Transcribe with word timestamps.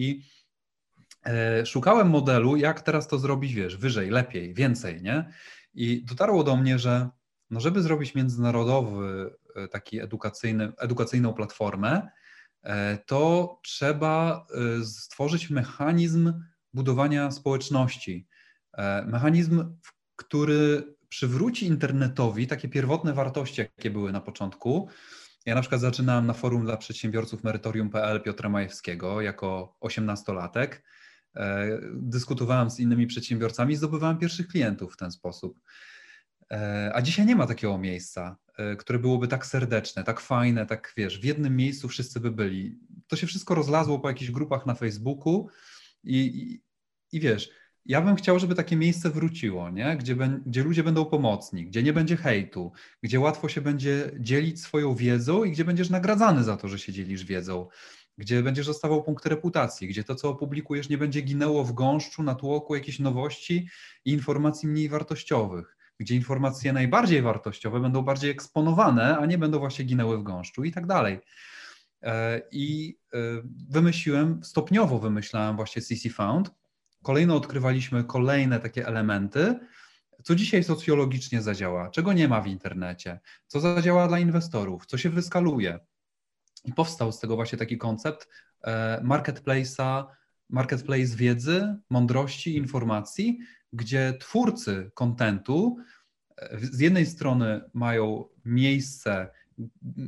I 0.00 0.22
szukałem 1.64 2.10
modelu, 2.10 2.56
jak 2.56 2.80
teraz 2.80 3.08
to 3.08 3.18
zrobić, 3.18 3.54
wiesz, 3.54 3.76
wyżej, 3.76 4.10
lepiej, 4.10 4.54
więcej, 4.54 5.02
nie? 5.02 5.32
I 5.74 6.04
dotarło 6.04 6.44
do 6.44 6.56
mnie, 6.56 6.78
że 6.78 7.08
no 7.50 7.60
żeby 7.60 7.82
zrobić 7.82 8.14
międzynarodowy, 8.14 9.34
taki 9.70 10.00
edukacyjny, 10.00 10.72
edukacyjną 10.78 11.34
platformę, 11.34 12.08
to 13.06 13.58
trzeba 13.62 14.46
stworzyć 14.84 15.50
mechanizm 15.50 16.32
budowania 16.74 17.30
społeczności. 17.30 18.28
Mechanizm, 19.06 19.76
który 20.16 20.94
przywróci 21.08 21.66
internetowi 21.66 22.46
takie 22.46 22.68
pierwotne 22.68 23.12
wartości, 23.12 23.60
jakie 23.60 23.90
były 23.90 24.12
na 24.12 24.20
początku. 24.20 24.88
Ja 25.46 25.54
na 25.54 25.60
przykład 25.60 25.80
zaczynałem 25.80 26.26
na 26.26 26.32
forum 26.32 26.64
dla 26.64 26.76
przedsiębiorców 26.76 27.44
merytorium.pl 27.44 28.22
Piotra 28.22 28.48
Majewskiego 28.48 29.20
jako 29.20 29.76
osiemnastolatek. 29.80 30.84
E, 31.36 31.78
dyskutowałem 31.92 32.70
z 32.70 32.80
innymi 32.80 33.06
przedsiębiorcami, 33.06 33.76
zdobywałem 33.76 34.18
pierwszych 34.18 34.48
klientów 34.48 34.94
w 34.94 34.96
ten 34.96 35.10
sposób. 35.10 35.60
E, 36.50 36.90
a 36.94 37.02
dzisiaj 37.02 37.26
nie 37.26 37.36
ma 37.36 37.46
takiego 37.46 37.78
miejsca, 37.78 38.36
e, 38.56 38.76
które 38.76 38.98
byłoby 38.98 39.28
tak 39.28 39.46
serdeczne, 39.46 40.04
tak 40.04 40.20
fajne, 40.20 40.66
tak 40.66 40.92
wiesz, 40.96 41.20
w 41.20 41.24
jednym 41.24 41.56
miejscu 41.56 41.88
wszyscy 41.88 42.20
by 42.20 42.30
byli. 42.30 42.78
To 43.06 43.16
się 43.16 43.26
wszystko 43.26 43.54
rozlazło 43.54 43.98
po 43.98 44.08
jakichś 44.08 44.30
grupach 44.30 44.66
na 44.66 44.74
Facebooku 44.74 45.48
i, 46.04 46.16
i, 46.18 46.62
i 47.16 47.20
wiesz, 47.20 47.50
ja 47.86 48.00
bym 48.00 48.16
chciał, 48.16 48.38
żeby 48.38 48.54
takie 48.54 48.76
miejsce 48.76 49.10
wróciło, 49.10 49.70
nie? 49.70 49.96
Gdzie, 49.96 50.16
gdzie 50.46 50.62
ludzie 50.62 50.84
będą 50.84 51.04
pomocni, 51.04 51.66
gdzie 51.66 51.82
nie 51.82 51.92
będzie 51.92 52.16
hejtu, 52.16 52.72
gdzie 53.02 53.20
łatwo 53.20 53.48
się 53.48 53.60
będzie 53.60 54.10
dzielić 54.18 54.62
swoją 54.62 54.94
wiedzą 54.94 55.44
i 55.44 55.50
gdzie 55.50 55.64
będziesz 55.64 55.90
nagradzany 55.90 56.44
za 56.44 56.56
to, 56.56 56.68
że 56.68 56.78
się 56.78 56.92
dzielisz 56.92 57.24
wiedzą, 57.24 57.68
gdzie 58.18 58.42
będziesz 58.42 58.66
dostawał 58.66 59.02
punkty 59.02 59.28
reputacji, 59.28 59.88
gdzie 59.88 60.04
to, 60.04 60.14
co 60.14 60.28
opublikujesz, 60.28 60.88
nie 60.88 60.98
będzie 60.98 61.20
ginęło 61.20 61.64
w 61.64 61.72
gąszczu, 61.72 62.22
na 62.22 62.34
tłoku 62.34 62.74
jakichś 62.74 62.98
nowości 62.98 63.68
i 64.04 64.12
informacji 64.12 64.68
mniej 64.68 64.88
wartościowych, 64.88 65.76
gdzie 66.00 66.14
informacje 66.14 66.72
najbardziej 66.72 67.22
wartościowe 67.22 67.80
będą 67.80 68.02
bardziej 68.02 68.30
eksponowane, 68.30 69.18
a 69.18 69.26
nie 69.26 69.38
będą 69.38 69.58
właśnie 69.58 69.84
ginęły 69.84 70.18
w 70.18 70.22
gąszczu 70.22 70.64
i 70.64 70.72
tak 70.72 70.86
dalej. 70.86 71.18
E, 72.02 72.42
I 72.52 72.98
e, 73.12 73.18
wymyśliłem, 73.68 74.44
stopniowo 74.44 74.98
wymyślałem 74.98 75.56
właśnie 75.56 75.82
CC 75.82 76.10
Found, 76.10 76.50
kolejno 77.02 77.36
odkrywaliśmy 77.36 78.04
kolejne 78.04 78.60
takie 78.60 78.86
elementy, 78.86 79.58
co 80.22 80.34
dzisiaj 80.34 80.64
socjologicznie 80.64 81.42
zadziała, 81.42 81.90
czego 81.90 82.12
nie 82.12 82.28
ma 82.28 82.40
w 82.40 82.46
internecie, 82.46 83.20
co 83.46 83.60
zadziała 83.60 84.08
dla 84.08 84.18
inwestorów, 84.18 84.86
co 84.86 84.98
się 84.98 85.10
wyskaluje. 85.10 85.78
I 86.64 86.72
powstał 86.72 87.12
z 87.12 87.20
tego 87.20 87.36
właśnie 87.36 87.58
taki 87.58 87.78
koncept 87.78 88.28
e, 88.62 89.00
marketplace'a, 89.04 90.04
marketplace 90.48 91.16
wiedzy, 91.16 91.76
mądrości, 91.90 92.56
informacji, 92.56 93.38
gdzie 93.72 94.14
twórcy 94.20 94.90
kontentu 94.94 95.76
e, 96.36 96.58
z 96.58 96.80
jednej 96.80 97.06
strony 97.06 97.60
mają 97.74 98.24
miejsce 98.44 99.30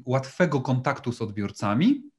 łatwego 0.06 0.60
kontaktu 0.60 1.12
z 1.12 1.22
odbiorcami, 1.22 2.11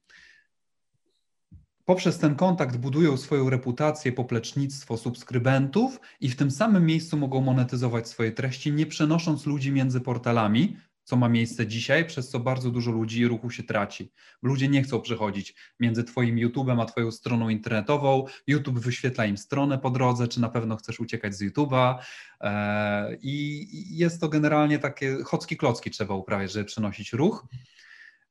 poprzez 1.84 2.18
ten 2.18 2.34
kontakt 2.34 2.76
budują 2.76 3.16
swoją 3.16 3.50
reputację, 3.50 4.12
poplecznictwo 4.12 4.96
subskrybentów 4.96 6.00
i 6.20 6.28
w 6.28 6.36
tym 6.36 6.50
samym 6.50 6.86
miejscu 6.86 7.16
mogą 7.16 7.40
monetyzować 7.40 8.08
swoje 8.08 8.32
treści, 8.32 8.72
nie 8.72 8.86
przenosząc 8.86 9.46
ludzi 9.46 9.72
między 9.72 10.00
portalami, 10.00 10.76
co 11.04 11.16
ma 11.16 11.28
miejsce 11.28 11.66
dzisiaj, 11.66 12.04
przez 12.04 12.28
co 12.28 12.40
bardzo 12.40 12.70
dużo 12.70 12.90
ludzi 12.90 13.20
i 13.20 13.28
ruchu 13.28 13.50
się 13.50 13.62
traci. 13.62 14.12
Ludzie 14.42 14.68
nie 14.68 14.82
chcą 14.82 15.00
przechodzić 15.00 15.54
między 15.80 16.04
Twoim 16.04 16.36
YouTube'em 16.36 16.82
a 16.82 16.84
Twoją 16.84 17.12
stroną 17.12 17.48
internetową. 17.48 18.24
YouTube 18.46 18.78
wyświetla 18.78 19.26
im 19.26 19.36
stronę 19.36 19.78
po 19.78 19.90
drodze, 19.90 20.28
czy 20.28 20.40
na 20.40 20.48
pewno 20.48 20.76
chcesz 20.76 21.00
uciekać 21.00 21.34
z 21.34 21.42
YouTube'a. 21.42 21.98
E, 22.40 23.16
I 23.22 23.66
jest 23.96 24.20
to 24.20 24.28
generalnie 24.28 24.78
takie 24.78 25.16
chocki 25.24 25.56
klocki 25.56 25.90
trzeba 25.90 26.14
uprawiać, 26.14 26.52
żeby 26.52 26.64
przenosić 26.64 27.12
ruch. 27.12 27.46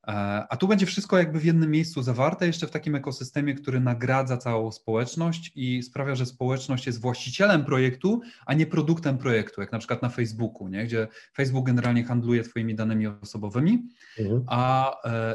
E, 0.06 0.46
a 0.48 0.56
tu 0.56 0.68
będzie 0.68 0.86
wszystko 0.86 1.18
jakby 1.18 1.40
w 1.40 1.44
jednym 1.44 1.70
miejscu 1.70 2.02
zawarte, 2.02 2.46
jeszcze 2.46 2.66
w 2.66 2.70
takim 2.70 2.94
ekosystemie, 2.94 3.54
który 3.54 3.80
nagradza 3.80 4.36
całą 4.36 4.72
społeczność 4.72 5.52
i 5.54 5.82
sprawia, 5.82 6.14
że 6.14 6.26
społeczność 6.26 6.86
jest 6.86 7.00
właścicielem 7.00 7.64
projektu, 7.64 8.20
a 8.46 8.54
nie 8.54 8.66
produktem 8.66 9.18
projektu, 9.18 9.60
jak 9.60 9.72
na 9.72 9.78
przykład 9.78 10.02
na 10.02 10.08
Facebooku, 10.08 10.68
nie? 10.68 10.84
gdzie 10.84 11.08
Facebook 11.36 11.66
generalnie 11.66 12.04
handluje 12.04 12.42
Twoimi 12.42 12.74
danymi 12.74 13.06
osobowymi, 13.06 13.88
mhm. 14.18 14.44
a 14.46 14.92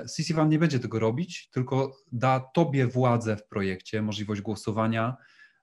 CC 0.07 0.41
e, 0.41 0.45
nie 0.45 0.59
będzie 0.59 0.79
tego 0.79 0.99
robić, 0.99 1.49
tylko 1.49 1.97
da 2.11 2.39
Tobie 2.53 2.87
władzę 2.87 3.37
w 3.37 3.47
projekcie, 3.47 4.01
możliwość 4.01 4.41
głosowania, 4.41 5.17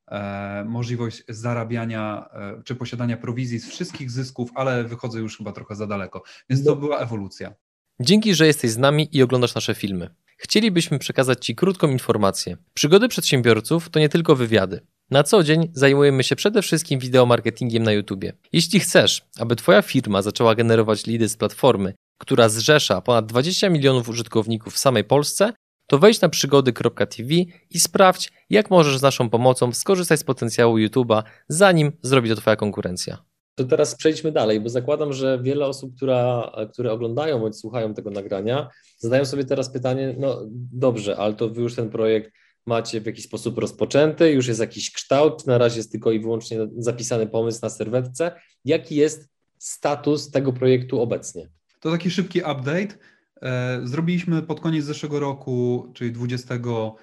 e, 0.08 0.64
możliwość 0.68 1.22
zarabiania 1.28 2.28
czy 2.64 2.74
posiadania 2.74 3.16
prowizji 3.16 3.58
z 3.58 3.68
wszystkich 3.68 4.10
zysków, 4.10 4.50
ale 4.54 4.84
wychodzę 4.84 5.18
już 5.18 5.36
chyba 5.36 5.52
trochę 5.52 5.74
za 5.74 5.86
daleko. 5.86 6.22
Więc 6.50 6.64
to 6.64 6.70
no. 6.70 6.76
była 6.76 6.98
ewolucja. 6.98 7.54
Dzięki, 8.00 8.34
że 8.34 8.46
jesteś 8.46 8.70
z 8.70 8.78
nami 8.78 9.08
i 9.12 9.22
oglądasz 9.22 9.54
nasze 9.54 9.74
filmy. 9.74 10.10
Chcielibyśmy 10.36 10.98
przekazać 10.98 11.46
Ci 11.46 11.54
krótką 11.54 11.88
informację. 11.88 12.56
Przygody 12.74 13.08
przedsiębiorców 13.08 13.90
to 13.90 14.00
nie 14.00 14.08
tylko 14.08 14.36
wywiady. 14.36 14.80
Na 15.10 15.22
co 15.22 15.42
dzień 15.42 15.70
zajmujemy 15.72 16.24
się 16.24 16.36
przede 16.36 16.62
wszystkim 16.62 17.00
wideomarketingiem 17.00 17.82
na 17.82 17.92
YouTube. 17.92 18.24
Jeśli 18.52 18.80
chcesz, 18.80 19.22
aby 19.38 19.56
Twoja 19.56 19.82
firma 19.82 20.22
zaczęła 20.22 20.54
generować 20.54 21.06
lidy 21.06 21.28
z 21.28 21.36
platformy, 21.36 21.94
która 22.18 22.48
zrzesza 22.48 23.00
ponad 23.00 23.26
20 23.26 23.68
milionów 23.68 24.08
użytkowników 24.08 24.74
w 24.74 24.78
samej 24.78 25.04
Polsce, 25.04 25.52
to 25.86 25.98
wejdź 25.98 26.20
na 26.20 26.28
przygody.tv 26.28 27.34
i 27.70 27.80
sprawdź, 27.80 28.32
jak 28.50 28.70
możesz 28.70 28.98
z 28.98 29.02
naszą 29.02 29.30
pomocą 29.30 29.72
skorzystać 29.72 30.20
z 30.20 30.24
potencjału 30.24 30.76
YouTube'a, 30.76 31.22
zanim 31.48 31.92
zrobi 32.02 32.28
to 32.28 32.36
Twoja 32.36 32.56
konkurencja. 32.56 33.24
To 33.56 33.64
teraz 33.64 33.94
przejdźmy 33.94 34.32
dalej, 34.32 34.60
bo 34.60 34.68
zakładam, 34.68 35.12
że 35.12 35.38
wiele 35.42 35.66
osób, 35.66 35.96
która, 35.96 36.52
które 36.72 36.92
oglądają 36.92 37.38
bądź 37.38 37.56
słuchają 37.56 37.94
tego 37.94 38.10
nagrania, 38.10 38.70
zadają 38.98 39.24
sobie 39.24 39.44
teraz 39.44 39.70
pytanie, 39.70 40.14
no 40.18 40.42
dobrze, 40.72 41.16
ale 41.16 41.34
to 41.34 41.48
wy 41.48 41.62
już 41.62 41.74
ten 41.74 41.90
projekt 41.90 42.32
macie 42.66 43.00
w 43.00 43.06
jakiś 43.06 43.24
sposób 43.24 43.58
rozpoczęty, 43.58 44.32
już 44.32 44.46
jest 44.46 44.60
jakiś 44.60 44.92
kształt, 44.92 45.46
na 45.46 45.58
razie 45.58 45.76
jest 45.76 45.92
tylko 45.92 46.12
i 46.12 46.20
wyłącznie 46.20 46.58
zapisany 46.78 47.26
pomysł 47.26 47.58
na 47.62 47.70
serwetce. 47.70 48.32
Jaki 48.64 48.96
jest 48.96 49.28
status 49.58 50.30
tego 50.30 50.52
projektu 50.52 51.00
obecnie? 51.00 51.48
To 51.80 51.90
taki 51.90 52.10
szybki 52.10 52.38
update. 52.38 52.88
E, 53.42 53.80
zrobiliśmy 53.84 54.42
pod 54.42 54.60
koniec 54.60 54.84
zeszłego 54.84 55.20
roku, 55.20 55.86
czyli 55.94 56.12
20 56.12 56.54
E, 56.54 56.94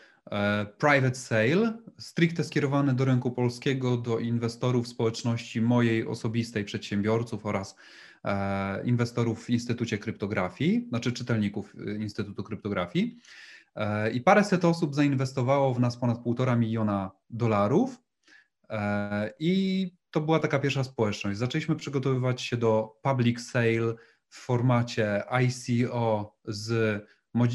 private 0.77 1.15
sale, 1.15 1.77
stricte 1.97 2.43
skierowany 2.43 2.93
do 2.93 3.05
rynku 3.05 3.31
polskiego, 3.31 3.97
do 3.97 4.19
inwestorów 4.19 4.87
społeczności 4.87 5.61
mojej 5.61 6.07
osobistej, 6.07 6.65
przedsiębiorców 6.65 7.45
oraz 7.45 7.75
e, 8.23 8.85
inwestorów 8.85 9.45
w 9.45 9.49
Instytucie 9.49 9.97
Kryptografii, 9.97 10.85
znaczy 10.89 11.11
czytelników 11.11 11.75
e, 11.87 11.95
Instytutu 11.95 12.43
Kryptografii. 12.43 13.17
I 14.13 14.21
paręset 14.21 14.65
osób 14.65 14.95
zainwestowało 14.95 15.73
w 15.73 15.79
nas 15.79 15.97
ponad 15.97 16.19
półtora 16.19 16.55
miliona 16.55 17.11
dolarów. 17.29 17.99
I 19.39 19.91
to 20.11 20.21
była 20.21 20.39
taka 20.39 20.59
pierwsza 20.59 20.83
społeczność. 20.83 21.37
Zaczęliśmy 21.37 21.75
przygotowywać 21.75 22.41
się 22.41 22.57
do 22.57 22.95
public 23.01 23.41
sale 23.41 23.95
w 24.29 24.35
formacie 24.37 25.23
ICO 25.29 26.35
z 26.45 27.01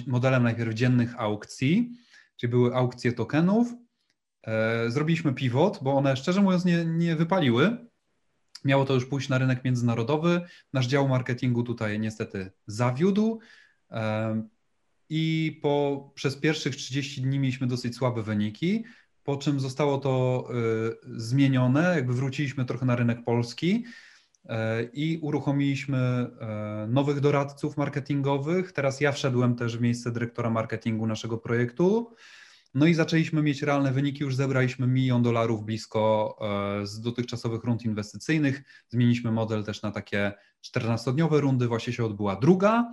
modelem 0.06 0.42
najpierw 0.42 0.74
dziennych 0.74 1.20
aukcji 1.20 1.92
czyli 2.38 2.50
były 2.50 2.74
aukcje 2.74 3.12
tokenów. 3.12 3.68
E, 4.46 4.90
zrobiliśmy 4.90 5.34
pivot, 5.34 5.78
bo 5.82 5.92
one 5.92 6.16
szczerze 6.16 6.42
mówiąc 6.42 6.64
nie, 6.64 6.84
nie 6.84 7.16
wypaliły. 7.16 7.88
Miało 8.64 8.84
to 8.84 8.94
już 8.94 9.06
pójść 9.06 9.28
na 9.28 9.38
rynek 9.38 9.64
międzynarodowy. 9.64 10.40
Nasz 10.72 10.86
dział 10.86 11.08
marketingu 11.08 11.62
tutaj 11.62 12.00
niestety 12.00 12.52
zawiódł. 12.66 13.40
E, 13.90 14.42
I 15.08 15.58
po, 15.62 16.10
przez 16.14 16.36
pierwszych 16.36 16.76
30 16.76 17.22
dni 17.22 17.38
mieliśmy 17.38 17.66
dosyć 17.66 17.96
słabe 17.96 18.22
wyniki, 18.22 18.84
po 19.28 19.36
czym 19.36 19.60
zostało 19.60 19.98
to 19.98 20.44
y, 20.50 21.20
zmienione, 21.20 21.94
jakby 21.94 22.12
wróciliśmy 22.12 22.64
trochę 22.64 22.86
na 22.86 22.96
rynek 22.96 23.24
polski 23.24 23.84
i 24.92 25.18
uruchomiliśmy 25.22 26.30
nowych 26.88 27.20
doradców 27.20 27.76
marketingowych. 27.76 28.72
Teraz 28.72 29.00
ja 29.00 29.12
wszedłem 29.12 29.56
też 29.56 29.78
w 29.78 29.80
miejsce 29.80 30.12
dyrektora 30.12 30.50
marketingu 30.50 31.06
naszego 31.06 31.38
projektu. 31.38 32.14
No 32.74 32.86
i 32.86 32.94
zaczęliśmy 32.94 33.42
mieć 33.42 33.62
realne 33.62 33.92
wyniki, 33.92 34.22
już 34.22 34.36
zebraliśmy 34.36 34.86
milion 34.86 35.22
dolarów 35.22 35.64
blisko 35.64 36.36
z 36.82 37.00
dotychczasowych 37.00 37.64
rund 37.64 37.84
inwestycyjnych. 37.84 38.62
Zmieniliśmy 38.88 39.32
model 39.32 39.64
też 39.64 39.82
na 39.82 39.90
takie 39.90 40.32
14-dniowe 40.66 41.40
rundy, 41.40 41.68
właśnie 41.68 41.92
się 41.92 42.04
odbyła 42.04 42.36
druga, 42.36 42.92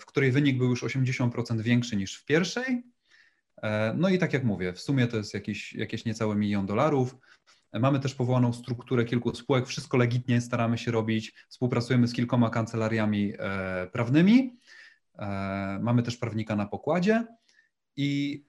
w 0.00 0.06
której 0.06 0.32
wynik 0.32 0.58
był 0.58 0.70
już 0.70 0.82
80% 0.82 1.60
większy 1.60 1.96
niż 1.96 2.16
w 2.16 2.24
pierwszej. 2.24 2.82
No 3.94 4.08
i 4.08 4.18
tak 4.18 4.32
jak 4.32 4.44
mówię, 4.44 4.72
w 4.72 4.80
sumie 4.80 5.06
to 5.06 5.16
jest 5.16 5.34
jakieś, 5.34 5.72
jakieś 5.72 6.04
niecałe 6.04 6.36
milion 6.36 6.66
dolarów. 6.66 7.16
Mamy 7.72 8.00
też 8.00 8.14
powołaną 8.14 8.52
strukturę 8.52 9.04
kilku 9.04 9.34
spółek, 9.34 9.66
wszystko 9.66 9.96
legitnie 9.96 10.40
staramy 10.40 10.78
się 10.78 10.90
robić, 10.90 11.34
współpracujemy 11.48 12.08
z 12.08 12.12
kilkoma 12.12 12.50
kancelariami 12.50 13.32
e, 13.38 13.86
prawnymi, 13.86 14.58
e, 15.18 15.78
mamy 15.82 16.02
też 16.02 16.16
prawnika 16.16 16.56
na 16.56 16.66
pokładzie. 16.66 17.26
I, 18.00 18.44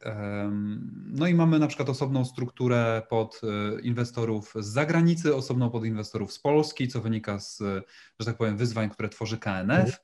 no 1.06 1.28
i 1.28 1.34
mamy 1.34 1.60
na 1.60 1.68
przykład 1.68 1.90
osobną 1.90 2.26
strukturę 2.26 3.02
pod 3.10 3.42
e, 3.44 3.82
inwestorów 3.82 4.54
z 4.60 4.66
zagranicy, 4.66 5.36
osobną 5.36 5.70
pod 5.70 5.86
inwestorów 5.86 6.34
z 6.34 6.40
Polski, 6.40 6.88
co 6.88 7.02
wynika 7.02 7.40
z, 7.40 7.58
że 8.20 8.26
tak 8.26 8.38
powiem, 8.38 8.58
wyzwań, 8.58 8.90
które 8.90 9.10
tworzy 9.10 9.38
KNF 9.38 10.02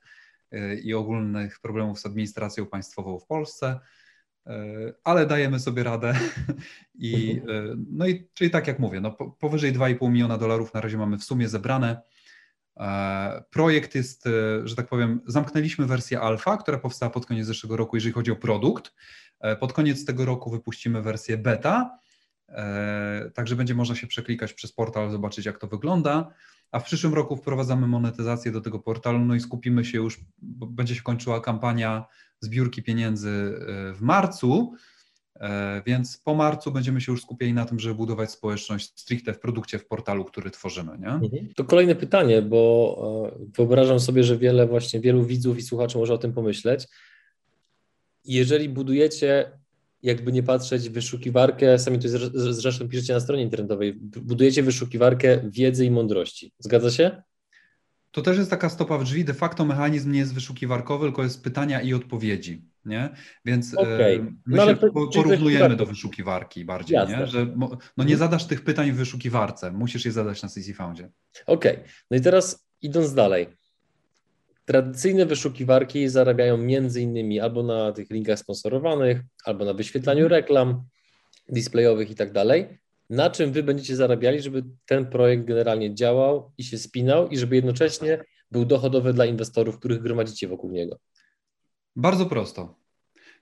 i 0.82 0.94
ogólnych 0.94 1.60
problemów 1.60 2.00
z 2.00 2.06
administracją 2.06 2.66
państwową 2.66 3.18
w 3.18 3.26
Polsce. 3.26 3.80
E, 4.46 4.52
ale 5.04 5.26
dajemy 5.26 5.60
sobie 5.60 5.82
radę. 5.82 6.14
I, 6.98 7.42
no 7.90 8.06
i 8.06 8.28
czyli 8.34 8.50
tak 8.50 8.66
jak 8.66 8.78
mówię, 8.78 9.00
no 9.00 9.10
powyżej 9.38 9.72
2,5 9.72 10.10
miliona 10.10 10.38
dolarów 10.38 10.74
na 10.74 10.80
razie 10.80 10.98
mamy 10.98 11.18
w 11.18 11.24
sumie 11.24 11.48
zebrane. 11.48 12.02
Projekt 13.50 13.94
jest, 13.94 14.28
że 14.64 14.76
tak 14.76 14.88
powiem, 14.88 15.20
zamknęliśmy 15.26 15.86
wersję 15.86 16.20
alfa, 16.20 16.56
która 16.56 16.78
powstała 16.78 17.10
pod 17.10 17.26
koniec 17.26 17.46
zeszłego 17.46 17.76
roku, 17.76 17.96
jeżeli 17.96 18.12
chodzi 18.12 18.30
o 18.30 18.36
produkt. 18.36 18.92
E, 19.40 19.56
pod 19.56 19.72
koniec 19.72 20.04
tego 20.04 20.24
roku 20.24 20.50
wypuścimy 20.50 21.02
wersję 21.02 21.38
beta, 21.38 21.90
e, 21.90 22.05
także 23.34 23.56
będzie 23.56 23.74
można 23.74 23.94
się 23.94 24.06
przeklikać 24.06 24.52
przez 24.52 24.72
portal, 24.72 25.10
zobaczyć 25.10 25.46
jak 25.46 25.58
to 25.58 25.66
wygląda. 25.66 26.30
A 26.70 26.78
w 26.78 26.84
przyszłym 26.84 27.14
roku 27.14 27.36
wprowadzamy 27.36 27.86
monetyzację 27.86 28.52
do 28.52 28.60
tego 28.60 28.78
portalu, 28.78 29.18
no 29.18 29.34
i 29.34 29.40
skupimy 29.40 29.84
się 29.84 29.98
już, 29.98 30.20
bo 30.38 30.66
będzie 30.66 30.94
się 30.94 31.02
kończyła 31.02 31.40
kampania 31.40 32.04
zbiórki 32.40 32.82
pieniędzy 32.82 33.30
e, 33.30 33.92
w 33.92 34.00
marcu, 34.00 34.74
więc 35.86 36.18
po 36.18 36.34
marcu 36.34 36.72
będziemy 36.72 37.00
się 37.00 37.12
już 37.12 37.22
skupiali 37.22 37.52
na 37.52 37.64
tym, 37.64 37.78
żeby 37.78 37.94
budować 37.94 38.30
społeczność 38.30 39.00
stricte 39.00 39.32
w 39.32 39.40
produkcie, 39.40 39.78
w 39.78 39.86
portalu, 39.86 40.24
który 40.24 40.50
tworzymy. 40.50 40.98
Nie? 40.98 41.08
Mhm. 41.08 41.48
To 41.56 41.64
kolejne 41.64 41.94
pytanie, 41.94 42.42
bo 42.42 43.32
wyobrażam 43.58 44.00
sobie, 44.00 44.24
że 44.24 44.38
wiele 44.38 44.66
właśnie 44.66 45.00
wielu 45.00 45.24
widzów 45.24 45.58
i 45.58 45.62
słuchaczy 45.62 45.98
może 45.98 46.14
o 46.14 46.18
tym 46.18 46.32
pomyśleć 46.32 46.88
jeżeli 48.26 48.68
budujecie, 48.68 49.58
jakby 50.06 50.32
nie 50.32 50.42
patrzeć, 50.42 50.88
wyszukiwarkę, 50.90 51.78
sami 51.78 51.98
to 51.98 52.08
zresztą 52.34 52.88
piszecie 52.88 53.12
na 53.12 53.20
stronie 53.20 53.42
internetowej, 53.42 53.94
budujecie 54.02 54.62
wyszukiwarkę 54.62 55.40
wiedzy 55.50 55.86
i 55.86 55.90
mądrości. 55.90 56.52
Zgadza 56.58 56.90
się? 56.90 57.22
To 58.10 58.22
też 58.22 58.38
jest 58.38 58.50
taka 58.50 58.68
stopa 58.68 58.98
w 58.98 59.04
drzwi. 59.04 59.24
De 59.24 59.34
facto 59.34 59.64
mechanizm 59.64 60.12
nie 60.12 60.18
jest 60.18 60.34
wyszukiwarkowy, 60.34 61.06
tylko 61.06 61.22
jest 61.22 61.44
pytania 61.44 61.80
i 61.80 61.94
odpowiedzi. 61.94 62.64
Nie? 62.84 63.08
Więc 63.44 63.74
e, 63.74 63.80
okay. 63.80 64.34
my 64.46 64.56
no, 64.56 64.66
się 64.66 64.76
porównujemy 65.14 65.76
do 65.76 65.86
wyszukiwarki 65.86 66.64
bardziej, 66.64 66.98
nie? 67.08 67.26
że 67.26 67.46
no 67.56 67.78
nie 67.98 68.14
mhm. 68.14 68.18
zadasz 68.18 68.46
tych 68.46 68.64
pytań 68.64 68.92
w 68.92 68.96
wyszukiwarce, 68.96 69.72
musisz 69.72 70.04
je 70.04 70.12
zadać 70.12 70.42
na 70.42 70.48
CC 70.48 70.74
Foundzie. 70.74 71.10
Okej, 71.46 71.72
okay. 71.72 71.84
no 72.10 72.16
i 72.16 72.20
teraz 72.20 72.68
idąc 72.82 73.14
dalej. 73.14 73.46
Tradycyjne 74.66 75.26
wyszukiwarki 75.26 76.08
zarabiają 76.08 76.56
między 76.56 77.00
innymi 77.00 77.40
albo 77.40 77.62
na 77.62 77.92
tych 77.92 78.10
linkach 78.10 78.38
sponsorowanych, 78.38 79.20
albo 79.44 79.64
na 79.64 79.74
wyświetlaniu 79.74 80.22
mhm. 80.22 80.40
reklam 80.40 80.82
displayowych 81.48 82.10
i 82.10 82.14
tak 82.14 82.32
dalej. 82.32 82.78
Na 83.10 83.30
czym 83.30 83.52
wy 83.52 83.62
będziecie 83.62 83.96
zarabiali, 83.96 84.42
żeby 84.42 84.64
ten 84.86 85.06
projekt 85.06 85.44
generalnie 85.44 85.94
działał 85.94 86.52
i 86.58 86.64
się 86.64 86.78
spinał 86.78 87.28
i 87.28 87.38
żeby 87.38 87.56
jednocześnie 87.56 88.24
był 88.50 88.64
dochodowy 88.64 89.12
dla 89.12 89.26
inwestorów, 89.26 89.78
których 89.78 90.02
gromadzicie 90.02 90.48
wokół 90.48 90.70
niego? 90.70 90.98
Bardzo 91.96 92.26
prosto. 92.26 92.78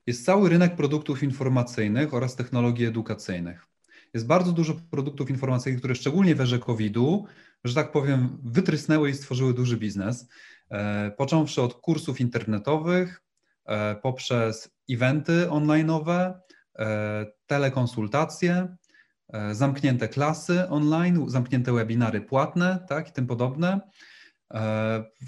Jest 0.06 0.24
cały 0.24 0.48
rynek 0.48 0.76
produktów 0.76 1.22
informacyjnych 1.22 2.14
oraz 2.14 2.36
technologii 2.36 2.86
edukacyjnych. 2.86 3.66
Jest 4.14 4.26
bardzo 4.26 4.52
dużo 4.52 4.74
produktów 4.90 5.30
informacyjnych, 5.30 5.80
które 5.80 5.94
szczególnie 5.94 6.34
w 6.34 6.40
erze 6.40 6.58
COVID-u, 6.58 7.26
że 7.64 7.74
tak 7.74 7.92
powiem, 7.92 8.38
wytrysnęły 8.44 9.10
i 9.10 9.14
stworzyły 9.14 9.54
duży 9.54 9.76
biznes. 9.76 10.28
E, 10.70 11.10
począwszy 11.10 11.62
od 11.62 11.74
kursów 11.74 12.20
internetowych, 12.20 13.22
e, 13.64 13.94
poprzez 13.94 14.70
eventy 14.90 15.46
online'owe, 15.50 16.32
e, 16.78 17.26
telekonsultacje, 17.46 18.76
zamknięte 19.52 20.08
klasy 20.08 20.68
online, 20.68 21.24
zamknięte 21.30 21.72
webinary 21.72 22.20
płatne, 22.20 22.84
tak, 22.88 23.08
i 23.08 23.12
tym 23.12 23.26
podobne. 23.26 23.80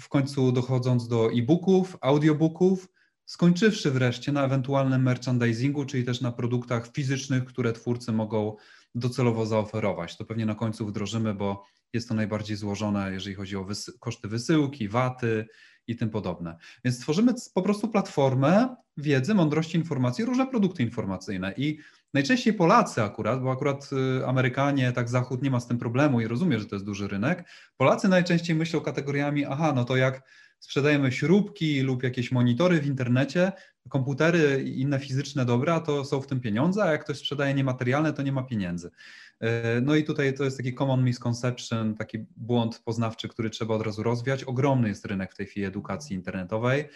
W 0.01 0.09
końcu 0.09 0.51
dochodząc 0.51 1.07
do 1.07 1.29
e-booków, 1.31 1.97
audiobooków, 2.01 2.87
skończywszy 3.25 3.91
wreszcie 3.91 4.31
na 4.31 4.45
ewentualnym 4.45 5.03
merchandisingu, 5.03 5.85
czyli 5.85 6.03
też 6.03 6.21
na 6.21 6.31
produktach 6.31 6.87
fizycznych, 6.93 7.45
które 7.45 7.73
twórcy 7.73 8.11
mogą 8.11 8.55
docelowo 8.95 9.45
zaoferować. 9.45 10.17
To 10.17 10.25
pewnie 10.25 10.45
na 10.45 10.55
końcu 10.55 10.85
wdrożymy, 10.85 11.33
bo 11.33 11.63
jest 11.93 12.09
to 12.09 12.15
najbardziej 12.15 12.57
złożone, 12.57 13.11
jeżeli 13.13 13.35
chodzi 13.35 13.55
o 13.55 13.63
wysy 13.63 13.91
koszty 13.99 14.27
wysyłki, 14.27 14.89
waty 14.89 15.45
i 15.87 15.95
tym 15.95 16.09
podobne. 16.09 16.57
Więc 16.85 16.99
tworzymy 16.99 17.33
po 17.53 17.61
prostu 17.61 17.87
platformę 17.87 18.75
wiedzy, 18.97 19.33
mądrości, 19.33 19.77
informacji, 19.77 20.25
różne 20.25 20.47
produkty 20.47 20.83
informacyjne 20.83 21.53
i 21.57 21.79
najczęściej 22.13 22.53
Polacy 22.53 23.03
akurat, 23.03 23.41
bo 23.41 23.51
akurat 23.51 23.89
y, 24.19 24.25
Amerykanie, 24.25 24.91
tak 24.91 25.09
Zachód 25.09 25.43
nie 25.43 25.51
ma 25.51 25.59
z 25.59 25.67
tym 25.67 25.77
problemu 25.77 26.21
i 26.21 26.27
rozumie, 26.27 26.59
że 26.59 26.65
to 26.65 26.75
jest 26.75 26.85
duży 26.85 27.07
rynek, 27.07 27.49
Polacy 27.77 28.07
najczęściej 28.07 28.55
myślą 28.55 28.81
kategoriami, 28.81 29.45
aha, 29.45 29.73
no 29.75 29.85
to 29.85 29.95
jak 29.95 30.21
sprzedajemy 30.59 31.11
śrubki 31.11 31.81
lub 31.81 32.03
jakieś 32.03 32.31
monitory 32.31 32.81
w 32.81 32.85
internecie, 32.85 33.51
komputery 33.89 34.63
i 34.63 34.81
inne 34.81 34.99
fizyczne 34.99 35.45
dobra, 35.45 35.79
to 35.79 36.05
są 36.05 36.21
w 36.21 36.27
tym 36.27 36.39
pieniądze, 36.39 36.83
a 36.83 36.91
jak 36.91 37.03
ktoś 37.03 37.17
sprzedaje 37.17 37.53
niematerialne, 37.53 38.13
to 38.13 38.21
nie 38.21 38.31
ma 38.31 38.43
pieniędzy. 38.43 38.91
E, 39.39 39.81
no 39.81 39.95
i 39.95 40.03
tutaj 40.03 40.33
to 40.33 40.43
jest 40.43 40.57
taki 40.57 40.73
common 40.73 41.03
misconception, 41.03 41.95
taki 41.95 42.25
błąd 42.37 42.81
poznawczy, 42.85 43.27
który 43.27 43.49
trzeba 43.49 43.75
od 43.75 43.81
razu 43.81 44.03
rozwiać. 44.03 44.43
Ogromny 44.43 44.87
jest 44.87 45.05
rynek 45.05 45.33
w 45.33 45.35
tej 45.35 45.45
chwili 45.45 45.65
edukacji 45.65 46.15
internetowej. 46.15 46.89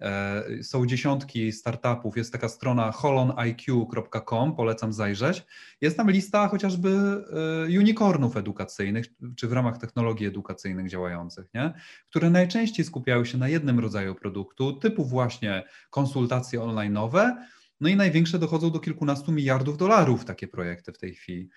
E, 0.00 0.42
są 0.62 0.86
dziesiątki 0.86 1.52
startupów, 1.52 2.16
jest 2.16 2.32
taka 2.32 2.48
strona 2.48 2.92
holoniq.com, 2.92 4.56
polecam 4.56 4.92
zajrzeć. 4.92 5.42
Jest 5.80 5.96
tam 5.96 6.10
lista 6.10 6.48
chociażby 6.48 6.90
e, 6.90 7.78
unicornów 7.78 8.36
edukacyjnych, 8.36 9.06
czy 9.36 9.48
w 9.48 9.52
ramach 9.52 9.78
technologii 9.78 10.26
edukacyjnych 10.26 10.88
działających, 10.88 11.46
nie? 11.54 11.72
które 12.10 12.30
najczęściej 12.30 12.84
skupiają 12.84 13.24
się 13.24 13.38
na 13.38 13.48
jednym 13.48 13.80
rodzaju 13.80 14.14
produktu, 14.14 14.72
typu 14.72 15.04
właśnie 15.04 15.64
konsultacje 15.90 16.60
online'owe, 16.60 17.32
no 17.80 17.88
i 17.88 17.96
największe 17.96 18.38
dochodzą 18.38 18.70
do 18.70 18.78
kilkunastu 18.78 19.32
miliardów 19.32 19.78
dolarów 19.78 20.24
takie 20.24 20.48
projekty 20.48 20.92
w 20.92 20.98
tej 20.98 21.14
chwili. 21.14 21.50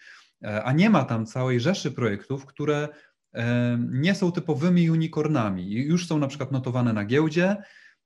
E, 0.44 0.64
a 0.64 0.72
nie 0.72 0.90
ma 0.90 1.06
tam 1.06 1.26
całej 1.26 1.60
rzeszy 1.60 1.92
projektów, 1.92 2.46
które 2.46 2.88
nie 3.78 4.16
są 4.16 4.32
typowymi 4.32 4.92
unicornami. 4.92 5.72
Już 5.72 6.08
są 6.08 6.18
na 6.18 6.28
przykład 6.28 6.52
notowane 6.52 6.94
na 6.94 7.06
giełdzie, 7.06 7.58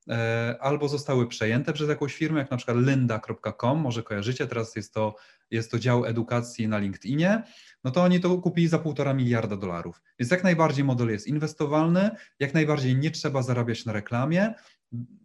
E, 0.10 0.56
albo 0.60 0.88
zostały 0.88 1.28
przejęte 1.28 1.74
przez 1.74 1.90
jakąś 1.90 2.16
firmę, 2.16 2.40
jak 2.40 2.52
na 2.52 2.58
przykład 2.58 2.78
lynda.com, 2.78 3.80
może 3.80 4.04
kojarzycie, 4.04 4.48
teraz 4.48 4.76
jest 4.76 4.94
to, 4.94 5.16
jest 5.52 5.72
to 5.72 5.80
dział 5.80 6.06
edukacji 6.06 6.68
na 6.68 6.78
LinkedInie, 6.78 7.44
no 7.84 7.92
to 7.92 8.04
oni 8.04 8.20
to 8.20 8.38
kupili 8.38 8.68
za 8.68 8.80
półtora 8.80 9.14
miliarda 9.14 9.58
dolarów. 9.58 10.02
Więc 10.20 10.32
jak 10.32 10.44
najbardziej 10.44 10.86
model 10.86 11.10
jest 11.10 11.28
inwestowalny, 11.28 12.10
jak 12.40 12.54
najbardziej 12.54 12.96
nie 12.98 13.12
trzeba 13.12 13.42
zarabiać 13.42 13.86
na 13.86 13.94
reklamie. 13.94 14.54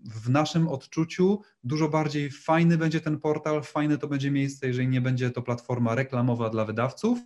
W 0.05 0.31
naszym 0.31 0.69
odczuciu 0.69 1.41
dużo 1.65 1.89
bardziej 1.89 2.31
fajny 2.31 2.79
będzie 2.79 3.01
ten 3.01 3.21
portal, 3.21 3.63
fajne 3.63 3.99
to 3.99 4.09
będzie 4.09 4.31
miejsce, 4.31 4.67
jeżeli 4.67 4.89
nie 4.89 5.01
będzie 5.01 5.31
to 5.31 5.43
platforma 5.43 5.95
reklamowa 5.95 6.51
dla 6.51 6.65
wydawców 6.65 7.19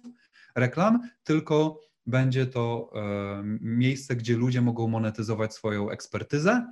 reklam, 0.56 1.00
tylko 1.24 1.80
będzie 2.06 2.46
to 2.46 2.90
e, 2.94 3.42
miejsce, 3.60 4.16
gdzie 4.16 4.36
ludzie 4.36 4.60
mogą 4.60 4.88
monetyzować 4.88 5.54
swoją 5.54 5.90
ekspertyzę, 5.90 6.66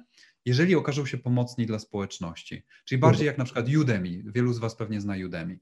jeżeli 0.44 0.75
okażą 0.75 1.06
się 1.06 1.18
pomocni 1.18 1.66
dla 1.66 1.78
społeczności. 1.78 2.62
Czyli 2.84 2.98
bardziej 2.98 3.26
jak 3.26 3.38
na 3.38 3.44
przykład 3.44 3.66
Udemy. 3.80 4.22
Wielu 4.26 4.52
z 4.52 4.58
Was 4.58 4.76
pewnie 4.76 5.00
zna 5.00 5.14
Udemy. 5.26 5.58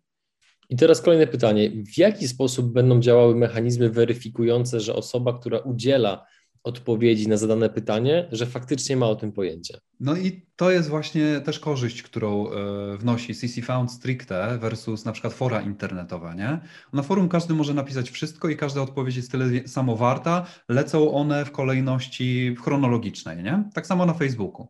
I 0.68 0.76
teraz 0.76 1.02
kolejne 1.02 1.26
pytanie. 1.26 1.70
W 1.70 1.98
jaki 1.98 2.28
sposób 2.28 2.72
będą 2.72 3.00
działały 3.00 3.34
mechanizmy 3.34 3.90
weryfikujące, 3.90 4.80
że 4.80 4.94
osoba, 4.94 5.38
która 5.38 5.58
udziela 5.58 6.26
odpowiedzi 6.66 7.28
na 7.28 7.36
zadane 7.36 7.70
pytanie, 7.70 8.28
że 8.32 8.46
faktycznie 8.46 8.96
ma 8.96 9.06
o 9.06 9.16
tym 9.16 9.32
pojęcie. 9.32 9.78
No 10.00 10.16
i 10.16 10.46
to 10.56 10.70
jest 10.70 10.88
właśnie 10.88 11.40
też 11.40 11.58
korzyść, 11.58 12.02
którą 12.02 12.50
e, 12.50 12.96
wnosi 12.96 13.34
CC 13.34 13.62
Found 13.62 13.92
stricte 13.92 14.58
versus 14.58 15.04
na 15.04 15.12
przykład 15.12 15.32
fora 15.32 15.60
internetowe, 15.60 16.34
nie? 16.34 16.58
Na 16.92 17.02
forum 17.02 17.28
każdy 17.28 17.54
może 17.54 17.74
napisać 17.74 18.10
wszystko 18.10 18.48
i 18.48 18.56
każda 18.56 18.82
odpowiedź 18.82 19.16
jest 19.16 19.30
tyle 19.30 19.68
samo 19.68 19.96
warta, 19.96 20.46
lecą 20.68 21.12
one 21.12 21.44
w 21.44 21.50
kolejności 21.50 22.56
chronologicznej, 22.64 23.42
nie? 23.42 23.64
Tak 23.74 23.86
samo 23.86 24.06
na 24.06 24.14
Facebooku. 24.14 24.68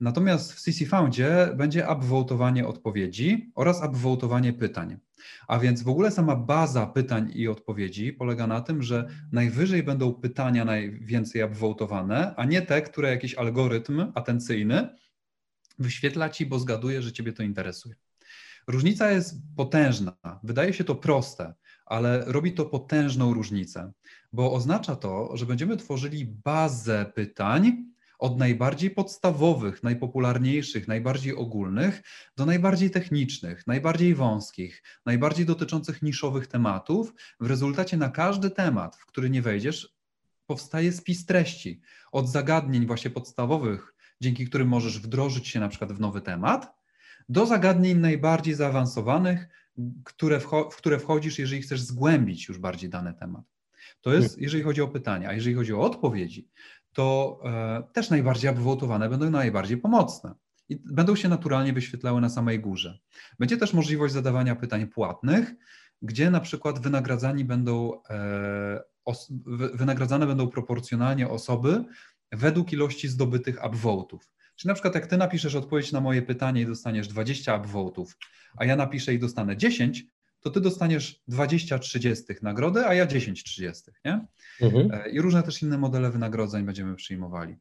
Natomiast 0.00 0.52
w 0.52 0.60
CC 0.60 0.86
Foundzie 0.86 1.48
będzie 1.56 1.86
upvotowanie 1.92 2.66
odpowiedzi 2.66 3.52
oraz 3.54 3.82
upvotowanie 3.84 4.52
pytań. 4.52 4.96
A 5.48 5.58
więc 5.58 5.82
w 5.82 5.88
ogóle 5.88 6.10
sama 6.10 6.36
baza 6.36 6.86
pytań 6.86 7.30
i 7.34 7.48
odpowiedzi 7.48 8.12
polega 8.12 8.46
na 8.46 8.60
tym, 8.60 8.82
że 8.82 9.08
najwyżej 9.32 9.82
będą 9.82 10.14
pytania 10.14 10.64
najwięcej 10.64 11.42
upvotowane, 11.42 12.34
a 12.36 12.44
nie 12.44 12.62
te, 12.62 12.82
które 12.82 13.10
jakiś 13.10 13.34
algorytm 13.34 14.12
atencyjny 14.14 14.88
wyświetla 15.78 16.28
ci, 16.28 16.46
bo 16.46 16.58
zgaduje, 16.58 17.02
że 17.02 17.12
ciebie 17.12 17.32
to 17.32 17.42
interesuje. 17.42 17.94
Różnica 18.66 19.10
jest 19.10 19.34
potężna. 19.56 20.16
Wydaje 20.42 20.72
się 20.72 20.84
to 20.84 20.94
proste, 20.94 21.54
ale 21.86 22.24
robi 22.26 22.52
to 22.52 22.64
potężną 22.64 23.34
różnicę, 23.34 23.92
bo 24.32 24.52
oznacza 24.52 24.96
to, 24.96 25.36
że 25.36 25.46
będziemy 25.46 25.76
tworzyli 25.76 26.26
bazę 26.26 27.12
pytań, 27.14 27.84
Od 28.18 28.38
najbardziej 28.38 28.90
podstawowych, 28.90 29.82
najpopularniejszych, 29.82 30.88
najbardziej 30.88 31.34
ogólnych 31.36 32.02
do 32.36 32.46
najbardziej 32.46 32.90
technicznych, 32.90 33.66
najbardziej 33.66 34.14
wąskich, 34.14 34.82
najbardziej 35.06 35.46
dotyczących 35.46 36.02
niszowych 36.02 36.46
tematów. 36.46 37.14
W 37.40 37.46
rezultacie 37.46 37.96
na 37.96 38.08
każdy 38.08 38.50
temat, 38.50 38.96
w 38.96 39.06
który 39.06 39.30
nie 39.30 39.42
wejdziesz, 39.42 39.96
powstaje 40.46 40.92
spis 40.92 41.26
treści. 41.26 41.80
Od 42.12 42.28
zagadnień 42.28 42.86
właśnie 42.86 43.10
podstawowych, 43.10 43.94
dzięki 44.20 44.46
którym 44.46 44.68
możesz 44.68 45.00
wdrożyć 45.00 45.48
się 45.48 45.60
na 45.60 45.68
przykład 45.68 45.92
w 45.92 46.00
nowy 46.00 46.20
temat, 46.20 46.78
do 47.28 47.46
zagadnień 47.46 47.98
najbardziej 47.98 48.54
zaawansowanych, 48.54 49.48
które 50.04 50.40
w 50.70 50.76
które 50.76 50.98
wchodzisz, 50.98 51.38
jeżeli 51.38 51.62
chcesz 51.62 51.80
zgłębić 51.80 52.48
już 52.48 52.58
bardziej 52.58 52.90
dany 52.90 53.14
temat. 53.14 53.44
To 54.00 54.12
jest, 54.12 54.28
hmm. 54.28 54.42
jeżeli 54.42 54.62
chodzi 54.62 54.82
o 54.82 54.88
pytania, 54.88 55.28
a 55.28 55.32
jeżeli 55.32 55.56
chodzi 55.56 55.74
o 55.74 55.80
odpowiedzi, 55.80 56.48
to 56.98 57.40
e, 57.44 57.82
też 57.92 58.10
najbardziej 58.10 58.50
upvotowane 58.50 59.08
będą 59.08 59.30
najbardziej 59.30 59.78
pomocne 59.78 60.34
i 60.68 60.78
będą 60.92 61.16
się 61.16 61.28
naturalnie 61.28 61.72
wyświetlały 61.72 62.20
na 62.20 62.28
samej 62.28 62.60
górze. 62.60 62.98
Będzie 63.38 63.56
też 63.56 63.74
możliwość 63.74 64.14
zadawania 64.14 64.56
pytań 64.56 64.86
płatnych, 64.86 65.54
gdzie 66.02 66.30
na 66.30 66.40
przykład 66.40 66.78
wynagradzani 66.78 67.44
będą, 67.44 68.02
e, 68.10 68.80
wynagradzane 69.74 70.26
będą 70.26 70.48
proporcjonalnie 70.48 71.28
osoby 71.28 71.84
według 72.32 72.72
ilości 72.72 73.08
zdobytych 73.08 73.58
upvotów. 73.66 74.30
Czyli 74.56 74.68
na 74.68 74.74
przykład 74.74 74.94
jak 74.94 75.06
ty 75.06 75.16
napiszesz 75.16 75.54
odpowiedź 75.54 75.92
na 75.92 76.00
moje 76.00 76.22
pytanie 76.22 76.60
i 76.60 76.66
dostaniesz 76.66 77.08
20 77.08 77.56
upvotów, 77.56 78.16
a 78.56 78.64
ja 78.64 78.76
napiszę 78.76 79.14
i 79.14 79.18
dostanę 79.18 79.56
10, 79.56 80.06
to 80.40 80.50
ty 80.50 80.60
dostaniesz 80.60 81.22
20 81.28 81.78
30 81.78 82.24
nagrody, 82.42 82.86
a 82.86 82.94
ja 82.94 83.06
10 83.06 83.44
30, 83.44 83.90
nie? 84.04 84.26
Mhm. 84.60 84.90
E, 84.92 85.10
I 85.10 85.20
różne 85.20 85.42
też 85.42 85.62
inne 85.62 85.78
modele 85.78 86.10
wynagrodzeń 86.10 86.64
będziemy 86.64 86.96
przyjmowali. 86.96 87.56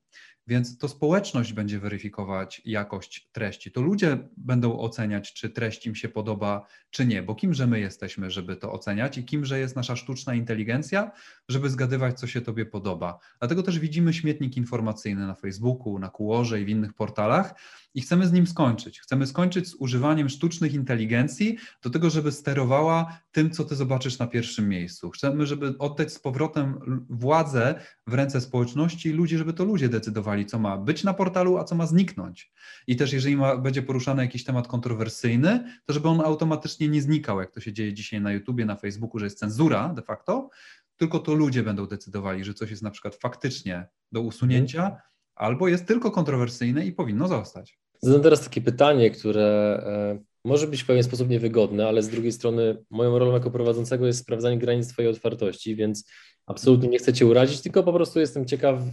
Więc 0.48 0.78
to 0.78 0.88
społeczność 0.88 1.54
będzie 1.54 1.80
weryfikować 1.80 2.62
jakość 2.66 3.30
treści. 3.32 3.72
To 3.72 3.82
ludzie 3.82 4.18
będą 4.38 4.80
oceniać, 4.80 5.34
czy 5.34 5.50
treść 5.50 5.88
im 5.88 5.96
się 5.96 6.10
podoba, 6.10 6.66
czy 6.90 7.06
nie, 7.06 7.24
bo 7.24 7.36
kimże 7.36 7.68
my 7.68 7.80
jesteśmy, 7.80 8.32
żeby 8.32 8.56
to 8.56 8.72
oceniać 8.72 9.18
i 9.18 9.26
kimże 9.26 9.60
jest 9.60 9.76
nasza 9.76 9.96
sztuczna 9.96 10.36
inteligencja, 10.36 11.12
żeby 11.50 11.70
zgadywać, 11.70 12.20
co 12.20 12.28
się 12.28 12.42
tobie 12.42 12.66
podoba. 12.66 13.20
Dlatego 13.40 13.64
też 13.64 13.80
widzimy 13.80 14.14
śmietnik 14.14 14.58
informacyjny 14.58 15.28
na 15.28 15.36
Facebooku, 15.36 16.00
na 16.00 16.10
Kuorze 16.10 16.62
i 16.62 16.66
w 16.66 16.70
innych 16.70 16.94
portalach 16.94 17.56
i 17.94 18.02
chcemy 18.02 18.28
z 18.28 18.32
nim 18.32 18.48
skończyć. 18.48 19.00
Chcemy 19.00 19.28
skończyć 19.28 19.68
z 19.68 19.76
używaniem 19.76 20.30
sztucznych 20.30 20.74
inteligencji 20.74 21.58
do 21.82 21.90
tego, 21.90 22.10
żeby 22.10 22.32
sterowała 22.32 23.20
tym, 23.32 23.52
co 23.52 23.64
ty 23.64 23.76
zobaczysz 23.76 24.20
na 24.20 24.28
pierwszym 24.28 24.70
miejscu. 24.70 25.10
Chcemy, 25.10 25.46
żeby 25.46 25.78
oddać 25.78 26.14
z 26.14 26.20
powrotem 26.20 26.80
władzę 27.10 27.76
w 28.08 28.14
ręce 28.14 28.42
społeczności 28.42 29.10
i 29.10 29.14
ludzi, 29.14 29.38
żeby 29.38 29.54
to 29.54 29.66
ludzie 29.66 29.90
decydowali, 29.90 30.37
co 30.46 30.60
ma 30.60 30.78
być 30.78 31.04
na 31.04 31.14
portalu, 31.14 31.58
a 31.58 31.64
co 31.64 31.76
ma 31.76 31.86
zniknąć. 31.86 32.52
I 32.88 32.96
też 32.96 33.14
jeżeli 33.14 33.38
ma, 33.38 33.58
będzie 33.58 33.82
poruszany 33.82 34.22
jakiś 34.24 34.44
temat 34.44 34.68
kontrowersyjny, 34.68 35.64
to 35.86 35.94
żeby 35.94 36.08
on 36.08 36.22
automatycznie 36.22 36.88
nie 36.88 37.02
znikał, 37.02 37.40
jak 37.40 37.52
to 37.52 37.60
się 37.60 37.74
dzieje 37.74 37.94
dzisiaj 37.94 38.22
na 38.22 38.32
YouTubie, 38.32 38.66
na 38.66 38.76
Facebooku, 38.76 39.20
że 39.20 39.26
jest 39.26 39.40
cenzura 39.40 39.94
de 39.94 40.02
facto, 40.02 40.50
tylko 40.98 41.20
to 41.20 41.34
ludzie 41.34 41.64
będą 41.64 41.86
decydowali, 41.86 42.44
że 42.44 42.54
coś 42.54 42.70
jest 42.70 42.84
na 42.84 42.92
przykład 42.92 43.16
faktycznie 43.16 43.88
do 44.12 44.22
usunięcia, 44.22 44.84
mhm. 44.84 45.02
albo 45.36 45.68
jest 45.68 45.86
tylko 45.86 46.12
kontrowersyjne 46.12 46.86
i 46.86 46.92
powinno 46.92 47.28
zostać. 47.28 47.80
Zadam 48.02 48.22
teraz 48.22 48.44
takie 48.44 48.62
pytanie, 48.62 49.12
które 49.12 49.44
e, 49.86 50.24
może 50.46 50.68
być 50.68 50.84
w 50.84 50.86
pewien 50.86 51.04
sposób 51.04 51.30
niewygodne, 51.30 51.88
ale 51.88 52.04
z 52.04 52.10
drugiej 52.10 52.32
strony 52.32 52.78
moją 52.90 53.20
rolą 53.20 53.34
jako 53.34 53.52
prowadzącego 53.52 54.08
jest 54.08 54.20
sprawdzanie 54.20 54.58
granic 54.58 54.88
Twojej 54.88 55.12
otwartości, 55.12 55.76
więc 55.76 56.10
absolutnie 56.48 56.90
nie 56.90 56.98
chcę 56.98 57.14
Cię 57.14 57.26
urazić, 57.26 57.62
tylko 57.62 57.84
po 57.84 57.94
prostu 57.94 58.20
jestem 58.20 58.46
ciekaw 58.46 58.80
e, 58.80 58.84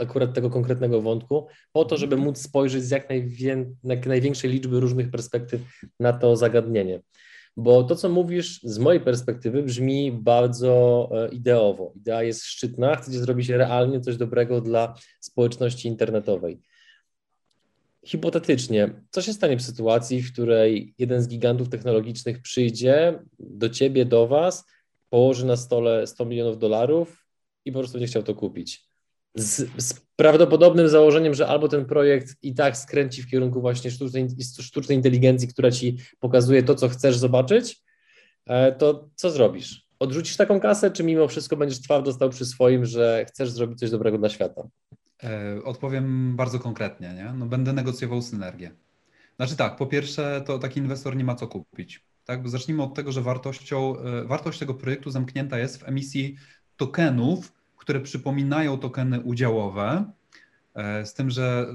akurat 0.00 0.34
tego 0.34 0.50
konkretnego 0.50 1.02
wątku, 1.02 1.46
po 1.72 1.84
to, 1.84 1.96
żeby 1.96 2.16
móc 2.16 2.38
spojrzeć 2.38 2.84
z 2.84 2.90
jak, 2.90 3.08
jak 3.84 4.06
największej 4.06 4.50
liczby 4.50 4.80
różnych 4.80 5.10
perspektyw 5.10 5.60
na 6.00 6.12
to 6.12 6.36
zagadnienie. 6.36 7.00
Bo 7.56 7.84
to, 7.84 7.96
co 7.96 8.08
mówisz 8.08 8.60
z 8.62 8.78
mojej 8.78 9.00
perspektywy 9.00 9.62
brzmi 9.62 10.12
bardzo 10.12 11.08
e, 11.12 11.28
ideowo. 11.28 11.92
Idea 11.96 12.22
jest 12.22 12.44
szczytna, 12.44 12.96
chcecie 12.96 13.18
zrobić 13.18 13.48
realnie 13.48 14.00
coś 14.00 14.16
dobrego 14.16 14.60
dla 14.60 14.94
społeczności 15.20 15.88
internetowej. 15.88 16.60
Hipotetycznie, 18.06 18.90
co 19.10 19.22
się 19.22 19.32
stanie 19.32 19.56
w 19.56 19.62
sytuacji, 19.62 20.22
w 20.22 20.32
której 20.32 20.94
jeden 20.98 21.22
z 21.22 21.28
gigantów 21.28 21.68
technologicznych 21.68 22.42
przyjdzie 22.42 23.18
do 23.38 23.68
ciebie, 23.68 24.04
do 24.04 24.26
was, 24.26 24.64
położy 25.10 25.46
na 25.46 25.56
stole 25.56 26.06
100 26.06 26.24
milionów 26.24 26.58
dolarów 26.58 27.26
i 27.64 27.72
po 27.72 27.78
prostu 27.78 27.98
nie 27.98 28.06
chciał 28.06 28.22
to 28.22 28.34
kupić? 28.34 28.84
Z, 29.34 29.70
z, 29.82 30.00
prawdopodobnym 30.16 30.88
założeniem, 30.88 31.34
że 31.34 31.46
albo 31.46 31.68
ten 31.68 31.84
projekt 31.84 32.36
i 32.42 32.54
tak 32.54 32.76
skręci 32.76 33.22
w 33.22 33.26
kierunku 33.26 33.60
właśnie 33.60 33.90
sztucznej, 33.90 34.28
sztucznej 34.60 34.96
inteligencji, 34.96 35.48
która 35.48 35.70
ci 35.70 35.96
pokazuje 36.20 36.62
to, 36.62 36.74
co 36.74 36.88
chcesz 36.88 37.16
zobaczyć, 37.16 37.82
e, 38.46 38.72
to 38.72 39.08
co 39.14 39.30
zrobisz? 39.30 39.86
Odrzucisz 39.98 40.36
taką 40.36 40.60
kasę, 40.60 40.90
czy 40.90 41.04
mimo 41.04 41.28
wszystko 41.28 41.56
będziesz 41.56 41.80
twardo 41.80 42.12
stał 42.12 42.30
przy 42.30 42.46
swoim, 42.46 42.84
że 42.84 43.24
chcesz 43.28 43.50
zrobić 43.50 43.78
coś 43.78 43.90
dobrego 43.90 44.18
dla 44.18 44.28
świata? 44.28 44.68
E, 45.22 45.64
odpowiem 45.64 46.36
bardzo 46.36 46.58
konkretnie. 46.58 47.14
Nie? 47.14 47.32
No, 47.32 47.46
będę 47.46 47.72
negocjował 47.72 48.22
synergię. 48.22 48.70
Znaczy 49.36 49.56
tak, 49.56 49.76
po 49.76 49.86
pierwsze, 49.86 50.42
to 50.46 50.58
taki 50.58 50.80
inwestor 50.80 51.16
nie 51.16 51.24
ma 51.24 51.34
co 51.34 51.48
kupić. 51.48 52.04
Tak? 52.24 52.48
Zacznijmy 52.48 52.82
od 52.82 52.94
tego, 52.94 53.12
że 53.12 53.22
wartością, 53.22 53.98
e, 53.98 54.24
wartość 54.24 54.58
tego 54.58 54.74
projektu 54.74 55.10
zamknięta 55.10 55.58
jest 55.58 55.80
w 55.80 55.88
emisji 55.88 56.36
tokenów, 56.76 57.52
które 57.76 58.00
przypominają 58.00 58.78
tokeny 58.78 59.20
udziałowe, 59.20 60.04
z 61.04 61.14
tym, 61.14 61.30
że 61.30 61.66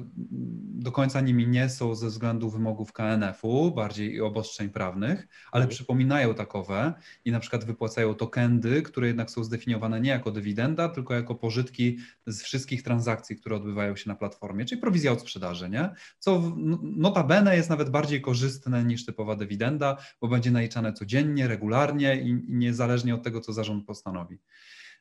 do 0.80 0.92
końca 0.92 1.22
nimi 1.22 1.48
nie 1.48 1.70
są 1.70 1.96
ze 1.96 2.08
względu 2.08 2.50
wymogów 2.50 2.94
KNF-u, 2.94 3.72
bardziej 3.72 4.14
i 4.14 4.22
obostrzeń 4.22 4.70
prawnych, 4.70 5.28
ale 5.52 5.64
mhm. 5.64 5.70
przypominają 5.70 6.34
takowe 6.34 6.94
i 7.26 7.32
na 7.32 7.40
przykład 7.40 7.66
wypłacają 7.66 8.16
tokendy, 8.16 8.82
które 8.82 9.08
jednak 9.08 9.32
są 9.32 9.44
zdefiniowane 9.44 10.02
nie 10.02 10.10
jako 10.10 10.32
dywidenda, 10.32 10.90
tylko 10.90 11.14
jako 11.14 11.36
pożytki 11.36 11.98
z 12.28 12.44
wszystkich 12.44 12.84
transakcji, 12.84 13.36
które 13.36 13.56
odbywają 13.56 13.96
się 13.96 14.10
na 14.10 14.16
platformie, 14.16 14.66
czyli 14.66 14.82
prowizja 14.82 15.12
od 15.12 15.22
sprzedaży, 15.22 15.70
nie? 15.70 15.90
Co 16.20 16.56
notabene 16.82 17.56
jest 17.56 17.70
nawet 17.70 17.90
bardziej 17.90 18.22
korzystne 18.22 18.84
niż 18.84 19.06
typowa 19.06 19.36
dywidenda, 19.36 19.98
bo 20.22 20.28
będzie 20.28 20.52
naliczane 20.52 20.94
codziennie, 20.94 21.48
regularnie 21.48 22.22
i 22.22 22.44
niezależnie 22.48 23.16
od 23.16 23.24
tego, 23.24 23.42
co 23.42 23.54
zarząd 23.54 23.86
postanowi. 23.86 24.40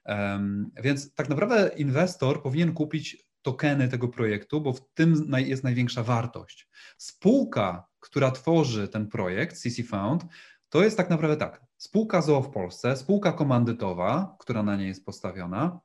Um, 0.05 0.71
więc 0.83 1.15
tak 1.15 1.29
naprawdę 1.29 1.71
inwestor 1.77 2.43
powinien 2.43 2.73
kupić 2.73 3.28
tokeny 3.43 3.89
tego 3.89 4.09
projektu, 4.09 4.61
bo 4.61 4.73
w 4.73 4.93
tym 4.95 5.33
jest 5.37 5.65
największa 5.65 6.03
wartość. 6.03 6.69
Spółka, 6.99 7.87
która 8.01 8.31
tworzy 8.31 8.89
ten 8.89 9.09
projekt, 9.09 9.57
CC 9.57 9.83
Found, 9.83 10.25
to 10.69 10.85
jest 10.85 10.97
tak 10.97 11.11
naprawdę 11.11 11.37
tak, 11.37 11.61
spółka 11.77 12.23
ZOO 12.23 12.43
w 12.43 12.51
Polsce, 12.51 12.97
spółka 12.97 13.33
komandytowa, 13.33 14.37
która 14.39 14.63
na 14.63 14.77
niej 14.77 14.89
jest 14.89 15.05
postawiona, 15.05 15.81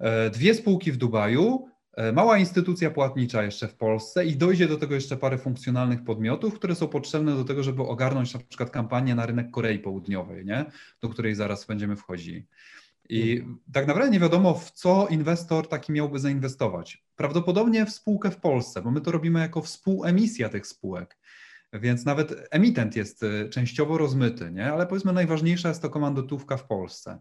e, 0.00 0.30
dwie 0.30 0.54
spółki 0.54 0.92
w 0.92 0.96
Dubaju, 0.96 1.68
e, 1.96 2.12
mała 2.12 2.38
instytucja 2.38 2.90
płatnicza 2.90 3.42
jeszcze 3.42 3.68
w 3.68 3.76
Polsce 3.76 4.26
i 4.26 4.36
dojdzie 4.36 4.68
do 4.68 4.76
tego 4.76 4.94
jeszcze 4.94 5.16
parę 5.16 5.38
funkcjonalnych 5.38 6.04
podmiotów, 6.04 6.54
które 6.54 6.74
są 6.74 6.88
potrzebne 6.88 7.36
do 7.36 7.44
tego, 7.44 7.62
żeby 7.62 7.82
ogarnąć 7.82 8.34
na 8.34 8.40
przykład 8.40 8.70
kampanię 8.70 9.14
na 9.14 9.26
rynek 9.26 9.50
Korei 9.50 9.78
Południowej, 9.78 10.44
nie? 10.44 10.64
do 11.00 11.08
której 11.08 11.34
zaraz 11.34 11.66
będziemy 11.66 11.96
wchodzili. 11.96 12.46
I 13.12 13.44
tak 13.72 13.86
naprawdę 13.86 14.10
nie 14.10 14.20
wiadomo, 14.20 14.54
w 14.54 14.70
co 14.70 15.06
inwestor 15.10 15.68
taki 15.68 15.92
miałby 15.92 16.18
zainwestować. 16.18 17.04
Prawdopodobnie 17.16 17.86
w 17.86 17.90
spółkę 17.90 18.30
w 18.30 18.36
Polsce, 18.36 18.82
bo 18.82 18.90
my 18.90 19.00
to 19.00 19.12
robimy 19.12 19.40
jako 19.40 19.62
współemisja 19.62 20.48
tych 20.48 20.66
spółek. 20.66 21.18
Więc 21.72 22.04
nawet 22.04 22.48
emitent 22.50 22.96
jest 22.96 23.22
y, 23.22 23.48
częściowo 23.48 23.98
rozmyty, 23.98 24.50
nie? 24.50 24.72
ale 24.72 24.86
powiedzmy 24.86 25.12
najważniejsza 25.12 25.68
jest 25.68 25.82
to 25.82 25.90
komandytówka 25.90 26.56
w 26.56 26.66
Polsce. 26.66 27.18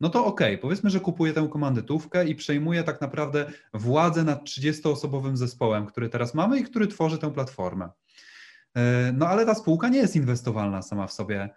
No 0.00 0.08
to 0.08 0.24
okej, 0.24 0.54
okay, 0.54 0.58
powiedzmy, 0.58 0.90
że 0.90 1.00
kupuję 1.00 1.32
tę 1.32 1.48
komandytówkę 1.52 2.26
i 2.26 2.34
przejmuję 2.34 2.84
tak 2.84 3.00
naprawdę 3.00 3.52
władzę 3.74 4.24
nad 4.24 4.44
30-osobowym 4.44 5.36
zespołem, 5.36 5.86
który 5.86 6.08
teraz 6.08 6.34
mamy 6.34 6.58
i 6.58 6.64
który 6.64 6.86
tworzy 6.86 7.18
tę 7.18 7.32
platformę. 7.32 7.88
Y, 8.78 8.80
no 9.12 9.28
ale 9.28 9.46
ta 9.46 9.54
spółka 9.54 9.88
nie 9.88 9.98
jest 9.98 10.16
inwestowalna 10.16 10.82
sama 10.82 11.06
w 11.06 11.12
sobie 11.12 11.50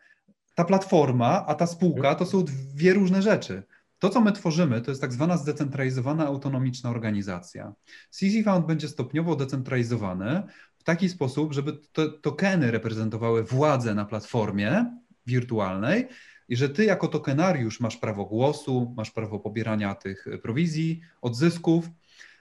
ta 0.55 0.63
platforma, 0.63 1.45
a 1.45 1.55
ta 1.55 1.67
spółka 1.67 2.15
to 2.15 2.25
są 2.25 2.43
dwie 2.43 2.93
różne 2.93 3.21
rzeczy. 3.21 3.63
To, 3.99 4.09
co 4.09 4.21
my 4.21 4.31
tworzymy, 4.31 4.81
to 4.81 4.91
jest 4.91 5.01
tak 5.01 5.13
zwana 5.13 5.37
zdecentralizowana, 5.37 6.25
autonomiczna 6.25 6.89
organizacja. 6.89 7.73
CZ 8.09 8.43
Found 8.45 8.65
będzie 8.65 8.87
stopniowo 8.87 9.35
decentralizowany 9.35 10.43
w 10.77 10.83
taki 10.83 11.09
sposób, 11.09 11.53
żeby 11.53 11.77
to, 11.91 12.09
tokeny 12.09 12.71
reprezentowały 12.71 13.43
władzę 13.43 13.95
na 13.95 14.05
platformie 14.05 14.97
wirtualnej 15.25 16.07
i 16.49 16.55
że 16.55 16.69
ty 16.69 16.85
jako 16.85 17.07
tokenariusz 17.07 17.79
masz 17.79 17.97
prawo 17.97 18.25
głosu, 18.25 18.93
masz 18.97 19.11
prawo 19.11 19.39
pobierania 19.39 19.95
tych 19.95 20.25
prowizji, 20.43 21.01
odzysków, 21.21 21.89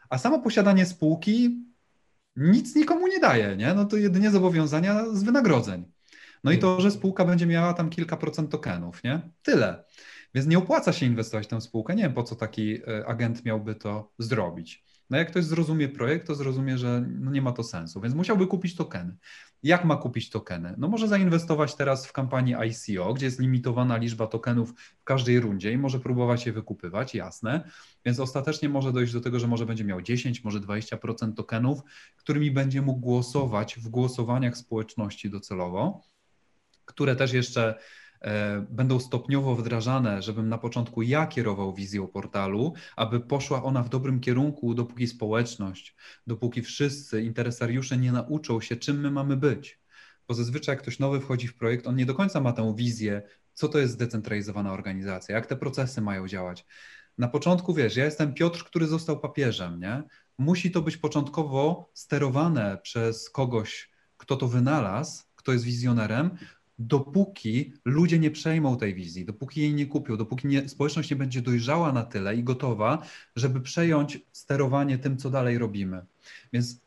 a 0.09 0.19
samo 0.19 0.39
posiadanie 0.39 0.87
spółki 0.87 1.65
nic 2.37 2.77
nikomu 2.77 3.07
nie 3.07 3.21
daje, 3.21 3.57
nie? 3.57 3.75
No 3.75 3.85
to 3.85 3.97
jedynie 3.97 4.31
zobowiązania 4.31 5.07
z 5.13 5.23
wynagrodzeń. 5.23 5.85
No 6.45 6.53
i 6.53 6.59
to, 6.59 6.81
że 6.81 6.91
spółka 6.91 7.25
będzie 7.25 7.47
miała 7.47 7.75
tam 7.75 7.91
kilka 7.91 8.17
procent 8.17 8.51
tokenów, 8.51 9.05
nie? 9.05 9.21
Tyle. 9.43 9.85
Więc 10.35 10.47
nie 10.47 10.59
opłaca 10.59 10.93
się 10.93 11.07
inwestować 11.07 11.47
w 11.47 11.51
tę 11.51 11.61
spółkę. 11.61 11.95
Nie 11.95 12.03
wiem, 12.03 12.13
po 12.13 12.23
co 12.23 12.37
taki 12.37 12.79
e, 12.89 13.07
agent 13.07 13.45
miałby 13.45 13.75
to 13.75 14.13
zrobić. 14.19 14.85
No 15.11 15.19
jak 15.19 15.31
ktoś 15.31 15.45
zrozumie 15.45 15.89
projekt, 15.89 16.27
to 16.27 16.35
zrozumie, 16.35 16.79
że 16.79 17.05
no 17.21 17.31
nie 17.31 17.43
ma 17.43 17.53
to 17.53 17.65
sensu, 17.65 18.01
więc 18.01 18.15
musiałby 18.15 18.47
kupić 18.47 18.77
tokeny. 18.77 19.17
Jak 19.63 19.85
ma 19.85 19.97
kupić 19.97 20.31
tokeny? 20.31 20.75
No 20.79 20.89
może 20.89 21.09
zainwestować 21.09 21.77
teraz 21.77 22.07
w 22.07 22.13
kampanii 22.13 22.55
ICO, 22.55 23.15
gdzie 23.15 23.27
jest 23.27 23.41
limitowana 23.41 23.97
liczba 23.97 24.27
tokenów 24.27 24.75
w 25.01 25.05
każdej 25.05 25.41
rundzie 25.41 25.73
i 25.73 25.79
może 25.79 26.01
próbować 26.01 26.47
je 26.47 26.53
wykupywać, 26.53 27.15
jasne. 27.15 27.71
Więc 28.05 28.21
ostatecznie 28.21 28.69
może 28.69 28.93
dojść 28.93 29.13
do 29.13 29.21
tego, 29.21 29.41
że 29.41 29.47
może 29.47 29.67
będzie 29.67 29.85
miał 29.85 30.03
10, 30.03 30.45
może 30.45 30.61
20% 30.61 31.35
tokenów, 31.35 31.81
którymi 32.17 32.51
będzie 32.51 32.83
mógł 32.83 33.01
głosować 33.01 33.77
w 33.77 33.89
głosowaniach 33.89 34.57
społeczności 34.57 35.31
docelowo, 35.31 36.03
które 36.91 37.17
też 37.17 37.33
jeszcze 37.33 37.75
E, 38.21 38.67
będą 38.71 39.01
stopniowo 39.01 39.57
wdrażane, 39.57 40.23
żebym 40.23 40.49
na 40.49 40.59
początku 40.59 41.03
ja 41.03 41.27
kierował 41.27 41.75
wizją 41.75 42.09
portalu, 42.09 42.75
aby 42.97 43.21
poszła 43.21 43.63
ona 43.63 43.83
w 43.83 43.89
dobrym 43.89 44.21
kierunku, 44.21 44.75
dopóki 44.75 45.07
społeczność, 45.07 45.97
dopóki 46.27 46.63
wszyscy 46.63 47.23
interesariusze 47.23 47.97
nie 47.97 48.13
nauczą 48.13 48.61
się, 48.61 48.77
czym 48.77 49.01
my 49.01 49.11
mamy 49.11 49.37
być. 49.37 49.81
Bo 50.29 50.35
zazwyczaj 50.35 50.73
jak 50.73 50.83
ktoś 50.83 50.99
nowy 50.99 51.21
wchodzi 51.21 51.49
w 51.49 51.57
projekt, 51.57 51.87
on 51.87 51.97
nie 51.97 52.07
do 52.07 52.15
końca 52.15 52.41
ma 52.41 52.53
tę 52.53 52.75
wizję, 52.77 53.23
co 53.55 53.69
to 53.69 53.79
jest 53.79 53.93
zdecentralizowana 53.93 54.73
organizacja, 54.73 55.35
jak 55.35 55.47
te 55.47 55.57
procesy 55.57 56.01
mają 56.01 56.29
działać. 56.29 56.67
Na 57.19 57.29
początku 57.29 57.75
wiesz, 57.75 57.97
ja 57.97 58.05
jestem 58.05 58.35
Piotr, 58.35 58.65
który 58.65 58.87
został 58.87 59.21
papieżem, 59.21 59.81
nie? 59.81 60.03
Musi 60.39 60.71
to 60.71 60.83
być 60.83 60.97
początkowo 60.97 61.91
sterowane 61.95 62.79
przez 62.83 63.31
kogoś, 63.31 63.91
kto 64.17 64.37
to 64.37 64.49
wynalazł, 64.49 65.23
kto 65.37 65.53
jest 65.53 65.65
wizjonerem, 65.65 66.31
dopóki 66.81 67.73
ludzie 67.85 68.19
nie 68.19 68.31
przejmą 68.31 68.77
tej 68.77 68.95
wizji, 68.95 69.25
dopóki 69.25 69.61
jej 69.61 69.75
nie 69.75 69.87
kupią, 69.87 70.17
dopóki 70.17 70.49
nie, 70.49 70.69
społeczność 70.69 71.11
nie 71.11 71.17
będzie 71.17 71.43
dojrzała 71.43 71.93
na 71.93 72.03
tyle 72.03 72.37
i 72.37 72.45
gotowa, 72.45 73.03
żeby 73.37 73.61
przejąć 73.61 74.21
sterowanie 74.33 74.99
tym, 74.99 75.17
co 75.17 75.31
dalej 75.31 75.59
robimy. 75.59 76.05
Więc 76.53 76.81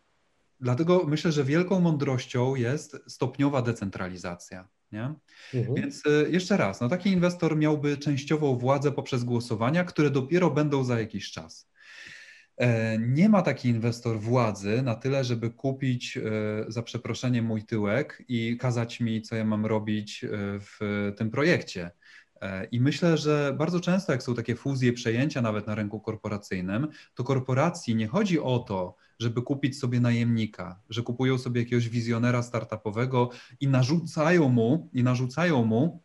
dlatego 0.59 1.05
myślę, 1.07 1.31
że 1.31 1.43
wielką 1.43 1.79
mądrością 1.79 2.55
jest 2.55 2.97
stopniowa 3.07 3.61
decentralizacja. 3.61 4.67
Nie? 4.91 5.13
Mhm. 5.53 5.75
Więc 5.75 6.05
y, 6.05 6.27
jeszcze 6.31 6.57
raz, 6.57 6.81
no 6.81 6.89
taki 6.89 7.09
inwestor 7.09 7.57
miałby 7.57 7.97
częściową 7.97 8.57
władzę 8.57 8.91
poprzez 8.91 9.23
głosowania, 9.23 9.83
które 9.83 10.09
dopiero 10.09 10.51
będą 10.51 10.83
za 10.83 10.99
jakiś 10.99 11.31
czas. 11.31 11.72
E, 12.57 12.97
nie 12.99 13.29
ma 13.29 13.41
taki 13.41 13.69
inwestor 13.69 14.19
władzy 14.19 14.81
na 14.81 14.95
tyle, 14.95 15.23
żeby 15.23 15.49
kupić 15.49 16.17
e, 16.17 16.21
za 16.67 16.83
przeproszenie 16.83 17.41
mój 17.41 17.63
tyłek 17.63 18.23
i 18.27 18.57
kazać 18.57 18.99
mi, 18.99 19.21
co 19.21 19.35
ja 19.35 19.45
mam 19.45 19.65
robić 19.65 20.23
e, 20.23 20.27
w 20.59 21.11
tym 21.17 21.29
projekcie. 21.29 21.91
I 22.71 22.81
myślę, 22.81 23.17
że 23.17 23.55
bardzo 23.57 23.79
często, 23.79 24.11
jak 24.11 24.23
są 24.23 24.35
takie 24.35 24.55
fuzje, 24.55 24.93
przejęcia 24.93 25.41
nawet 25.41 25.67
na 25.67 25.75
rynku 25.75 25.99
korporacyjnym, 25.99 26.87
to 27.15 27.23
korporacji 27.23 27.95
nie 27.95 28.07
chodzi 28.07 28.39
o 28.39 28.59
to, 28.59 28.95
żeby 29.19 29.41
kupić 29.41 29.79
sobie 29.79 29.99
najemnika, 29.99 30.79
że 30.89 31.01
kupują 31.01 31.37
sobie 31.37 31.61
jakiegoś 31.61 31.89
wizjonera 31.89 32.43
startupowego 32.43 33.29
i 33.59 33.67
narzucają 33.67 34.49
mu, 34.49 34.89
i 34.93 35.03
narzucają 35.03 35.65
mu, 35.65 36.03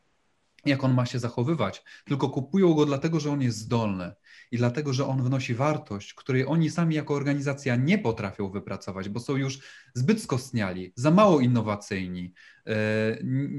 jak 0.65 0.85
on 0.85 0.95
ma 0.95 1.07
się 1.07 1.19
zachowywać, 1.19 1.85
tylko 2.05 2.29
kupują 2.29 2.75
go 2.75 2.87
dlatego, 2.87 3.21
że 3.21 3.31
on 3.31 3.43
jest 3.43 3.59
zdolny 3.59 4.13
i 4.51 4.57
dlatego, 4.57 4.93
że 4.93 5.07
on 5.07 5.23
wnosi 5.23 5.55
wartość, 5.55 6.15
której 6.15 6.47
oni 6.47 6.71
sami 6.71 6.95
jako 6.95 7.15
organizacja 7.15 7.77
nie 7.77 7.99
potrafią 7.99 8.51
wypracować, 8.51 9.09
bo 9.09 9.21
są 9.21 9.37
już 9.37 9.61
zbyt 9.95 10.23
skostniali, 10.23 10.93
za 10.97 11.11
mało 11.11 11.41
innowacyjni, 11.41 12.33
e, 12.67 12.73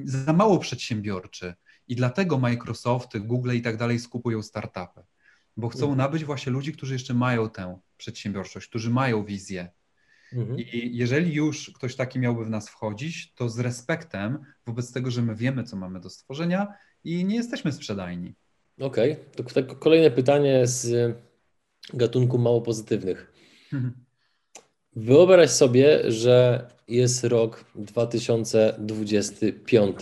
za 0.03 0.34
mało 0.34 0.60
przedsiębiorczy. 0.60 1.53
I 1.88 1.96
dlatego 1.96 2.38
Microsofty, 2.38 3.19
Google 3.19 3.51
i 3.55 3.62
tak 3.62 3.77
dalej 3.77 4.00
skupują 4.00 4.41
startupy, 4.41 5.01
bo 5.58 5.69
chcą 5.69 5.86
mhm. 5.86 5.98
nabyć 5.98 6.25
właśnie 6.25 6.51
ludzi, 6.51 6.74
którzy 6.74 6.93
jeszcze 6.93 7.13
mają 7.13 7.50
tę 7.50 7.79
przedsiębiorczość, 7.98 8.67
którzy 8.67 8.89
mają 8.89 9.25
wizję. 9.25 9.69
Mhm. 10.34 10.60
I 10.60 10.98
jeżeli 10.98 11.34
już 11.34 11.72
ktoś 11.75 11.96
taki 11.96 12.19
miałby 12.19 12.46
w 12.46 12.50
nas 12.50 12.69
wchodzić, 12.69 13.34
to 13.34 13.50
z 13.50 13.60
respektem 13.60 14.39
wobec 14.65 14.91
tego, 14.91 15.12
że 15.12 15.22
my 15.22 15.36
wiemy, 15.36 15.63
co 15.63 15.75
mamy 15.75 16.00
do 16.00 16.10
stworzenia 16.10 16.74
i 17.03 17.25
nie 17.25 17.36
jesteśmy 17.36 17.72
sprzedajni. 17.72 18.36
Okej, 18.79 19.12
okay. 19.12 19.25
to 19.36 19.43
tak 19.43 19.79
kolejne 19.79 20.12
pytanie 20.12 20.67
z 20.67 21.15
gatunku 21.93 22.38
mało 22.38 22.62
pozytywnych. 22.62 23.34
Mhm. 23.73 23.93
Wyobraź 24.95 25.49
sobie, 25.49 26.12
że 26.12 26.67
jest 26.88 27.23
rok 27.23 27.65
2025. 27.75 29.95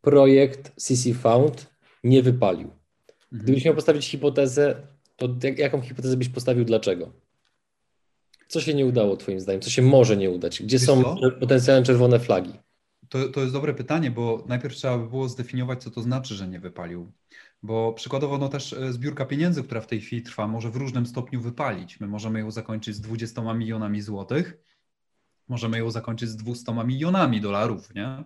Projekt 0.00 0.72
CC 0.76 1.14
Found 1.14 1.66
nie 2.04 2.22
wypalił. 2.22 2.68
Mhm. 2.68 3.42
Gdybyś 3.42 3.64
miał 3.64 3.74
postawić 3.74 4.06
hipotezę, 4.06 4.86
to 5.16 5.28
jak, 5.42 5.58
jaką 5.58 5.80
hipotezę 5.80 6.16
byś 6.16 6.28
postawił, 6.28 6.64
dlaczego? 6.64 7.12
Co 8.48 8.60
się 8.60 8.74
nie 8.74 8.86
udało 8.86 9.16
Twoim 9.16 9.40
zdaniem? 9.40 9.60
Co 9.60 9.70
się 9.70 9.82
może 9.82 10.16
nie 10.16 10.30
udać? 10.30 10.62
Gdzie 10.62 10.78
Wiesz 10.78 10.86
są 10.86 11.02
co? 11.02 11.30
potencjalne 11.30 11.86
czerwone 11.86 12.20
flagi? 12.20 12.52
To, 13.08 13.28
to 13.28 13.40
jest 13.40 13.52
dobre 13.52 13.74
pytanie, 13.74 14.10
bo 14.10 14.44
najpierw 14.48 14.74
trzeba 14.74 14.98
by 14.98 15.08
było 15.08 15.28
zdefiniować, 15.28 15.82
co 15.82 15.90
to 15.90 16.02
znaczy, 16.02 16.34
że 16.34 16.48
nie 16.48 16.60
wypalił. 16.60 17.12
Bo 17.62 17.92
przykładowo 17.92 18.38
no 18.38 18.48
też 18.48 18.72
e, 18.72 18.92
zbiórka 18.92 19.26
pieniędzy, 19.26 19.62
która 19.62 19.80
w 19.80 19.86
tej 19.86 20.00
chwili 20.00 20.22
trwa, 20.22 20.48
może 20.48 20.70
w 20.70 20.76
różnym 20.76 21.06
stopniu 21.06 21.40
wypalić. 21.40 22.00
My 22.00 22.06
możemy 22.06 22.40
ją 22.40 22.50
zakończyć 22.50 22.94
z 22.94 23.00
20 23.00 23.54
milionami 23.54 24.02
złotych, 24.02 24.58
możemy 25.48 25.78
ją 25.78 25.90
zakończyć 25.90 26.28
z 26.28 26.36
200 26.36 26.72
milionami 26.84 27.40
dolarów, 27.40 27.94
nie? 27.94 28.24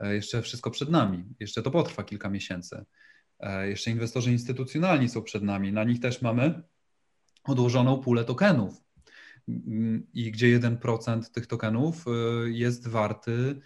E, 0.00 0.14
jeszcze 0.14 0.42
wszystko 0.42 0.70
przed 0.70 0.90
nami. 0.90 1.24
Jeszcze 1.40 1.62
to 1.62 1.70
potrwa 1.70 2.04
kilka 2.04 2.30
miesięcy. 2.30 2.84
E, 3.40 3.68
jeszcze 3.68 3.90
inwestorzy 3.90 4.32
instytucjonalni 4.32 5.08
są 5.08 5.22
przed 5.22 5.42
nami. 5.42 5.72
Na 5.72 5.84
nich 5.84 6.00
też 6.00 6.22
mamy 6.22 6.62
odłożoną 7.44 7.98
pulę 7.98 8.24
tokenów. 8.24 8.74
Mm, 9.48 10.06
I 10.14 10.30
gdzie 10.30 10.60
1% 10.60 11.30
tych 11.30 11.46
tokenów 11.46 12.04
jest 12.46 12.88
warty 12.88 13.60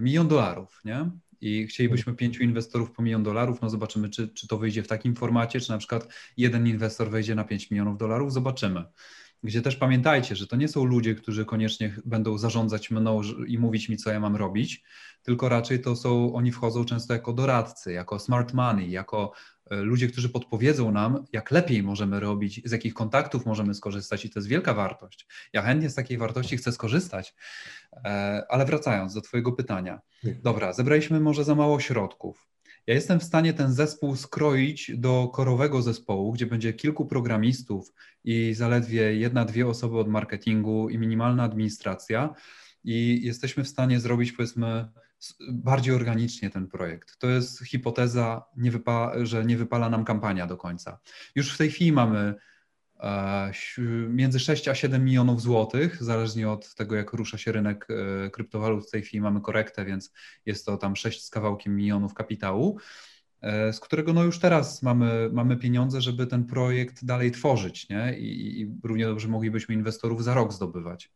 milion 0.00 0.28
dolarów, 0.28 0.80
nie? 0.84 1.10
I 1.40 1.66
chcielibyśmy 1.66 2.14
pięciu 2.14 2.42
inwestorów 2.42 2.92
po 2.92 3.02
milion 3.02 3.22
dolarów, 3.22 3.62
no 3.62 3.70
zobaczymy, 3.70 4.10
czy, 4.10 4.28
czy 4.28 4.48
to 4.48 4.58
wyjdzie 4.58 4.82
w 4.82 4.88
takim 4.88 5.14
formacie, 5.14 5.60
czy 5.60 5.70
na 5.70 5.78
przykład 5.78 6.08
jeden 6.36 6.66
inwestor 6.66 7.10
wejdzie 7.10 7.34
na 7.34 7.44
5 7.44 7.70
milionów 7.70 7.98
dolarów, 7.98 8.32
zobaczymy. 8.32 8.84
Gdzie 9.42 9.62
też 9.62 9.76
pamiętajcie, 9.76 10.36
że 10.36 10.46
to 10.46 10.56
nie 10.56 10.68
są 10.68 10.84
ludzie, 10.84 11.14
którzy 11.14 11.44
koniecznie 11.44 11.96
będą 12.04 12.38
zarządzać 12.38 12.90
mną 12.90 13.20
i 13.46 13.58
mówić 13.58 13.88
mi, 13.88 13.96
co 13.96 14.10
ja 14.10 14.20
mam 14.20 14.36
robić, 14.36 14.84
tylko 15.22 15.48
raczej 15.48 15.80
to 15.80 15.96
są, 15.96 16.34
oni 16.34 16.52
wchodzą 16.52 16.84
często 16.84 17.12
jako 17.12 17.32
doradcy, 17.32 17.92
jako 17.92 18.18
smart 18.18 18.54
money, 18.54 18.90
jako 18.90 19.32
E, 19.70 19.76
ludzie, 19.76 20.08
którzy 20.08 20.28
podpowiedzą 20.28 20.92
nam, 20.92 21.24
jak 21.32 21.50
lepiej 21.50 21.82
możemy 21.82 22.20
robić, 22.20 22.60
z 22.64 22.72
jakich 22.72 22.94
kontaktów 22.94 23.46
możemy 23.46 23.74
skorzystać, 23.74 24.24
i 24.24 24.30
to 24.30 24.38
jest 24.38 24.48
wielka 24.48 24.74
wartość. 24.74 25.26
Ja 25.52 25.62
chętnie 25.62 25.90
z 25.90 25.94
takiej 25.94 26.18
wartości 26.18 26.56
chcę 26.56 26.72
skorzystać, 26.72 27.34
e, 28.04 28.42
ale 28.48 28.64
wracając 28.64 29.14
do 29.14 29.20
Twojego 29.20 29.52
pytania. 29.52 30.00
Dobra, 30.42 30.72
zebraliśmy 30.72 31.20
może 31.20 31.44
za 31.44 31.54
mało 31.54 31.80
środków. 31.80 32.48
Ja 32.86 32.94
jestem 32.94 33.20
w 33.20 33.24
stanie 33.24 33.54
ten 33.54 33.72
zespół 33.72 34.16
skroić 34.16 34.92
do 34.96 35.28
korowego 35.28 35.82
zespołu, 35.82 36.32
gdzie 36.32 36.46
będzie 36.46 36.72
kilku 36.72 37.06
programistów 37.06 37.92
i 38.24 38.54
zaledwie 38.54 39.16
jedna, 39.16 39.44
dwie 39.44 39.66
osoby 39.66 39.98
od 39.98 40.08
marketingu 40.08 40.88
i 40.88 40.98
minimalna 40.98 41.42
administracja, 41.42 42.34
i 42.84 43.20
jesteśmy 43.24 43.64
w 43.64 43.68
stanie 43.68 44.00
zrobić, 44.00 44.32
powiedzmy, 44.32 44.88
bardziej 45.52 45.94
organicznie 45.94 46.50
ten 46.50 46.68
projekt. 46.68 47.18
To 47.18 47.28
jest 47.28 47.64
hipoteza, 47.64 48.44
nie 48.56 48.70
że 49.22 49.44
nie 49.44 49.56
wypala 49.56 49.90
nam 49.90 50.04
kampania 50.04 50.46
do 50.46 50.56
końca. 50.56 50.98
Już 51.34 51.54
w 51.54 51.58
tej 51.58 51.70
chwili 51.70 51.92
mamy 51.92 52.34
między 54.08 54.40
6 54.40 54.68
a 54.68 54.74
7 54.74 55.04
milionów 55.04 55.42
złotych, 55.42 56.04
zależnie 56.04 56.50
od 56.50 56.74
tego, 56.74 56.96
jak 56.96 57.12
rusza 57.12 57.38
się 57.38 57.52
rynek 57.52 57.88
e, 57.90 58.30
kryptowalut. 58.30 58.86
W 58.86 58.90
tej 58.90 59.02
chwili 59.02 59.20
mamy 59.20 59.40
korektę, 59.40 59.84
więc 59.84 60.12
jest 60.46 60.66
to 60.66 60.76
tam 60.76 60.96
6 60.96 61.24
z 61.24 61.30
kawałkiem 61.30 61.76
milionów 61.76 62.14
kapitału, 62.14 62.78
e, 63.40 63.72
z 63.72 63.80
którego 63.80 64.12
no 64.12 64.24
już 64.24 64.38
teraz 64.38 64.82
mamy, 64.82 65.30
mamy 65.32 65.56
pieniądze, 65.56 66.00
żeby 66.00 66.26
ten 66.26 66.44
projekt 66.44 67.04
dalej 67.04 67.30
tworzyć, 67.30 67.88
nie? 67.88 68.18
I, 68.18 68.60
i 68.60 68.72
równie 68.84 69.06
dobrze 69.06 69.28
moglibyśmy 69.28 69.74
inwestorów 69.74 70.24
za 70.24 70.34
rok 70.34 70.52
zdobywać. 70.52 71.10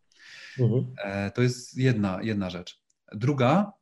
Mhm. 0.59 0.87
To 1.35 1.43
jest 1.43 1.79
jedna, 1.79 2.23
jedna 2.23 2.51
rzecz. 2.51 2.81
Druga, 3.13 3.73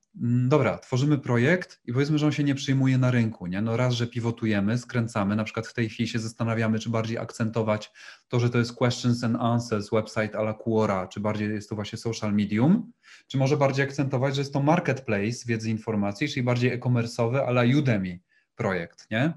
dobra, 0.49 0.79
tworzymy 0.79 1.19
projekt 1.19 1.81
i 1.85 1.93
powiedzmy, 1.93 2.19
że 2.19 2.27
on 2.27 2.33
się 2.33 2.45
nie 2.45 2.55
przyjmuje 2.55 2.99
na 2.99 3.11
rynku, 3.11 3.47
nie? 3.47 3.63
No 3.63 3.77
raz, 3.77 3.95
że 3.95 4.07
pivotujemy, 4.07 4.79
skręcamy, 4.79 5.37
na 5.37 5.45
przykład 5.45 5.67
w 5.67 5.75
tej 5.75 5.89
chwili 5.89 6.09
się 6.09 6.19
zastanawiamy, 6.19 6.79
czy 6.79 6.91
bardziej 6.91 7.19
akcentować 7.19 7.93
to, 8.29 8.41
że 8.41 8.51
to 8.51 8.59
jest 8.59 8.75
questions 8.75 9.25
and 9.25 9.37
answers, 9.41 9.91
website 9.91 10.39
a 10.39 10.41
la 10.41 10.55
Quora, 10.55 11.09
czy 11.09 11.21
bardziej 11.21 11.49
jest 11.51 11.69
to 11.69 11.75
właśnie 11.75 11.99
social 11.99 12.33
medium, 12.35 12.93
czy 13.27 13.39
może 13.39 13.57
bardziej 13.57 13.85
akcentować, 13.85 14.35
że 14.35 14.41
jest 14.41 14.53
to 14.53 14.63
marketplace 14.63 15.45
wiedzy 15.47 15.71
informacji, 15.71 16.29
czyli 16.29 16.43
bardziej 16.43 16.73
e-commerce'owy 16.73 17.39
a 17.39 17.51
la 17.51 17.63
Udemy 17.79 18.19
projekt, 18.55 19.11
nie? 19.11 19.33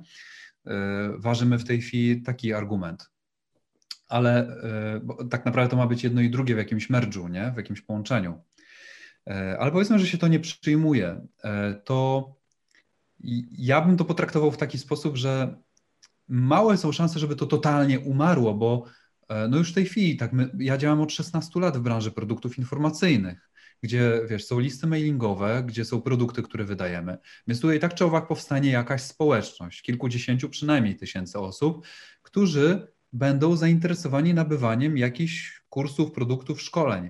Yy, 0.66 0.74
ważymy 1.18 1.60
w 1.60 1.64
tej 1.64 1.82
chwili 1.82 2.22
taki 2.22 2.54
argument. 2.54 3.10
Ale 4.08 4.58
yy, 5.20 5.30
tak 5.30 5.46
naprawdę 5.46 5.72
to 5.72 5.78
ma 5.78 5.88
być 5.88 6.04
jedno 6.04 6.22
i 6.22 6.30
drugie 6.30 6.56
w 6.56 6.58
jakimś 6.58 6.90
merge'u, 6.90 7.30
nie? 7.30 7.52
W 7.52 7.58
jakimś 7.58 7.82
połączeniu. 7.82 8.42
E, 9.28 9.58
ale 9.60 9.72
powiedzmy, 9.72 10.00
że 10.00 10.08
się 10.08 10.18
to 10.18 10.28
nie 10.28 10.40
przyjmuje, 10.40 11.28
e, 11.44 11.74
to 11.74 12.32
ja 13.58 13.82
bym 13.82 13.98
to 13.98 14.06
potraktował 14.06 14.52
w 14.52 14.58
taki 14.58 14.78
sposób, 14.78 15.18
że 15.18 15.56
małe 16.28 16.78
są 16.78 16.92
szanse, 16.92 17.20
żeby 17.20 17.36
to 17.36 17.46
totalnie 17.46 18.00
umarło, 18.00 18.54
bo 18.54 18.86
no 19.50 19.58
już 19.58 19.72
w 19.72 19.76
tej 19.76 19.86
chwili, 19.86 20.18
tak, 20.18 20.34
my, 20.34 20.52
ja 20.60 20.78
działam 20.78 21.02
od 21.02 21.12
16 21.12 21.60
lat 21.60 21.78
w 21.78 21.82
branży 21.82 22.12
produktów 22.12 22.58
informacyjnych 22.58 23.52
gdzie 23.84 24.22
wiesz, 24.30 24.46
są 24.46 24.60
listy 24.60 24.88
mailingowe, 24.88 25.64
gdzie 25.68 25.86
są 25.86 26.02
produkty, 26.02 26.44
które 26.44 26.64
wydajemy. 26.64 27.18
Więc 27.48 27.62
tutaj 27.62 27.80
tak 27.80 27.94
czy 27.94 28.06
owak 28.06 28.28
powstanie 28.28 28.72
jakaś 28.72 29.02
społeczność, 29.02 29.82
kilkudziesięciu 29.82 30.50
przynajmniej 30.50 30.96
tysięcy 30.96 31.40
osób, 31.40 31.86
którzy 32.22 32.88
będą 33.14 33.56
zainteresowani 33.56 34.34
nabywaniem 34.34 34.98
jakichś 34.98 35.62
kursów, 35.70 36.12
produktów, 36.12 36.62
szkoleń. 36.62 37.10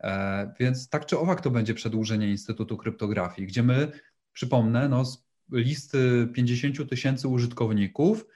E, 0.00 0.52
więc 0.60 0.88
tak 0.88 1.06
czy 1.06 1.18
owak 1.18 1.40
to 1.40 1.50
będzie 1.50 1.74
przedłużenie 1.74 2.30
Instytutu 2.30 2.76
Kryptografii, 2.76 3.48
gdzie 3.48 3.62
my, 3.62 3.92
przypomnę, 4.32 4.88
no, 4.88 5.04
z 5.04 5.26
listy 5.52 6.28
50 6.34 6.90
tysięcy 6.90 7.28
użytkowników 7.28 8.26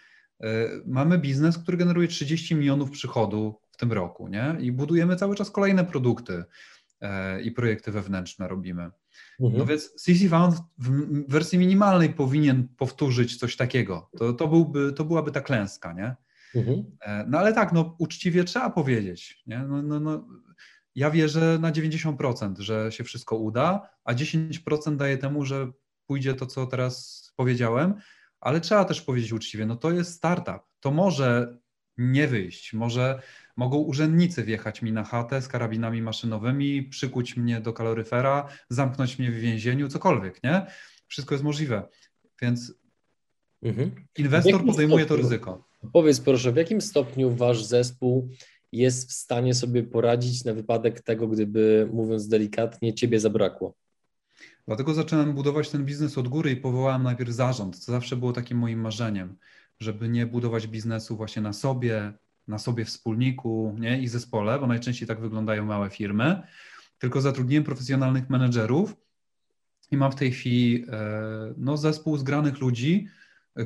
e, 0.41 0.47
mamy 0.87 1.19
biznes, 1.19 1.59
który 1.59 1.77
generuje 1.77 2.09
30 2.09 2.55
milionów 2.55 2.91
przychodu 2.91 3.61
w 3.71 3.77
tym 3.77 3.93
roku, 3.93 4.29
nie? 4.29 4.57
I 4.61 4.73
budujemy 4.73 5.17
cały 5.17 5.37
czas 5.37 5.51
kolejne 5.51 5.85
produkty. 5.85 6.45
E, 7.01 7.43
i 7.43 7.51
projekty 7.53 7.93
wewnętrzne 7.93 8.49
robimy. 8.49 8.91
Mhm. 9.41 9.59
No 9.59 9.67
więc 9.67 9.95
CC 9.95 10.29
Found 10.29 10.55
w 10.79 11.31
wersji 11.33 11.59
minimalnej 11.59 12.15
powinien 12.15 12.69
powtórzyć 12.77 13.37
coś 13.37 13.57
takiego. 13.57 14.11
To, 14.19 14.33
to, 14.33 14.49
byłby, 14.49 14.93
to 14.93 15.05
byłaby 15.05 15.33
ta 15.33 15.41
klęska, 15.41 15.93
nie? 15.93 16.17
Mhm. 16.55 16.85
No 17.31 17.39
ale 17.39 17.53
tak, 17.53 17.73
no 17.73 17.97
uczciwie 17.99 18.45
trzeba 18.45 18.71
powiedzieć, 18.71 19.43
nie? 19.47 19.59
No, 19.59 19.83
no, 19.83 20.01
no, 20.01 20.29
ja 20.95 21.11
wierzę 21.11 21.59
na 21.61 21.73
90%, 21.73 22.61
że 22.61 22.93
się 22.93 23.05
wszystko 23.05 23.37
uda, 23.37 23.91
a 24.05 24.15
10% 24.15 24.97
daje 24.97 25.19
temu, 25.19 25.45
że 25.45 25.73
pójdzie 26.07 26.35
to, 26.35 26.47
co 26.47 26.67
teraz 26.67 27.25
powiedziałem, 27.37 27.95
ale 28.41 28.61
trzeba 28.61 28.85
też 28.85 29.03
powiedzieć 29.03 29.33
uczciwie, 29.33 29.67
no 29.67 29.77
to 29.77 29.91
jest 29.91 30.15
startup, 30.15 30.63
to 30.81 30.91
może 30.91 31.59
nie 31.99 32.29
wyjść, 32.29 32.73
może 32.73 33.23
Mogą 33.61 33.79
urzędnicy 33.79 34.45
wjechać 34.45 34.83
mi 34.83 34.93
na 34.93 35.05
chatę 35.05 35.43
z 35.43 35.49
karabinami 35.49 36.03
maszynowymi, 36.03 36.83
przykuć 36.83 37.37
mnie 37.37 37.61
do 37.61 37.73
kaloryfera, 37.73 38.49
zamknąć 38.69 39.19
mnie 39.19 39.31
w 39.31 39.35
więzieniu, 39.35 39.89
cokolwiek, 39.89 40.43
nie? 40.45 40.67
Wszystko 41.07 41.35
jest 41.35 41.45
możliwe. 41.45 41.89
Więc 42.43 42.75
mhm. 43.63 43.91
inwestor 44.19 44.65
podejmuje 44.67 45.05
stopniu, 45.05 45.17
to 45.17 45.23
ryzyko. 45.23 45.69
Powiedz 45.93 46.21
proszę, 46.21 46.53
w 46.53 46.57
jakim 46.57 46.81
stopniu 46.81 47.31
wasz 47.31 47.65
zespół 47.65 48.29
jest 48.73 49.11
w 49.11 49.13
stanie 49.13 49.55
sobie 49.55 49.83
poradzić 49.83 50.45
na 50.45 50.55
wypadek 50.55 51.01
tego, 51.01 51.29
gdyby, 51.29 51.89
mówiąc 51.93 52.29
delikatnie, 52.29 52.95
ciebie 52.95 53.21
zabrakło? 53.21 53.75
Dlatego 54.67 54.95
zacząłem 54.95 55.35
budować 55.35 55.71
ten 55.71 55.85
biznes 55.85 56.19
od 56.19 56.29
góry 56.29 56.51
i 56.51 56.57
powołałem 56.57 57.03
najpierw 57.03 57.31
zarząd, 57.31 57.79
co 57.79 57.93
zawsze 57.93 58.17
było 58.17 58.33
takim 58.33 58.59
moim 58.59 58.81
marzeniem, 58.81 59.37
żeby 59.81 60.09
nie 60.09 60.27
budować 60.27 60.67
biznesu 60.67 61.17
właśnie 61.17 61.43
na 61.43 61.53
sobie, 61.53 62.13
na 62.49 62.59
sobie 62.59 62.85
wspólniku 62.85 63.77
nie? 63.79 64.03
i 64.03 64.09
zespole, 64.09 64.59
bo 64.59 64.67
najczęściej 64.67 65.09
tak 65.09 65.21
wyglądają 65.21 65.65
małe 65.65 65.91
firmy, 65.91 66.43
tylko 66.99 67.21
zatrudniłem 67.21 67.65
profesjonalnych 67.65 68.31
menedżerów 68.31 68.97
i 69.91 69.97
mam 69.97 70.13
w 70.13 70.17
tej 70.17 70.33
chwili 70.33 70.85
e, 70.89 71.55
no, 71.57 71.77
zespół 71.77 72.17
zgranych 72.17 72.61
ludzi, 72.61 73.09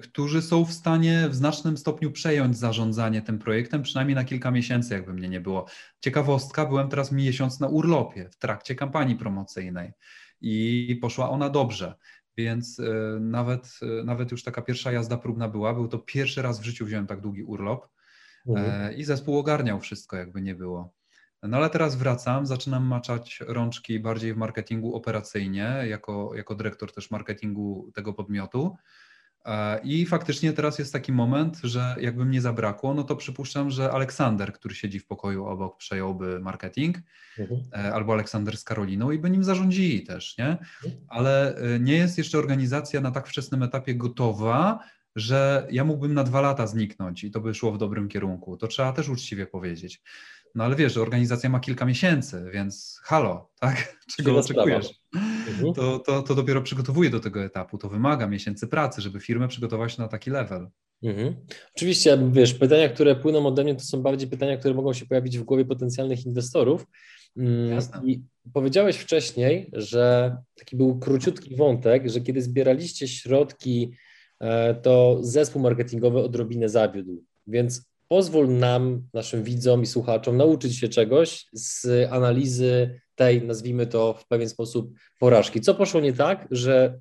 którzy 0.03 0.43
są 0.43 0.65
w 0.65 0.73
stanie 0.73 1.29
w 1.29 1.35
znacznym 1.35 1.77
stopniu 1.77 2.11
przejąć 2.11 2.59
zarządzanie 2.59 3.23
tym 3.23 3.39
projektem, 3.39 3.83
przynajmniej 3.83 4.15
na 4.15 4.25
kilka 4.25 4.51
miesięcy, 4.51 4.95
jakby 4.95 5.13
mnie 5.13 5.29
nie 5.29 5.41
było. 5.41 5.67
Ciekawostka, 6.01 6.67
byłem 6.67 6.89
teraz 6.89 7.13
miesiąc 7.13 7.61
na 7.61 7.69
urlopie 7.69 8.29
w 8.31 8.37
trakcie 8.37 8.75
kampanii 8.75 9.17
promocyjnej 9.17 9.93
i 10.41 10.99
poszła 11.03 11.31
ona 11.31 11.51
dobrze. 11.51 11.95
Więc 12.37 12.81
e, 12.81 13.21
nawet, 13.21 13.79
e, 13.83 14.05
nawet 14.05 14.31
już 14.31 14.43
taka 14.43 14.63
pierwsza 14.63 14.93
jazda 14.93 15.17
próbna 15.17 15.49
była. 15.49 15.75
Był 15.75 15.89
to 15.89 15.99
pierwszy 15.99 16.43
raz 16.43 16.61
w 16.61 16.65
życiu 16.65 16.87
wziąłem 16.87 17.07
tak 17.07 17.21
długi 17.21 17.43
urlop. 17.43 17.89
Mhm. 18.47 18.83
E, 18.83 18.95
i 18.95 19.05
zespół 19.05 19.39
ogarniał 19.39 19.81
wszystko, 19.81 20.17
jakby 20.17 20.43
nie 20.43 20.55
było. 20.55 20.95
No 21.43 21.57
ale 21.57 21.71
teraz 21.71 21.97
wracam, 21.97 22.47
zaczynam 22.47 22.85
maczać 22.85 23.41
rączki 23.47 24.01
bardziej 24.01 24.35
w 24.35 24.37
marketingu 24.37 24.95
operacyjnie, 24.95 25.83
jako, 25.89 26.35
jako 26.35 26.55
dyrektor 26.55 26.93
też 26.93 27.11
marketingu 27.11 27.91
tego 27.95 28.13
podmiotu. 28.13 28.77
E, 29.45 29.81
I 29.85 30.07
faktycznie 30.07 30.53
teraz 30.53 30.79
jest 30.79 30.93
taki 30.93 31.13
moment, 31.13 31.61
że 31.63 31.97
jakby 32.01 32.25
mnie 32.25 32.41
zabrakło, 32.41 32.95
no 32.95 33.05
to 33.05 33.17
przypuszczam, 33.17 33.71
że 33.71 33.93
Aleksander, 33.93 34.53
który 34.53 34.75
siedzi 34.75 35.01
w 35.01 35.07
pokoju 35.07 35.47
obok, 35.47 35.77
przejąłby 35.77 36.41
marketing, 36.41 36.99
mhm. 37.39 37.61
E, 37.73 37.95
albo 37.95 38.13
Aleksander 38.13 38.57
z 38.57 38.65
Karoliną 38.65 39.11
i 39.11 39.19
by 39.19 39.31
nim 39.31 39.45
zarządzili 39.45 40.03
też, 40.03 40.39
nie? 40.39 40.49
Mhm. 40.49 41.05
Ale 41.09 41.57
nie 41.81 41.97
jest 41.97 42.19
jeszcze 42.19 42.39
organizacja 42.39 43.01
na 43.01 43.11
tak 43.11 43.27
wczesnym 43.27 43.63
etapie 43.63 43.95
gotowa, 43.95 44.79
że 45.17 45.67
ja 45.71 45.85
mógłbym 45.85 46.15
na 46.15 46.25
dwa 46.25 46.41
lata 46.41 46.67
zniknąć 46.67 47.25
i 47.25 47.31
to 47.31 47.41
by 47.41 47.55
szło 47.55 47.73
w 47.73 47.79
dobrym 47.79 48.09
kierunku. 48.09 48.57
To 48.57 48.67
trzeba 48.67 48.93
też 48.93 49.09
uczciwie 49.09 49.47
powiedzieć. 49.47 50.03
No 50.55 50.65
ale 50.65 50.77
wiesz, 50.77 50.95
że 50.95 51.03
organizacja 51.03 51.51
ma 51.51 51.61
kilka 51.61 51.85
miesięcy, 51.85 52.51
więc 52.53 53.01
halo, 53.03 53.51
tak? 53.61 53.97
Czego 54.17 54.39
oczekujesz? 54.39 54.91
Mhm. 55.15 55.75
To, 55.75 55.99
to, 55.99 56.23
to 56.23 56.35
dopiero 56.35 56.63
przygotowuje 56.63 57.11
do 57.11 57.21
tego 57.21 57.45
etapu. 57.45 57.79
To 57.79 57.89
wymaga 57.89 58.27
miesięcy 58.27 58.67
pracy, 58.67 59.03
żeby 59.03 59.21
firmę 59.21 59.49
przygotować 59.49 59.99
na 59.99 60.09
taki 60.09 60.31
level. 60.31 60.69
Mhm. 61.03 61.35
Oczywiście, 61.77 62.19
wiesz, 62.33 62.55
pytania, 62.55 62.89
które 62.89 63.17
płyną 63.17 63.47
ode 63.47 63.65
mnie, 63.65 63.75
to 63.75 63.85
są 63.85 64.03
bardziej 64.03 64.29
pytania, 64.29 64.57
które 64.57 64.75
mogą 64.75 64.93
się 64.93 65.07
pojawić 65.07 65.39
w 65.39 65.43
głowie 65.43 65.65
potencjalnych 65.65 66.27
inwestorów. 66.27 66.87
Mm, 67.37 67.71
Jasne. 67.71 68.01
I 68.05 68.23
powiedziałeś 68.53 68.97
wcześniej, 68.97 69.71
że 69.73 70.37
taki 70.59 70.77
był 70.77 70.99
króciutki 70.99 71.57
wątek, 71.57 72.11
że 72.11 72.21
kiedy 72.21 72.43
zbieraliście 72.43 73.09
środki 73.09 73.93
to 74.83 75.19
zespół 75.21 75.63
marketingowy 75.63 76.19
odrobinę 76.19 76.69
zawiódł. 76.69 77.23
Więc 77.47 77.83
pozwól 78.09 78.49
nam, 78.49 79.03
naszym 79.15 79.43
widzom 79.43 79.83
i 79.83 79.87
słuchaczom, 79.87 80.37
nauczyć 80.37 80.79
się 80.79 80.89
czegoś 80.89 81.47
z 81.53 81.87
analizy 82.13 83.01
tej, 83.15 83.43
nazwijmy 83.43 83.87
to 83.87 84.15
w 84.15 84.27
pewien 84.27 84.49
sposób, 84.49 84.93
porażki. 85.21 85.61
Co 85.61 85.75
poszło 85.75 86.01
nie 86.01 86.13
tak, 86.13 86.49
że 86.51 86.99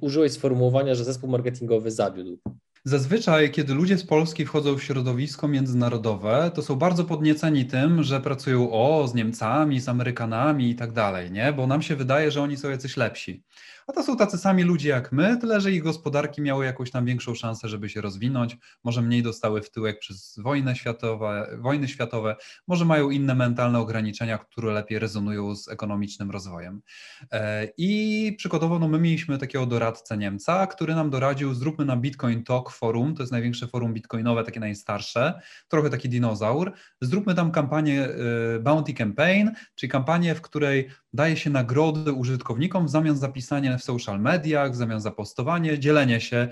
użyłeś 0.00 0.32
sformułowania, 0.32 0.94
że 0.94 1.04
zespół 1.04 1.30
marketingowy 1.30 1.90
zawiódł? 1.90 2.38
Zazwyczaj, 2.86 3.50
kiedy 3.50 3.74
ludzie 3.74 3.98
z 3.98 4.06
Polski 4.06 4.46
wchodzą 4.46 4.76
w 4.76 4.82
środowisko 4.82 5.48
międzynarodowe, 5.48 6.50
to 6.54 6.62
są 6.62 6.76
bardzo 6.76 7.04
podnieceni 7.04 7.64
tym, 7.64 8.02
że 8.02 8.20
pracują 8.20 8.72
o 8.72 9.08
z 9.08 9.14
Niemcami, 9.14 9.80
z 9.80 9.88
Amerykanami 9.88 10.70
i 10.70 10.74
tak 10.74 10.92
dalej, 10.92 11.30
nie? 11.30 11.52
Bo 11.52 11.66
nam 11.66 11.82
się 11.82 11.96
wydaje, 11.96 12.30
że 12.30 12.42
oni 12.42 12.56
są 12.56 12.70
jacyś 12.70 12.96
lepsi. 12.96 13.42
A 13.86 13.92
to 13.92 14.02
są 14.02 14.16
tacy 14.16 14.38
sami 14.38 14.62
ludzie 14.62 14.88
jak 14.88 15.12
my, 15.12 15.36
tyle 15.36 15.60
że 15.60 15.72
ich 15.72 15.82
gospodarki 15.82 16.42
miały 16.42 16.64
jakąś 16.64 16.90
tam 16.90 17.04
większą 17.04 17.34
szansę, 17.34 17.68
żeby 17.68 17.88
się 17.88 18.00
rozwinąć, 18.00 18.56
może 18.84 19.02
mniej 19.02 19.22
dostały 19.22 19.62
w 19.62 19.70
tyłek 19.70 19.98
przez 19.98 20.38
wojnę 20.38 20.76
światowe, 20.76 21.56
wojny 21.58 21.88
światowe, 21.88 22.36
może 22.66 22.84
mają 22.84 23.10
inne 23.10 23.34
mentalne 23.34 23.78
ograniczenia, 23.78 24.38
które 24.38 24.72
lepiej 24.72 24.98
rezonują 24.98 25.56
z 25.56 25.68
ekonomicznym 25.68 26.30
rozwojem. 26.30 26.82
E, 27.32 27.68
I 27.76 28.34
przykładowo 28.38 28.78
no 28.78 28.88
my 28.88 28.98
mieliśmy 28.98 29.38
takiego 29.38 29.66
doradcę 29.66 30.16
Niemca, 30.16 30.66
który 30.66 30.94
nam 30.94 31.10
doradził, 31.10 31.54
zróbmy 31.54 31.84
na 31.84 31.96
Bitcoin 31.96 32.44
Talk 32.44 32.70
forum, 32.70 33.14
to 33.14 33.22
jest 33.22 33.32
największe 33.32 33.68
forum 33.68 33.94
bitcoinowe, 33.94 34.44
takie 34.44 34.60
najstarsze, 34.60 35.40
trochę 35.68 35.90
taki 35.90 36.08
dinozaur, 36.08 36.72
zróbmy 37.00 37.34
tam 37.34 37.50
kampanię 37.50 38.08
e, 38.08 38.60
Bounty 38.60 38.94
Campaign, 38.94 39.50
czyli 39.74 39.90
kampanię, 39.90 40.34
w 40.34 40.40
której 40.40 40.90
daje 41.14 41.36
się 41.36 41.50
nagrody 41.50 42.12
użytkownikom 42.12 42.86
w 42.86 42.90
zamian 42.90 43.16
za 43.16 43.28
pisanie 43.28 43.78
w 43.78 43.84
social 43.84 44.20
mediach, 44.20 44.72
w 44.72 44.76
zamian 44.76 45.00
za 45.00 45.10
postowanie, 45.10 45.78
dzielenie 45.78 46.20
się 46.20 46.48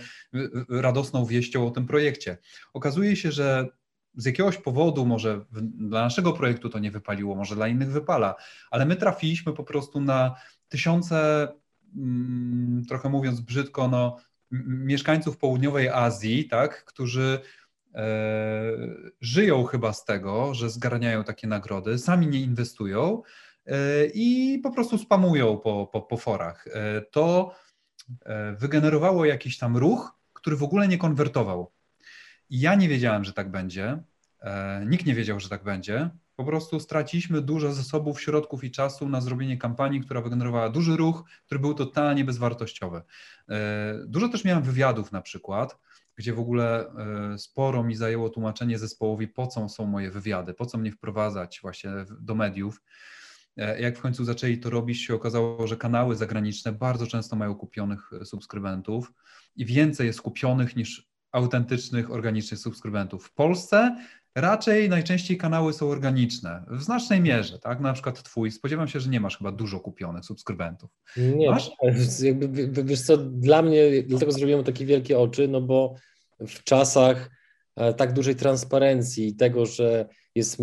radosną 0.69 1.27
wieścią 1.27 1.67
o 1.67 1.71
tym 1.71 1.87
projekcie. 1.87 2.39
Okazuje 2.75 3.17
się, 3.17 3.33
że 3.33 3.69
z 4.15 4.25
jakiegoś 4.25 4.57
powodu, 4.57 5.07
może 5.07 5.45
dla 5.63 6.03
naszego 6.03 6.33
projektu 6.33 6.69
to 6.69 6.79
nie 6.79 6.91
wypaliło, 6.91 7.35
może 7.35 7.55
dla 7.55 7.69
innych 7.69 7.91
wypala, 7.91 8.35
ale 8.71 8.87
my 8.87 8.97
trafiliśmy 8.97 9.53
po 9.53 9.65
prostu 9.65 10.01
na 10.01 10.35
tysiące, 10.69 11.49
mm, 11.97 12.85
trochę 12.89 13.09
mówiąc 13.09 13.41
brzydko, 13.41 13.89
no, 13.89 14.17
mieszkańców 14.67 15.37
południowej 15.37 15.89
Azji, 15.89 16.49
tak, 16.49 16.85
którzy 16.85 17.41
e, 17.95 18.63
żyją 19.21 19.65
chyba 19.65 19.93
z 19.93 20.05
tego, 20.05 20.55
że 20.55 20.71
zgarniają 20.71 21.25
takie 21.25 21.47
nagrody, 21.47 21.99
sami 21.99 22.27
nie 22.27 22.41
inwestują, 22.41 23.23
i 24.15 24.61
po 24.63 24.71
prostu 24.71 24.99
spamują 24.99 25.57
po, 25.57 25.87
po, 25.93 26.03
po 26.03 26.17
forach. 26.17 26.67
E, 26.67 27.03
to 27.03 27.55
e, 28.25 28.53
wygenerowało 28.53 29.25
jakiś 29.25 29.59
tam 29.59 29.77
ruch, 29.77 30.19
który 30.33 30.57
w 30.57 30.63
ogóle 30.63 30.89
nie 30.89 30.99
konwertował. 30.99 31.73
I 32.51 32.61
ja 32.61 32.75
nie 32.75 32.89
wiedziałem, 32.89 33.25
że 33.25 33.33
tak 33.33 33.51
będzie. 33.51 34.03
Nikt 34.87 35.07
nie 35.07 35.15
wiedział, 35.15 35.41
że 35.41 35.49
tak 35.49 35.65
będzie. 35.65 36.11
Po 36.37 36.45
prostu 36.45 36.81
straciliśmy 36.81 37.41
dużo 37.41 37.73
zasobów, 37.73 38.21
środków 38.21 38.65
i 38.65 38.71
czasu 38.71 39.09
na 39.09 39.21
zrobienie 39.21 39.57
kampanii, 39.57 40.01
która 40.01 40.21
wygenerowała 40.21 40.69
duży 40.69 40.97
ruch, 40.97 41.25
który 41.47 41.59
był 41.59 41.75
totalnie 41.75 42.25
bezwartościowy. 42.25 43.03
Dużo 44.07 44.29
też 44.29 44.45
miałem 44.45 44.63
wywiadów 44.63 45.13
na 45.13 45.23
przykład, 45.23 45.79
gdzie 46.17 46.33
w 46.33 46.41
ogóle 46.41 46.93
sporo 47.39 47.85
mi 47.85 47.95
zajęło 47.95 48.31
tłumaczenie 48.31 48.79
zespołowi, 48.79 49.29
po 49.29 49.47
co 49.47 49.69
są 49.69 49.87
moje 49.87 50.11
wywiady, 50.11 50.55
po 50.55 50.67
co 50.67 50.79
mnie 50.79 50.93
wprowadzać 50.93 51.59
właśnie 51.63 51.91
do 52.21 52.35
mediów. 52.35 52.83
E, 53.57 53.81
jak 53.81 53.99
w 53.99 54.01
końcu 54.01 54.25
zaczęli 54.25 54.59
to 54.59 54.71
robić, 54.71 55.03
się 55.03 55.15
okazało, 55.15 55.67
że 55.67 55.77
kanały 55.77 56.17
zagraniczne 56.17 56.73
bardzo 56.73 57.07
często 57.07 57.37
mają 57.37 57.55
kupionych 57.55 58.11
e, 58.21 58.25
subskrybentów 58.25 59.13
i 59.57 59.67
więcej 59.67 60.07
jest 60.07 60.23
kupionych 60.23 60.77
niż 60.77 61.13
autentycznych, 61.33 62.11
organicznych 62.11 62.61
subskrybentów. 62.61 63.27
W 63.27 63.35
Polsce 63.35 63.97
Raczej 64.35 64.89
najczęściej 64.89 65.37
kanały 65.37 65.73
są 65.73 65.89
organiczne, 65.89 66.65
w 66.71 66.83
znacznej 66.83 67.21
mierze, 67.21 67.59
tak? 67.59 67.81
Na 67.81 67.93
przykład 67.93 68.23
twój, 68.23 68.51
spodziewam 68.51 68.89
się, 68.89 69.01
że 69.01 69.11
nie 69.11 69.21
masz 69.21 69.39
chyba 69.39 69.53
dużo 69.53 69.81
kupionych 69.81 70.25
subskrybentów. 70.25 70.91
Nie, 71.17 71.51
masz? 71.51 71.71
jakby, 72.23 72.85
wiesz 72.85 73.03
co, 73.03 73.17
dla 73.17 73.63
mnie, 73.63 74.03
dlatego 74.07 74.33
zrobiłem 74.33 74.65
takie 74.65 74.87
wielkie 74.87 75.19
oczy, 75.19 75.49
no 75.49 75.61
bo 75.61 75.95
w 76.41 76.65
czasach 76.65 77.31
e, 77.77 77.95
tak 77.95 78.13
dużej 78.13 78.37
transparencji 78.37 79.29
i 79.29 79.37
tego, 79.37 79.67
że 79.67 80.09
jest, 80.35 80.59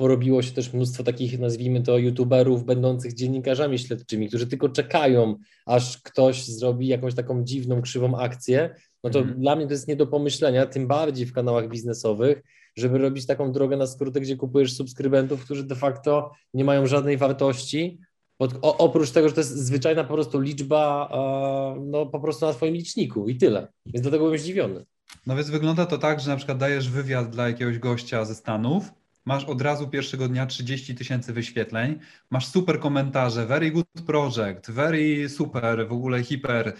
porobiło 0.00 0.42
się 0.42 0.52
też 0.52 0.72
mnóstwo 0.72 1.04
takich, 1.04 1.38
nazwijmy 1.38 1.82
to, 1.82 1.98
youtuberów 1.98 2.64
będących 2.64 3.14
dziennikarzami 3.14 3.78
śledczymi, 3.78 4.28
którzy 4.28 4.46
tylko 4.46 4.68
czekają, 4.68 5.36
aż 5.66 6.02
ktoś 6.02 6.44
zrobi 6.44 6.86
jakąś 6.86 7.14
taką 7.14 7.44
dziwną, 7.44 7.82
krzywą 7.82 8.18
akcję, 8.18 8.74
no 9.04 9.10
to 9.10 9.18
mhm. 9.18 9.40
dla 9.40 9.56
mnie 9.56 9.66
to 9.66 9.72
jest 9.72 9.88
nie 9.88 9.96
do 9.96 10.06
pomyślenia, 10.06 10.66
tym 10.66 10.86
bardziej 10.86 11.26
w 11.26 11.32
kanałach 11.32 11.68
biznesowych, 11.68 12.42
żeby 12.76 12.98
robić 12.98 13.26
taką 13.26 13.52
drogę 13.52 13.76
na 13.76 13.86
skrótę, 13.86 14.20
gdzie 14.20 14.36
kupujesz 14.36 14.76
subskrybentów, 14.76 15.44
którzy 15.44 15.64
de 15.64 15.74
facto 15.74 16.32
nie 16.54 16.64
mają 16.64 16.86
żadnej 16.86 17.16
wartości, 17.16 17.98
pod, 18.36 18.54
o, 18.62 18.78
oprócz 18.78 19.10
tego, 19.10 19.28
że 19.28 19.34
to 19.34 19.40
jest 19.40 19.58
zwyczajna 19.58 20.04
po 20.04 20.14
prostu 20.14 20.40
liczba, 20.40 21.08
e, 21.12 21.80
no 21.80 22.06
po 22.06 22.20
prostu 22.20 22.46
na 22.46 22.52
twoim 22.52 22.74
liczniku 22.74 23.28
i 23.28 23.36
tyle. 23.36 23.68
Więc 23.86 24.02
dlatego 24.02 24.24
byłem 24.24 24.38
zdziwiony. 24.38 24.84
No 25.26 25.36
więc 25.36 25.50
wygląda 25.50 25.86
to 25.86 25.98
tak, 25.98 26.20
że 26.20 26.30
na 26.30 26.36
przykład 26.36 26.58
dajesz 26.58 26.88
wywiad 26.88 27.30
dla 27.30 27.48
jakiegoś 27.48 27.78
gościa 27.78 28.24
ze 28.24 28.34
Stanów, 28.34 28.92
masz 29.24 29.44
od 29.44 29.62
razu 29.62 29.88
pierwszego 29.88 30.28
dnia 30.28 30.46
30 30.46 30.94
tysięcy 30.94 31.32
wyświetleń, 31.32 31.98
masz 32.30 32.46
super 32.46 32.80
komentarze, 32.80 33.46
very 33.46 33.70
good 33.70 33.86
project, 34.06 34.70
very 34.70 35.28
super, 35.28 35.88
w 35.88 35.92
ogóle 35.92 36.22
hiper 36.22 36.72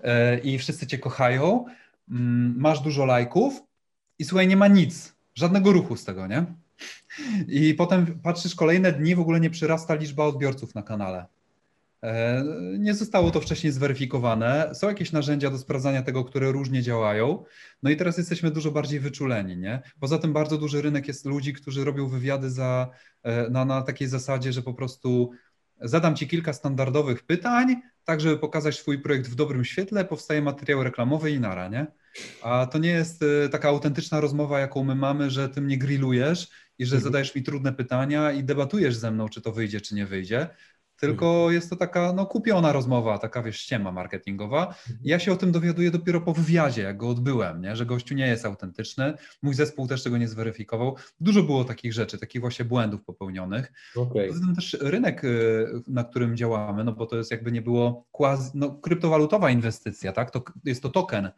yy, 0.00 0.38
i 0.38 0.58
wszyscy 0.58 0.86
cię 0.86 0.98
kochają, 0.98 1.64
yy, 2.08 2.16
masz 2.56 2.80
dużo 2.80 3.04
lajków 3.04 3.62
i 4.18 4.24
słuchaj, 4.24 4.48
nie 4.48 4.56
ma 4.56 4.68
nic, 4.68 5.16
żadnego 5.34 5.72
ruchu 5.72 5.96
z 5.96 6.04
tego, 6.04 6.26
nie? 6.26 6.44
I 7.48 7.74
potem 7.74 8.20
patrzysz, 8.22 8.54
kolejne 8.54 8.92
dni 8.92 9.14
w 9.14 9.20
ogóle 9.20 9.40
nie 9.40 9.50
przyrasta 9.50 9.94
liczba 9.94 10.24
odbiorców 10.24 10.74
na 10.74 10.82
kanale. 10.82 11.26
E, 12.02 12.44
nie 12.78 12.94
zostało 12.94 13.30
to 13.30 13.40
wcześniej 13.40 13.72
zweryfikowane. 13.72 14.70
Są 14.74 14.88
jakieś 14.88 15.12
narzędzia 15.12 15.50
do 15.50 15.58
sprawdzania 15.58 16.02
tego, 16.02 16.24
które 16.24 16.52
różnie 16.52 16.82
działają. 16.82 17.44
No 17.82 17.90
i 17.90 17.96
teraz 17.96 18.18
jesteśmy 18.18 18.50
dużo 18.50 18.70
bardziej 18.70 19.00
wyczuleni. 19.00 19.56
Nie? 19.56 19.82
Poza 20.00 20.18
tym 20.18 20.32
bardzo 20.32 20.58
duży 20.58 20.82
rynek 20.82 21.08
jest 21.08 21.24
ludzi, 21.24 21.52
którzy 21.52 21.84
robią 21.84 22.08
wywiady 22.08 22.50
za, 22.50 22.90
e, 23.22 23.50
na, 23.50 23.64
na 23.64 23.82
takiej 23.82 24.08
zasadzie, 24.08 24.52
że 24.52 24.62
po 24.62 24.74
prostu 24.74 25.30
zadam 25.80 26.16
Ci 26.16 26.28
kilka 26.28 26.52
standardowych 26.52 27.22
pytań, 27.22 27.76
tak 28.04 28.20
żeby 28.20 28.38
pokazać 28.38 28.78
swój 28.78 28.98
projekt 28.98 29.28
w 29.28 29.34
dobrym 29.34 29.64
świetle, 29.64 30.04
powstaje 30.04 30.42
materiał 30.42 30.82
reklamowy 30.82 31.30
i 31.30 31.40
nara, 31.40 31.68
nie? 31.68 31.86
A 32.42 32.66
to 32.66 32.78
nie 32.78 32.90
jest 32.90 33.22
e, 33.22 33.48
taka 33.48 33.68
autentyczna 33.68 34.20
rozmowa, 34.20 34.60
jaką 34.60 34.84
my 34.84 34.94
mamy, 34.94 35.30
że 35.30 35.48
Ty 35.48 35.60
mnie 35.60 35.78
grillujesz 35.78 36.48
i 36.78 36.86
że 36.86 36.96
mhm. 36.96 37.04
zadajesz 37.04 37.34
mi 37.34 37.42
trudne 37.42 37.72
pytania 37.72 38.32
i 38.32 38.44
debatujesz 38.44 38.96
ze 38.96 39.10
mną, 39.10 39.28
czy 39.28 39.40
to 39.40 39.52
wyjdzie, 39.52 39.80
czy 39.80 39.94
nie 39.94 40.06
wyjdzie, 40.06 40.48
tylko 41.00 41.26
mhm. 41.26 41.54
jest 41.54 41.70
to 41.70 41.76
taka 41.76 42.12
no, 42.12 42.26
kupiona 42.26 42.72
rozmowa, 42.72 43.18
taka 43.18 43.42
wiesz, 43.42 43.60
ściema 43.60 43.92
marketingowa. 43.92 44.66
Mhm. 44.66 44.98
Ja 45.04 45.18
się 45.18 45.32
o 45.32 45.36
tym 45.36 45.52
dowiaduję 45.52 45.90
dopiero 45.90 46.20
po 46.20 46.32
wywiadzie, 46.32 46.82
jak 46.82 46.96
go 46.96 47.08
odbyłem, 47.08 47.60
nie? 47.60 47.76
że 47.76 47.86
gościu 47.86 48.14
nie 48.14 48.26
jest 48.26 48.44
autentyczny. 48.44 49.14
Mój 49.42 49.54
zespół 49.54 49.86
też 49.86 50.02
tego 50.02 50.18
nie 50.18 50.28
zweryfikował. 50.28 50.96
Dużo 51.20 51.42
było 51.42 51.64
takich 51.64 51.92
rzeczy, 51.92 52.18
takich 52.18 52.40
właśnie 52.40 52.64
błędów 52.64 53.04
popełnionych. 53.04 53.72
Okay. 53.96 54.28
Poza 54.28 54.40
tym 54.40 54.54
też 54.54 54.76
rynek, 54.80 55.24
y, 55.24 55.66
na 55.86 56.04
którym 56.04 56.36
działamy, 56.36 56.84
no 56.84 56.92
bo 56.92 57.06
to 57.06 57.16
jest 57.16 57.30
jakby 57.30 57.52
nie 57.52 57.62
było 57.62 58.06
quasi, 58.12 58.50
no, 58.54 58.70
kryptowalutowa 58.70 59.50
inwestycja, 59.50 60.12
tak? 60.12 60.30
To 60.30 60.44
jest 60.64 60.82
to 60.82 60.88
token 60.88 61.30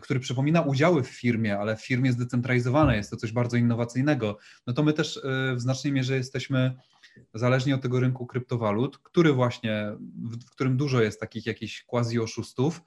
który 0.00 0.20
przypomina 0.20 0.60
udziały 0.62 1.02
w 1.02 1.08
firmie, 1.08 1.58
ale 1.58 1.76
w 1.76 1.86
firmie 1.86 2.12
zdecentralizowane, 2.12 2.96
jest 2.96 3.10
to 3.10 3.16
coś 3.16 3.32
bardzo 3.32 3.56
innowacyjnego, 3.56 4.38
no 4.66 4.72
to 4.72 4.82
my 4.82 4.92
też 4.92 5.16
y, 5.16 5.20
w 5.56 5.60
znacznej 5.60 5.92
mierze 5.92 6.16
jesteśmy 6.16 6.76
zależnie 7.34 7.74
od 7.74 7.82
tego 7.82 8.00
rynku 8.00 8.26
kryptowalut, 8.26 8.98
który 8.98 9.32
właśnie, 9.32 9.92
w 10.46 10.50
którym 10.50 10.76
dużo 10.76 11.02
jest 11.02 11.20
takich 11.20 11.46
jakichś 11.46 11.84
quasi-oszustów, 11.84 12.80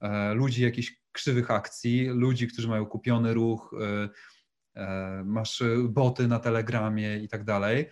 e, 0.00 0.34
ludzi 0.34 0.62
jakichś 0.62 1.00
krzywych 1.12 1.50
akcji, 1.50 2.06
ludzi, 2.06 2.48
którzy 2.48 2.68
mają 2.68 2.86
kupiony 2.86 3.34
ruch, 3.34 3.74
e, 3.80 4.08
e, 4.74 5.22
masz 5.24 5.62
boty 5.88 6.28
na 6.28 6.38
Telegramie 6.38 7.18
i 7.18 7.28
tak 7.28 7.44
dalej. 7.44 7.86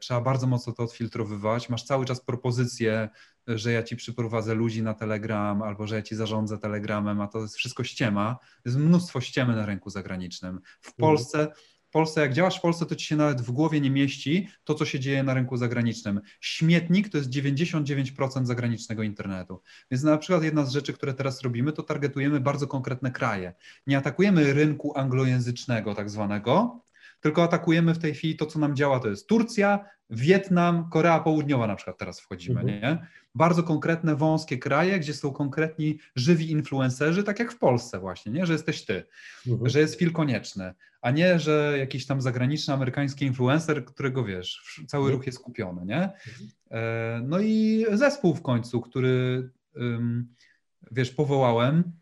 Trzeba 0.00 0.20
bardzo 0.20 0.46
mocno 0.46 0.72
to 0.72 0.82
odfiltrowywać. 0.82 1.68
Masz 1.68 1.84
cały 1.84 2.04
czas 2.04 2.20
propozycje, 2.20 3.08
że 3.46 3.72
ja 3.72 3.82
ci 3.82 3.96
przyprowadzę 3.96 4.54
ludzi 4.54 4.82
na 4.82 4.94
Telegram 4.94 5.62
albo 5.62 5.86
że 5.86 5.96
ja 5.96 6.02
ci 6.02 6.16
zarządzę 6.16 6.58
Telegramem, 6.58 7.20
a 7.20 7.28
to 7.28 7.38
jest 7.38 7.56
wszystko 7.56 7.84
ściema. 7.84 8.38
Jest 8.64 8.78
mnóstwo 8.78 9.20
ściemy 9.20 9.56
na 9.56 9.66
rynku 9.66 9.90
zagranicznym. 9.90 10.60
W 10.80 10.94
Polsce 10.94 11.52
w 11.88 11.90
Polsce, 11.90 12.20
jak 12.20 12.32
działasz 12.32 12.58
w 12.58 12.60
Polsce, 12.60 12.86
to 12.86 12.96
ci 12.96 13.06
się 13.06 13.16
nawet 13.16 13.40
w 13.40 13.50
głowie 13.50 13.80
nie 13.80 13.90
mieści 13.90 14.48
to, 14.64 14.74
co 14.74 14.84
się 14.84 15.00
dzieje 15.00 15.22
na 15.22 15.34
rynku 15.34 15.56
zagranicznym. 15.56 16.20
Śmietnik 16.40 17.08
to 17.08 17.18
jest 17.18 17.30
99% 17.30 18.44
zagranicznego 18.44 19.02
internetu. 19.02 19.62
Więc 19.90 20.02
na 20.02 20.18
przykład 20.18 20.42
jedna 20.42 20.64
z 20.64 20.72
rzeczy, 20.72 20.92
które 20.92 21.14
teraz 21.14 21.42
robimy, 21.42 21.72
to 21.72 21.82
targetujemy 21.82 22.40
bardzo 22.40 22.66
konkretne 22.66 23.10
kraje. 23.10 23.54
Nie 23.86 23.98
atakujemy 23.98 24.52
rynku 24.52 24.98
anglojęzycznego, 24.98 25.94
tak 25.94 26.10
zwanego, 26.10 26.80
tylko 27.20 27.42
atakujemy 27.42 27.94
w 27.94 27.98
tej 27.98 28.14
chwili 28.14 28.36
to, 28.36 28.46
co 28.46 28.58
nam 28.58 28.76
działa, 28.76 29.00
to 29.00 29.08
jest 29.08 29.26
Turcja, 29.26 29.84
Wietnam, 30.10 30.90
Korea 30.90 31.20
Południowa 31.20 31.66
na 31.66 31.76
przykład 31.76 31.98
teraz 31.98 32.20
wchodzimy, 32.20 32.60
mhm. 32.60 32.80
nie? 32.80 33.06
Bardzo 33.34 33.62
konkretne, 33.62 34.16
wąskie 34.16 34.58
kraje, 34.58 35.00
gdzie 35.00 35.14
są 35.14 35.32
konkretni, 35.32 35.98
żywi 36.16 36.50
influencerzy, 36.50 37.24
tak 37.24 37.38
jak 37.38 37.52
w 37.52 37.58
Polsce 37.58 37.98
właśnie, 37.98 38.32
nie? 38.32 38.46
Że 38.46 38.52
jesteś 38.52 38.84
ty, 38.84 39.04
mhm. 39.46 39.70
że 39.70 39.80
jest 39.80 39.98
film 39.98 40.12
konieczny, 40.12 40.74
a 41.02 41.10
nie, 41.10 41.38
że 41.38 41.74
jakiś 41.78 42.06
tam 42.06 42.20
zagraniczny, 42.20 42.74
amerykański 42.74 43.24
influencer, 43.24 43.84
którego 43.84 44.24
wiesz, 44.24 44.80
cały 44.86 45.04
mhm. 45.04 45.16
ruch 45.16 45.26
jest 45.26 45.38
kupiony, 45.38 45.84
nie? 45.84 46.02
Mhm. 46.02 46.50
E, 46.70 47.20
no 47.24 47.40
i 47.40 47.86
zespół 47.92 48.34
w 48.34 48.42
końcu, 48.42 48.80
który 48.80 49.50
wiesz, 50.90 51.10
powołałem, 51.10 51.92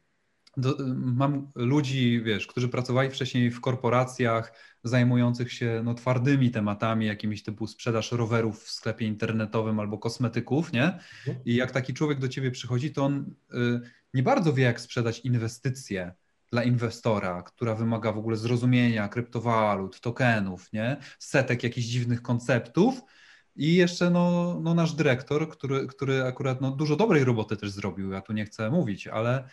do, 0.56 0.76
mam 0.94 1.50
ludzi, 1.54 2.22
wiesz, 2.24 2.46
którzy 2.46 2.68
pracowali 2.68 3.10
wcześniej 3.10 3.50
w 3.50 3.60
korporacjach 3.60 4.52
zajmujących 4.88 5.52
się 5.52 5.80
no, 5.84 5.94
twardymi 5.94 6.50
tematami, 6.50 7.06
jakimiś 7.06 7.42
typu 7.42 7.66
sprzedaż 7.66 8.12
rowerów 8.12 8.64
w 8.64 8.70
sklepie 8.70 9.06
internetowym 9.06 9.80
albo 9.80 9.98
kosmetyków, 9.98 10.72
nie? 10.72 10.98
I 11.44 11.54
jak 11.54 11.70
taki 11.70 11.94
człowiek 11.94 12.18
do 12.18 12.28
ciebie 12.28 12.50
przychodzi, 12.50 12.92
to 12.92 13.04
on 13.04 13.34
y, 13.54 13.80
nie 14.14 14.22
bardzo 14.22 14.52
wie, 14.52 14.64
jak 14.64 14.80
sprzedać 14.80 15.20
inwestycje 15.20 16.14
dla 16.52 16.62
inwestora, 16.62 17.42
która 17.42 17.74
wymaga 17.74 18.12
w 18.12 18.18
ogóle 18.18 18.36
zrozumienia 18.36 19.08
kryptowalut, 19.08 20.00
tokenów, 20.00 20.72
nie? 20.72 20.96
Setek 21.18 21.62
jakichś 21.62 21.86
dziwnych 21.86 22.22
konceptów. 22.22 23.00
I 23.56 23.74
jeszcze 23.74 24.10
no, 24.10 24.58
no 24.62 24.74
nasz 24.74 24.92
dyrektor, 24.92 25.48
który, 25.48 25.86
który 25.86 26.24
akurat 26.24 26.60
no, 26.60 26.70
dużo 26.70 26.96
dobrej 26.96 27.24
roboty 27.24 27.56
też 27.56 27.70
zrobił, 27.70 28.10
ja 28.10 28.20
tu 28.20 28.32
nie 28.32 28.44
chcę 28.44 28.70
mówić, 28.70 29.06
ale 29.06 29.48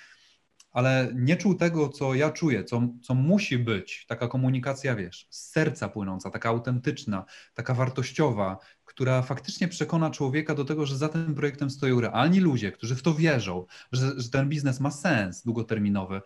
ale 0.73 1.11
nie 1.15 1.37
czuł 1.37 1.55
tego, 1.55 1.89
co 1.89 2.15
ja 2.15 2.31
czuję, 2.31 2.63
co, 2.63 2.81
co 3.01 3.13
musi 3.13 3.57
być, 3.57 4.05
taka 4.07 4.27
komunikacja, 4.27 4.95
wiesz, 4.95 5.27
z 5.29 5.49
serca 5.51 5.89
płynąca, 5.89 6.29
taka 6.29 6.49
autentyczna, 6.49 7.25
taka 7.53 7.73
wartościowa, 7.73 8.57
która 8.85 9.21
faktycznie 9.21 9.67
przekona 9.67 10.09
człowieka 10.09 10.55
do 10.55 10.65
tego, 10.65 10.85
że 10.85 10.97
za 10.97 11.09
tym 11.09 11.35
projektem 11.35 11.69
stoją 11.69 12.01
realni 12.01 12.39
ludzie, 12.39 12.71
którzy 12.71 12.95
w 12.95 13.01
to 13.01 13.13
wierzą, 13.13 13.65
że, 13.91 14.21
że 14.21 14.29
ten 14.29 14.49
biznes 14.49 14.79
ma 14.79 14.91
sens 14.91 15.43
długoterminowy. 15.43 16.21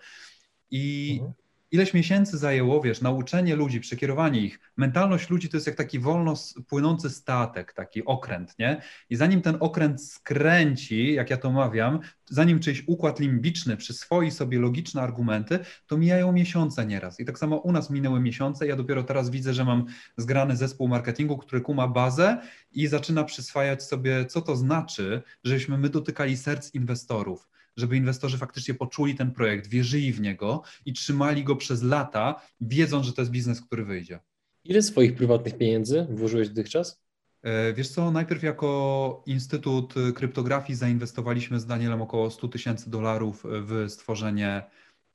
I, 0.72 1.18
mhm 1.22 1.47
ileś 1.72 1.94
miesięcy 1.94 2.38
zajęło, 2.38 2.82
wiesz, 2.82 3.02
nauczenie 3.02 3.56
ludzi, 3.56 3.80
przekierowanie 3.80 4.40
ich. 4.40 4.60
Mentalność 4.78 5.30
ludzi 5.30 5.50
to 5.50 5.58
jest 5.58 5.68
jak 5.68 5.76
taki 5.76 6.00
wolno 6.00 6.34
płynący 6.68 7.10
statek, 7.10 7.74
taki 7.74 8.06
okręt, 8.06 8.60
nie? 8.60 8.82
I 9.10 9.16
zanim 9.16 9.42
ten 9.42 9.58
okręt 9.60 10.04
skręci, 10.04 11.14
jak 11.14 11.30
ja 11.30 11.38
to 11.38 11.52
mawiam, 11.52 12.00
zanim 12.26 12.60
czyjś 12.60 12.84
układ 12.88 13.20
limbiczny 13.20 13.78
przyswoi 13.78 14.32
sobie 14.32 14.60
logiczne 14.60 15.02
argumenty, 15.02 15.60
to 15.88 15.98
mijają 15.98 16.32
miesiące 16.32 16.86
nieraz. 16.86 17.20
I 17.20 17.26
tak 17.26 17.40
samo 17.40 17.58
u 17.58 17.72
nas 17.72 17.90
minęły 17.90 18.20
miesiące. 18.20 18.68
Ja 18.68 18.76
dopiero 18.76 19.04
teraz 19.04 19.30
widzę, 19.30 19.54
że 19.54 19.66
mam 19.66 19.86
zgrany 20.18 20.56
zespół 20.56 20.88
marketingu, 20.88 21.38
który 21.38 21.62
kuma 21.62 21.88
bazę 21.88 22.42
i 22.72 22.88
zaczyna 22.88 23.24
przyswajać 23.24 23.84
sobie, 23.84 24.26
co 24.26 24.42
to 24.42 24.56
znaczy, 24.56 25.22
żebyśmy 25.44 25.78
my 25.78 25.90
dotykali 25.90 26.38
serc 26.38 26.74
inwestorów 26.74 27.48
żeby 27.78 27.98
inwestorzy 27.98 28.38
faktycznie 28.38 28.74
poczuli 28.74 29.16
ten 29.16 29.32
projekt, 29.32 29.68
wierzyli 29.68 30.14
w 30.14 30.22
niego 30.22 30.64
i 30.86 30.94
trzymali 30.94 31.44
go 31.44 31.56
przez 31.56 31.84
lata, 31.84 32.42
wiedząc, 32.62 33.06
że 33.06 33.14
to 33.14 33.22
jest 33.22 33.32
biznes, 33.32 33.62
który 33.62 33.86
wyjdzie. 33.86 34.20
Ile 34.64 34.82
swoich 34.82 35.16
prywatnych 35.16 35.58
pieniędzy 35.58 36.08
włożyłeś 36.10 36.50
dotychczas? 36.50 37.04
E, 37.44 37.74
wiesz 37.74 37.90
co, 37.90 38.12
najpierw 38.12 38.44
jako 38.44 39.24
Instytut 39.26 39.94
Kryptografii 40.16 40.78
zainwestowaliśmy 40.78 41.60
z 41.60 41.66
Danielem 41.66 42.02
około 42.02 42.32
100 42.32 42.48
tysięcy 42.48 42.90
dolarów 42.90 43.44
w 43.46 43.86
stworzenie 43.90 44.64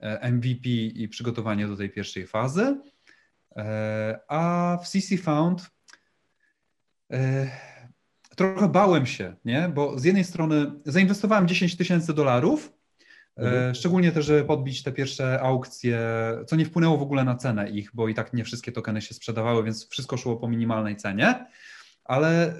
e, 0.01 0.33
MVP 0.33 0.69
i 0.69 1.09
przygotowanie 1.09 1.67
do 1.67 1.77
tej 1.77 1.91
pierwszej 1.91 2.27
fazy, 2.27 2.81
e, 3.57 4.21
a 4.29 4.79
w 4.83 4.89
CC 4.89 5.17
Found 5.17 5.71
trochę 8.37 8.69
bałem 8.69 9.07
się, 9.07 9.37
nie? 9.45 9.71
bo 9.75 9.99
z 9.99 10.05
jednej 10.05 10.25
strony 10.25 10.73
zainwestowałem 10.85 11.49
10 11.49 11.77
tysięcy 11.77 12.15
dolarów, 12.15 12.73
Mhm. 13.37 13.75
Szczególnie 13.75 14.13
też, 14.13 14.27
żeby 14.27 14.45
podbić 14.45 14.83
te 14.83 14.93
pierwsze 14.93 15.41
aukcje, 15.41 16.01
co 16.47 16.57
nie 16.57 16.65
wpłynęło 16.65 16.99
w 16.99 17.03
ogóle 17.03 17.25
na 17.25 17.35
cenę 17.35 17.71
ich, 17.71 17.91
bo 17.95 18.09
i 18.09 18.15
tak 18.15 18.33
nie 18.33 18.45
wszystkie 18.45 18.73
tokeny 18.73 19.03
się 19.03 19.15
sprzedawały, 19.15 19.65
więc 19.65 19.89
wszystko 19.89 20.17
szło 20.17 20.37
po 20.37 20.49
minimalnej 20.49 20.97
cenie. 20.97 21.47
Ale 22.05 22.55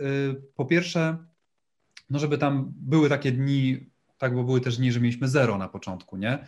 po 0.55 0.65
pierwsze, 0.65 1.17
no 2.11 2.19
żeby 2.19 2.39
tam 2.39 2.73
były 2.77 3.09
takie 3.09 3.33
dni, 3.33 3.91
tak, 4.19 4.35
bo 4.35 4.45
były 4.45 4.61
też 4.61 4.77
dni, 4.77 4.93
że 4.93 5.01
mieliśmy 5.01 5.29
zero 5.29 5.59
na 5.59 5.69
początku, 5.69 6.17
nie? 6.17 6.47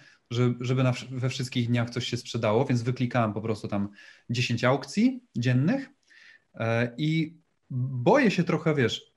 żeby 0.60 0.82
na, 0.82 0.92
we 1.10 1.28
wszystkich 1.28 1.68
dniach 1.68 1.90
coś 1.90 2.06
się 2.06 2.16
sprzedało, 2.16 2.64
więc 2.64 2.82
wyklikałem 2.82 3.32
po 3.32 3.40
prostu 3.40 3.68
tam 3.68 3.88
10 4.30 4.64
aukcji 4.64 5.24
dziennych 5.36 5.90
e, 6.54 6.94
i 6.96 7.38
boję 7.70 8.30
się 8.30 8.44
trochę, 8.44 8.74
wiesz, 8.74 9.13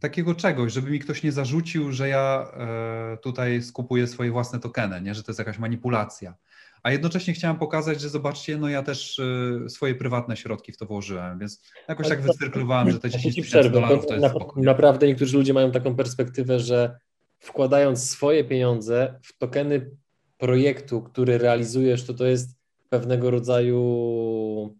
takiego 0.00 0.34
czegoś, 0.34 0.72
żeby 0.72 0.90
mi 0.90 0.98
ktoś 0.98 1.22
nie 1.22 1.32
zarzucił, 1.32 1.92
że 1.92 2.08
ja 2.08 2.50
e, 2.52 3.16
tutaj 3.16 3.62
skupuję 3.62 4.06
swoje 4.06 4.30
własne 4.30 4.60
tokeny, 4.60 5.00
nie? 5.00 5.14
że 5.14 5.22
to 5.22 5.30
jest 5.30 5.38
jakaś 5.38 5.58
manipulacja. 5.58 6.34
A 6.82 6.90
jednocześnie 6.90 7.34
chciałem 7.34 7.58
pokazać, 7.58 8.00
że 8.00 8.08
zobaczcie, 8.08 8.58
no 8.58 8.68
ja 8.68 8.82
też 8.82 9.18
e, 9.64 9.68
swoje 9.68 9.94
prywatne 9.94 10.36
środki 10.36 10.72
w 10.72 10.76
to 10.76 10.86
włożyłem, 10.86 11.38
więc 11.38 11.62
jakoś 11.88 12.08
tak 12.08 12.20
wycyrklowałem, 12.22 12.90
że 12.90 13.00
te 13.00 13.10
10 13.10 13.34
tysięcy 13.34 13.70
dolarów 13.70 14.06
to 14.06 14.14
jest 14.14 14.34
na, 14.34 14.62
Naprawdę 14.62 15.06
niektórzy 15.06 15.36
ludzie 15.36 15.54
mają 15.54 15.70
taką 15.70 15.96
perspektywę, 15.96 16.60
że 16.60 16.98
wkładając 17.38 18.10
swoje 18.10 18.44
pieniądze 18.44 19.20
w 19.22 19.38
tokeny 19.38 19.90
projektu, 20.38 21.02
który 21.02 21.38
realizujesz, 21.38 22.04
to 22.04 22.14
to 22.14 22.26
jest 22.26 22.58
pewnego 22.88 23.30
rodzaju 23.30 24.76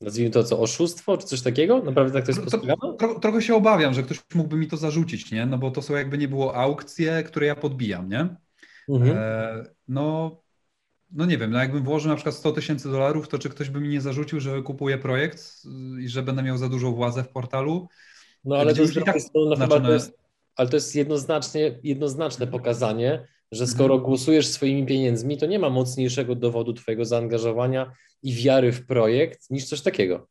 nazwijmy 0.00 0.30
to 0.30 0.44
co, 0.44 0.60
oszustwo, 0.60 1.16
czy 1.16 1.26
coś 1.26 1.42
takiego? 1.42 1.82
Naprawdę 1.82 2.12
tak 2.12 2.24
to 2.24 2.30
jest 2.30 2.42
postrzegane? 2.42 2.96
Tro, 2.98 3.20
trochę 3.20 3.42
się 3.42 3.54
obawiam, 3.54 3.94
że 3.94 4.02
ktoś 4.02 4.18
mógłby 4.34 4.56
mi 4.56 4.66
to 4.66 4.76
zarzucić, 4.76 5.30
nie? 5.30 5.46
No 5.46 5.58
bo 5.58 5.70
to 5.70 5.82
są 5.82 5.94
jakby 5.94 6.18
nie 6.18 6.28
było 6.28 6.54
aukcje, 6.54 7.22
które 7.22 7.46
ja 7.46 7.54
podbijam, 7.54 8.08
nie? 8.08 8.36
Mhm. 8.88 9.16
E, 9.16 9.64
no, 9.88 10.36
no 11.12 11.26
nie 11.26 11.38
wiem, 11.38 11.50
no 11.50 11.58
jakbym 11.58 11.84
włożył 11.84 12.10
na 12.10 12.16
przykład 12.16 12.34
100 12.34 12.52
tysięcy 12.52 12.90
dolarów, 12.90 13.28
to 13.28 13.38
czy 13.38 13.48
ktoś 13.48 13.70
by 13.70 13.80
mi 13.80 13.88
nie 13.88 14.00
zarzucił, 14.00 14.40
że 14.40 14.62
kupuję 14.62 14.98
projekt 14.98 15.62
i 16.00 16.08
że 16.08 16.22
będę 16.22 16.42
miał 16.42 16.58
za 16.58 16.68
dużą 16.68 16.94
władzę 16.94 17.24
w 17.24 17.28
portalu? 17.28 17.88
No 18.44 18.56
ale 18.56 18.74
to 18.74 18.82
jest, 18.82 18.94
tak 18.94 19.16
no, 19.34 19.56
znaczone... 19.56 19.86
to 19.86 19.92
jest, 19.92 20.18
ale 20.56 20.68
to 20.68 20.76
jest 20.76 20.94
jednoznacznie, 20.94 21.78
jednoznaczne 21.82 22.46
pokazanie, 22.46 23.26
że 23.52 23.66
skoro 23.66 23.94
mhm. 23.94 24.02
głosujesz 24.02 24.48
swoimi 24.48 24.86
pieniędzmi, 24.86 25.38
to 25.38 25.46
nie 25.46 25.58
ma 25.58 25.70
mocniejszego 25.70 26.34
dowodu 26.34 26.72
Twojego 26.72 27.04
zaangażowania 27.04 27.92
i 28.24 28.34
wiary 28.34 28.72
w 28.72 28.86
projekt 28.86 29.50
niż 29.50 29.64
coś 29.64 29.80
takiego. 29.80 30.28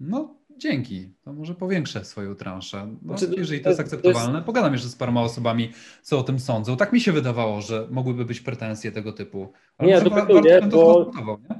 No, 0.00 0.38
dzięki. 0.56 1.14
To 1.24 1.32
może 1.32 1.54
powiększę 1.54 2.04
swoją 2.04 2.34
transzę. 2.34 2.96
No, 3.02 3.18
znaczy, 3.18 3.34
jeżeli 3.36 3.60
to 3.60 3.68
jest 3.68 3.80
akceptowalne, 3.80 4.32
to 4.32 4.36
jest... 4.36 4.46
pogadam 4.46 4.72
jeszcze 4.72 4.88
z 4.88 4.96
paroma 4.96 5.22
osobami, 5.22 5.72
co 6.02 6.18
o 6.18 6.22
tym 6.22 6.38
sądzą. 6.38 6.76
Tak 6.76 6.92
mi 6.92 7.00
się 7.00 7.12
wydawało, 7.12 7.60
że 7.60 7.88
mogłyby 7.90 8.24
być 8.24 8.40
pretensje 8.40 8.92
tego 8.92 9.12
typu. 9.12 9.52
Ale 9.78 9.88
nie, 9.88 9.94
ja 9.94 10.00
dopytuję, 10.00 10.60
bo, 10.70 11.10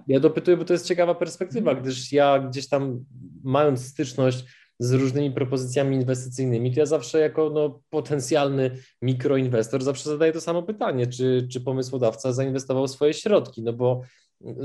ja 0.09 0.21
dopytuję, 0.21 0.57
bo 0.57 0.65
to 0.65 0.73
jest 0.73 0.87
ciekawa 0.87 1.15
perspektywa, 1.15 1.75
gdyż 1.75 2.13
ja 2.13 2.39
gdzieś 2.39 2.69
tam 2.69 3.05
mając 3.45 3.87
styczność 3.87 4.45
z 4.79 4.93
różnymi 4.93 5.31
propozycjami 5.31 5.97
inwestycyjnymi, 5.97 6.75
to 6.75 6.81
ja 6.81 6.87
zawsze 6.87 7.19
jako 7.19 7.51
no, 7.51 7.81
potencjalny 7.91 8.71
mikroinwestor 9.03 9.83
zawsze 9.83 10.11
zadaję 10.11 10.33
to 10.33 10.41
samo 10.41 10.63
pytanie, 10.63 11.07
czy, 11.07 11.49
czy 11.53 11.61
pomysłodawca 11.61 12.33
zainwestował 12.33 12.89
swoje 12.89 13.15
środki, 13.15 13.63
no 13.63 13.73
bo 13.73 14.03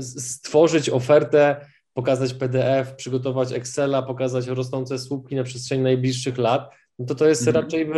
stworzyć 0.00 0.90
ofertę, 0.90 1.66
pokazać 1.94 2.34
PDF, 2.34 2.94
przygotować 2.94 3.52
Excela, 3.52 4.02
pokazać 4.02 4.46
rosnące 4.46 4.98
słupki 4.98 5.36
na 5.36 5.44
przestrzeni 5.44 5.82
najbliższych 5.82 6.38
lat, 6.38 6.70
no 6.98 7.06
to 7.06 7.14
to 7.14 7.26
jest 7.26 7.48
mhm. 7.48 7.64
raczej 7.64 7.90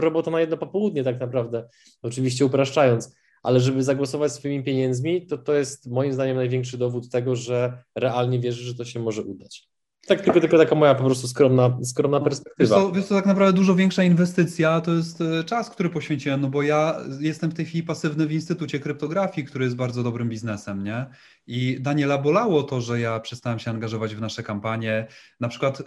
robota 0.00 0.30
na 0.30 0.40
jedno 0.40 0.56
popołudnie 0.56 1.04
tak 1.04 1.20
naprawdę, 1.20 1.68
oczywiście 2.02 2.44
upraszczając, 2.44 3.16
ale 3.42 3.60
żeby 3.60 3.82
zagłosować 3.82 4.32
swoimi 4.32 4.64
pieniędzmi, 4.64 5.26
to 5.26 5.38
to 5.38 5.52
jest 5.52 5.90
moim 5.90 6.12
zdaniem 6.12 6.36
największy 6.36 6.78
dowód 6.78 7.10
tego, 7.10 7.36
że 7.36 7.82
realnie 7.94 8.40
wierzy, 8.40 8.62
że 8.62 8.74
to 8.74 8.84
się 8.84 9.00
może 9.00 9.22
udać. 9.22 9.69
Tak, 10.06 10.20
tylko, 10.20 10.40
tylko 10.40 10.58
taka 10.58 10.74
moja 10.74 10.94
po 10.94 11.04
prostu 11.04 11.28
skromna, 11.28 11.78
skromna 11.84 12.18
no, 12.18 12.24
perspektywa. 12.24 12.76
Wiesz 12.76 12.84
to, 12.84 12.92
wiesz 12.92 13.06
to 13.06 13.14
tak 13.14 13.26
naprawdę 13.26 13.52
dużo 13.52 13.74
większa 13.74 14.02
inwestycja 14.02 14.80
to 14.80 14.94
jest 14.94 15.20
e, 15.20 15.44
czas, 15.44 15.70
który 15.70 15.90
poświęciłem, 15.90 16.40
no 16.40 16.48
bo 16.48 16.62
ja 16.62 16.96
jestem 17.20 17.50
w 17.50 17.54
tej 17.54 17.64
chwili 17.64 17.82
pasywny 17.82 18.26
w 18.26 18.32
Instytucie 18.32 18.80
Kryptografii, 18.80 19.46
który 19.46 19.64
jest 19.64 19.76
bardzo 19.76 20.02
dobrym 20.02 20.28
biznesem, 20.28 20.84
nie? 20.84 21.06
I 21.46 21.78
Daniela 21.80 22.18
bolało 22.18 22.62
to, 22.62 22.80
że 22.80 23.00
ja 23.00 23.20
przestałem 23.20 23.58
się 23.58 23.70
angażować 23.70 24.14
w 24.14 24.20
nasze 24.20 24.42
kampanie. 24.42 25.06
Na 25.40 25.48
przykład 25.48 25.80
y, 25.80 25.84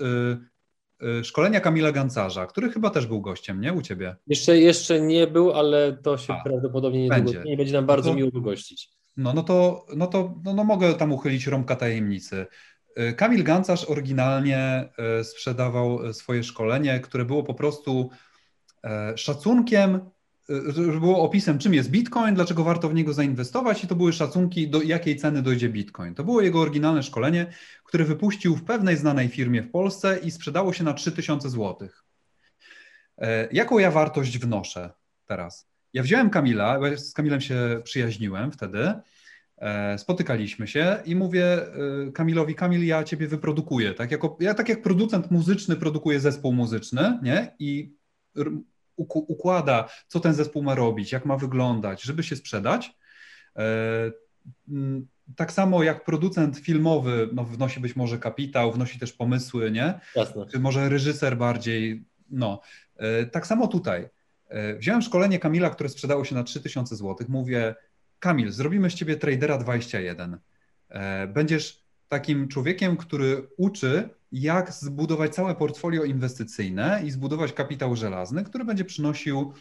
y, 1.19 1.23
szkolenia 1.23 1.59
Kamila 1.59 1.91
Gancarza, 1.91 2.45
który 2.45 2.69
chyba 2.69 2.89
też 2.89 3.07
był 3.07 3.21
gościem, 3.21 3.61
nie? 3.61 3.73
U 3.73 3.81
ciebie. 3.81 4.15
Jeszcze, 4.27 4.59
jeszcze 4.59 5.01
nie 5.01 5.27
był, 5.27 5.51
ale 5.51 5.97
to 6.03 6.17
się 6.17 6.33
A, 6.33 6.43
prawdopodobnie 6.43 7.03
niedługo 7.03 7.23
będzie. 7.23 7.49
nie 7.49 7.57
będzie 7.57 7.73
nam 7.73 7.85
bardzo 7.85 8.09
no 8.09 8.15
to, 8.15 8.19
miło 8.19 8.41
gościć. 8.41 8.89
No, 9.17 9.33
no 9.33 9.43
to, 9.43 9.85
no 9.95 10.07
to 10.07 10.35
no, 10.45 10.53
no 10.53 10.63
mogę 10.63 10.93
tam 10.93 11.11
uchylić 11.11 11.47
rąbka 11.47 11.75
tajemnicy. 11.75 12.45
Y, 12.99 13.13
Kamil 13.13 13.43
Gancarz 13.43 13.85
oryginalnie 13.85 14.89
y, 15.19 15.23
sprzedawał 15.23 16.05
y, 16.05 16.13
swoje 16.13 16.43
szkolenie, 16.43 16.99
które 16.99 17.25
było 17.25 17.43
po 17.43 17.53
prostu 17.53 18.09
szacunkiem, 19.15 19.99
było 20.99 21.21
opisem, 21.21 21.59
czym 21.59 21.73
jest 21.73 21.89
Bitcoin, 21.89 22.35
dlaczego 22.35 22.63
warto 22.63 22.89
w 22.89 22.93
niego 22.93 23.13
zainwestować 23.13 23.83
i 23.83 23.87
to 23.87 23.95
były 23.95 24.13
szacunki, 24.13 24.69
do 24.69 24.81
jakiej 24.81 25.15
ceny 25.15 25.41
dojdzie 25.41 25.69
Bitcoin. 25.69 26.15
To 26.15 26.23
było 26.23 26.41
jego 26.41 26.59
oryginalne 26.59 27.03
szkolenie, 27.03 27.53
które 27.83 28.05
wypuścił 28.05 28.55
w 28.55 28.63
pewnej 28.63 28.97
znanej 28.97 29.29
firmie 29.29 29.61
w 29.61 29.71
Polsce 29.71 30.19
i 30.19 30.31
sprzedało 30.31 30.73
się 30.73 30.83
na 30.83 30.93
3000 30.93 31.49
zł. 31.49 31.89
Jaką 33.51 33.79
ja 33.79 33.91
wartość 33.91 34.37
wnoszę 34.37 34.89
teraz? 35.25 35.67
Ja 35.93 36.03
wziąłem 36.03 36.29
Kamila, 36.29 36.79
z 36.95 37.13
Kamilem 37.13 37.41
się 37.41 37.81
przyjaźniłem 37.83 38.51
wtedy, 38.51 38.79
E, 38.79 39.01
spotykaliśmy 39.97 40.67
się 40.67 40.97
i 41.05 41.15
mówię 41.15 41.45
e, 41.45 42.11
Kamilowi, 42.11 42.55
Kamil, 42.55 42.85
ja 42.85 43.03
ciebie 43.03 43.27
wyprodukuję. 43.27 43.93
Tak, 43.93 44.11
jako, 44.11 44.37
ja 44.39 44.53
tak 44.53 44.69
jak 44.69 44.81
producent 44.81 45.31
muzyczny 45.31 45.75
produkuję 45.75 46.19
zespół 46.19 46.53
muzyczny, 46.53 47.19
nie? 47.23 47.55
I 47.59 47.95
układa, 49.05 49.89
co 50.07 50.19
ten 50.19 50.33
zespół 50.33 50.63
ma 50.63 50.75
robić, 50.75 51.11
jak 51.11 51.25
ma 51.25 51.37
wyglądać, 51.37 52.01
żeby 52.01 52.23
się 52.23 52.35
sprzedać. 52.35 52.95
E, 53.57 54.11
tak 55.35 55.51
samo 55.51 55.83
jak 55.83 56.05
producent 56.05 56.57
filmowy 56.57 57.29
no, 57.33 57.43
wnosi 57.43 57.79
być 57.79 57.95
może 57.95 58.17
kapitał, 58.17 58.71
wnosi 58.71 58.99
też 58.99 59.13
pomysły, 59.13 59.71
nie? 59.71 59.99
Jasne. 60.15 60.45
Czy 60.51 60.59
może 60.59 60.89
reżyser 60.89 61.37
bardziej, 61.37 62.05
no. 62.29 62.61
Tak 63.31 63.47
samo 63.47 63.67
tutaj. 63.67 64.09
Wziąłem 64.77 65.01
szkolenie 65.01 65.39
Kamila, 65.39 65.69
które 65.69 65.89
sprzedało 65.89 66.25
się 66.25 66.35
na 66.35 66.43
3000 66.43 66.95
zł. 66.95 67.27
Mówię, 67.29 67.75
Kamil, 68.23 68.51
zrobimy 68.51 68.89
z 68.89 68.93
ciebie 68.93 69.15
tradera 69.15 69.57
21. 69.57 70.37
E, 70.89 71.27
będziesz 71.27 71.83
takim 72.09 72.47
człowiekiem, 72.47 72.97
który 72.97 73.47
uczy, 73.57 74.09
jak 74.31 74.71
zbudować 74.71 75.35
całe 75.35 75.55
portfolio 75.55 76.03
inwestycyjne 76.03 77.01
i 77.05 77.11
zbudować 77.11 77.53
kapitał 77.53 77.95
żelazny, 77.95 78.43
który 78.43 78.65
będzie 78.65 78.85
przynosił, 78.85 79.53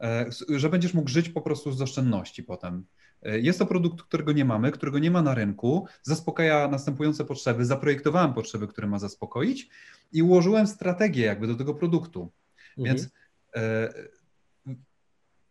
e, 0.00 0.26
że 0.48 0.68
będziesz 0.68 0.94
mógł 0.94 1.10
żyć 1.10 1.28
po 1.28 1.40
prostu 1.40 1.72
z 1.72 1.82
oszczędności 1.82 2.42
potem. 2.42 2.84
E, 3.22 3.40
jest 3.40 3.58
to 3.58 3.66
produkt, 3.66 4.02
którego 4.02 4.32
nie 4.32 4.44
mamy, 4.44 4.70
którego 4.70 4.98
nie 4.98 5.10
ma 5.10 5.22
na 5.22 5.34
rynku, 5.34 5.86
zaspokaja 6.02 6.68
następujące 6.68 7.24
potrzeby, 7.24 7.64
zaprojektowałem 7.64 8.34
potrzeby, 8.34 8.68
które 8.68 8.86
ma 8.86 8.98
zaspokoić 8.98 9.68
i 10.12 10.22
ułożyłem 10.22 10.66
strategię 10.66 11.24
jakby 11.24 11.46
do 11.46 11.54
tego 11.54 11.74
produktu. 11.74 12.32
Mhm. 12.78 12.96
Więc 12.96 13.08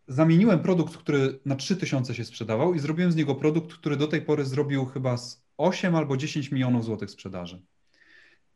zamieniłem 0.08 0.60
produkt, 0.60 0.98
który 0.98 1.40
na 1.46 1.56
3000 1.56 2.16
się 2.16 2.26
sprzedawał 2.26 2.74
i 2.74 2.80
zrobiłem 2.80 3.12
z 3.12 3.16
niego 3.16 3.36
produkt, 3.36 3.74
który 3.74 3.98
do 3.98 4.08
tej 4.08 4.22
pory 4.22 4.46
zrobił 4.46 4.86
chyba 4.86 5.18
z 5.18 5.44
8 5.58 5.96
albo 5.96 6.18
10 6.18 6.52
milionów 6.52 6.86
złotych 6.86 7.12
sprzedaży. 7.12 7.62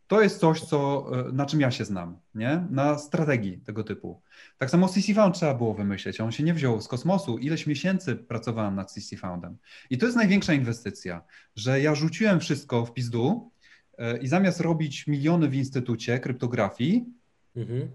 To 0.07 0.21
jest 0.21 0.39
coś, 0.39 0.62
co, 0.62 1.09
e, 1.29 1.31
na 1.31 1.45
czym 1.45 1.62
ja 1.62 1.71
się 1.71 1.85
znam, 1.85 2.17
nie? 2.35 2.67
na 2.69 2.97
strategii 2.97 3.57
tego 3.57 3.83
typu. 3.83 4.21
Tak 4.57 4.69
samo 4.69 4.88
CC 4.88 5.13
Found 5.13 5.35
trzeba 5.35 5.53
było 5.53 5.73
wymyśleć, 5.73 6.21
on 6.21 6.31
się 6.31 6.43
nie 6.43 6.53
wziął 6.53 6.81
z 6.81 6.88
kosmosu. 6.88 7.38
Ileś 7.38 7.67
miesięcy 7.67 8.15
pracowałem 8.15 8.75
nad 8.75 8.91
CC 8.91 9.17
Foundem. 9.17 9.57
I 9.89 9.97
to 9.97 10.05
jest 10.05 10.17
największa 10.17 10.53
inwestycja, 10.53 11.21
że 11.55 11.81
ja 11.81 11.95
rzuciłem 11.95 12.39
wszystko 12.39 12.85
w 12.85 12.93
pizdu 12.93 13.51
e, 13.97 14.17
i 14.17 14.27
zamiast 14.27 14.59
robić 14.59 15.07
miliony 15.07 15.50
w 15.50 15.56
instytucie 15.56 16.19
kryptografii, 16.19 17.06
mhm 17.56 17.89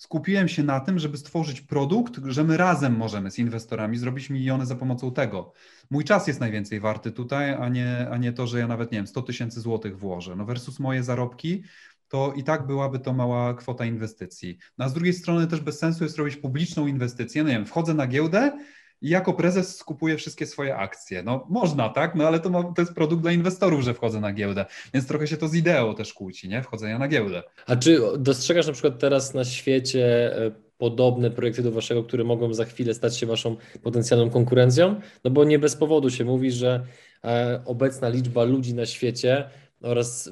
skupiłem 0.00 0.48
się 0.48 0.62
na 0.62 0.80
tym, 0.80 0.98
żeby 0.98 1.16
stworzyć 1.16 1.60
produkt, 1.60 2.20
że 2.24 2.44
my 2.44 2.56
razem 2.56 2.96
możemy 2.96 3.30
z 3.30 3.38
inwestorami 3.38 3.98
zrobić 3.98 4.30
miliony 4.30 4.66
za 4.66 4.76
pomocą 4.76 5.12
tego. 5.12 5.52
Mój 5.90 6.04
czas 6.04 6.26
jest 6.26 6.40
najwięcej 6.40 6.80
warty 6.80 7.12
tutaj, 7.12 7.54
a 7.54 7.68
nie, 7.68 8.08
a 8.10 8.16
nie 8.16 8.32
to, 8.32 8.46
że 8.46 8.58
ja 8.58 8.66
nawet, 8.66 8.92
nie 8.92 8.98
wiem, 8.98 9.06
100 9.06 9.22
tysięcy 9.22 9.60
złotych 9.60 9.98
włożę. 9.98 10.36
No 10.36 10.44
versus 10.44 10.80
moje 10.80 11.02
zarobki, 11.02 11.62
to 12.08 12.32
i 12.36 12.44
tak 12.44 12.66
byłaby 12.66 12.98
to 12.98 13.12
mała 13.12 13.54
kwota 13.54 13.84
inwestycji. 13.84 14.58
No 14.78 14.84
a 14.84 14.88
z 14.88 14.94
drugiej 14.94 15.12
strony 15.12 15.46
też 15.46 15.60
bez 15.60 15.78
sensu 15.78 16.04
jest 16.04 16.18
robić 16.18 16.36
publiczną 16.36 16.86
inwestycję. 16.86 17.42
No 17.42 17.48
nie 17.48 17.54
wiem, 17.54 17.66
wchodzę 17.66 17.94
na 17.94 18.06
giełdę, 18.06 18.58
i 19.02 19.08
jako 19.08 19.32
prezes 19.32 19.76
skupuję 19.76 20.16
wszystkie 20.16 20.46
swoje 20.46 20.76
akcje. 20.76 21.22
No 21.22 21.46
można, 21.48 21.88
tak? 21.88 22.14
No 22.14 22.26
ale 22.26 22.40
to, 22.40 22.50
ma, 22.50 22.62
to 22.62 22.82
jest 22.82 22.94
produkt 22.94 23.22
dla 23.22 23.32
inwestorów, 23.32 23.82
że 23.82 23.94
wchodzę 23.94 24.20
na 24.20 24.32
giełdę, 24.32 24.66
więc 24.94 25.06
trochę 25.06 25.26
się 25.26 25.36
to 25.36 25.48
z 25.48 25.54
ideą 25.54 25.94
też 25.94 26.14
kłóci, 26.14 26.48
nie? 26.48 26.62
Wchodzenia 26.62 26.98
na 26.98 27.08
giełdę. 27.08 27.42
A 27.66 27.76
czy 27.76 28.00
dostrzegasz 28.18 28.66
na 28.66 28.72
przykład 28.72 28.98
teraz 28.98 29.34
na 29.34 29.44
świecie 29.44 30.36
e, 30.36 30.50
podobne 30.78 31.30
projekty 31.30 31.62
do 31.62 31.72
waszego, 31.72 32.04
które 32.04 32.24
mogą 32.24 32.54
za 32.54 32.64
chwilę 32.64 32.94
stać 32.94 33.16
się 33.16 33.26
waszą 33.26 33.56
potencjalną 33.82 34.30
konkurencją? 34.30 35.00
No 35.24 35.30
bo 35.30 35.44
nie 35.44 35.58
bez 35.58 35.76
powodu 35.76 36.10
się 36.10 36.24
mówi, 36.24 36.52
że 36.52 36.86
e, 37.24 37.62
obecna 37.66 38.08
liczba 38.08 38.44
ludzi 38.44 38.74
na 38.74 38.86
świecie 38.86 39.50
oraz 39.82 40.30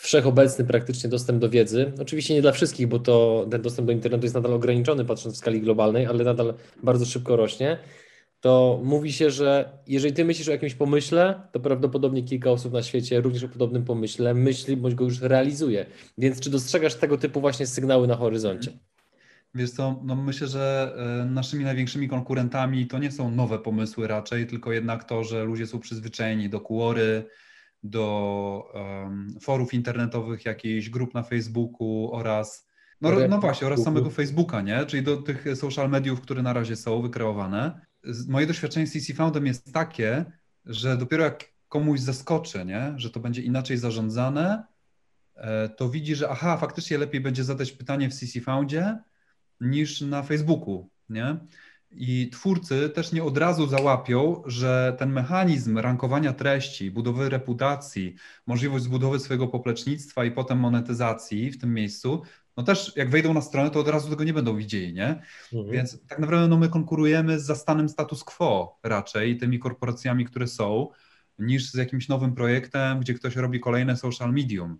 wszechobecny 0.00 0.64
praktycznie 0.64 1.10
dostęp 1.10 1.38
do 1.38 1.48
wiedzy, 1.48 1.92
oczywiście 2.00 2.34
nie 2.34 2.42
dla 2.42 2.52
wszystkich, 2.52 2.86
bo 2.86 2.98
to 2.98 3.46
ten 3.50 3.62
dostęp 3.62 3.86
do 3.86 3.92
internetu 3.92 4.24
jest 4.24 4.34
nadal 4.34 4.54
ograniczony 4.54 5.04
patrząc 5.04 5.34
w 5.34 5.38
skali 5.38 5.60
globalnej, 5.60 6.06
ale 6.06 6.24
nadal 6.24 6.54
bardzo 6.82 7.04
szybko 7.04 7.36
rośnie, 7.36 7.78
to 8.40 8.80
mówi 8.84 9.12
się, 9.12 9.30
że 9.30 9.78
jeżeli 9.86 10.14
ty 10.14 10.24
myślisz 10.24 10.48
o 10.48 10.52
jakimś 10.52 10.74
pomyśle, 10.74 11.42
to 11.52 11.60
prawdopodobnie 11.60 12.22
kilka 12.22 12.50
osób 12.50 12.72
na 12.72 12.82
świecie 12.82 13.20
również 13.20 13.44
o 13.44 13.48
podobnym 13.48 13.84
pomyśle 13.84 14.34
myśli 14.34 14.76
bądź 14.76 14.94
go 14.94 15.04
już 15.04 15.20
realizuje. 15.20 15.86
Więc 16.18 16.40
czy 16.40 16.50
dostrzegasz 16.50 16.94
tego 16.94 17.18
typu 17.18 17.40
właśnie 17.40 17.66
sygnały 17.66 18.06
na 18.06 18.16
horyzoncie? 18.16 18.72
Wiesz 19.54 19.70
co, 19.70 20.00
no 20.04 20.14
myślę, 20.14 20.46
że 20.46 20.94
e, 21.22 21.24
naszymi 21.24 21.64
największymi 21.64 22.08
konkurentami 22.08 22.86
to 22.86 22.98
nie 22.98 23.12
są 23.12 23.30
nowe 23.30 23.58
pomysły 23.58 24.06
raczej, 24.06 24.46
tylko 24.46 24.72
jednak 24.72 25.04
to, 25.04 25.24
że 25.24 25.44
ludzie 25.44 25.66
są 25.66 25.80
przyzwyczajeni 25.80 26.48
do 26.48 26.60
kuory, 26.60 27.24
do 27.82 28.64
um, 28.74 29.28
forów 29.40 29.74
internetowych, 29.74 30.44
jakichś 30.44 30.88
grup 30.88 31.14
na 31.14 31.22
Facebooku 31.22 32.10
oraz 32.12 32.70
no, 33.00 33.10
no 33.28 33.38
właśnie, 33.38 33.66
oraz 33.66 33.82
samego 33.82 34.10
Facebooka, 34.10 34.60
nie? 34.60 34.86
Czyli 34.86 35.02
do 35.02 35.16
tych 35.16 35.44
social 35.54 35.90
mediów, 35.90 36.20
które 36.20 36.42
na 36.42 36.52
razie 36.52 36.76
są 36.76 37.02
wykreowane. 37.02 37.80
Moje 38.28 38.46
doświadczenie 38.46 38.86
z 38.86 38.92
CC 38.92 39.14
Foundem 39.14 39.46
jest 39.46 39.72
takie, 39.72 40.24
że 40.64 40.96
dopiero 40.96 41.24
jak 41.24 41.44
komuś 41.68 42.00
zaskoczy, 42.00 42.64
nie? 42.64 42.92
że 42.96 43.10
to 43.10 43.20
będzie 43.20 43.42
inaczej 43.42 43.76
zarządzane, 43.76 44.64
e, 45.34 45.68
to 45.68 45.88
widzi, 45.88 46.14
że 46.14 46.28
aha, 46.30 46.56
faktycznie 46.56 46.98
lepiej 46.98 47.20
będzie 47.20 47.44
zadać 47.44 47.72
pytanie 47.72 48.10
w 48.10 48.14
CC 48.14 48.40
Foundzie 48.40 48.98
niż 49.60 50.00
na 50.00 50.22
Facebooku, 50.22 50.90
nie? 51.08 51.36
I 51.90 52.30
twórcy 52.32 52.88
też 52.88 53.12
nie 53.12 53.24
od 53.24 53.38
razu 53.38 53.66
załapią, 53.66 54.42
że 54.46 54.96
ten 54.98 55.12
mechanizm 55.12 55.78
rankowania 55.78 56.32
treści, 56.32 56.90
budowy 56.90 57.28
reputacji, 57.28 58.14
możliwość 58.46 58.84
zbudowy 58.84 59.18
swojego 59.18 59.48
poplecznictwa 59.48 60.24
i 60.24 60.30
potem 60.30 60.58
monetyzacji 60.58 61.50
w 61.50 61.58
tym 61.58 61.74
miejscu, 61.74 62.22
no 62.60 62.66
też 62.66 62.92
jak 62.96 63.10
wejdą 63.10 63.34
na 63.34 63.40
stronę, 63.40 63.70
to 63.70 63.80
od 63.80 63.88
razu 63.88 64.10
tego 64.10 64.24
nie 64.24 64.32
będą 64.32 64.56
widzieli, 64.56 64.94
nie? 64.94 65.22
Mhm. 65.52 65.70
Więc 65.72 66.06
tak 66.06 66.18
naprawdę 66.18 66.48
no, 66.48 66.58
my 66.58 66.68
konkurujemy 66.68 67.40
z 67.40 67.44
zastanym 67.44 67.88
status 67.88 68.24
quo 68.24 68.78
raczej, 68.82 69.36
tymi 69.36 69.58
korporacjami, 69.58 70.24
które 70.24 70.46
są, 70.46 70.88
niż 71.38 71.70
z 71.70 71.74
jakimś 71.74 72.08
nowym 72.08 72.34
projektem, 72.34 73.00
gdzie 73.00 73.14
ktoś 73.14 73.36
robi 73.36 73.60
kolejne 73.60 73.96
social 73.96 74.32
medium. 74.32 74.78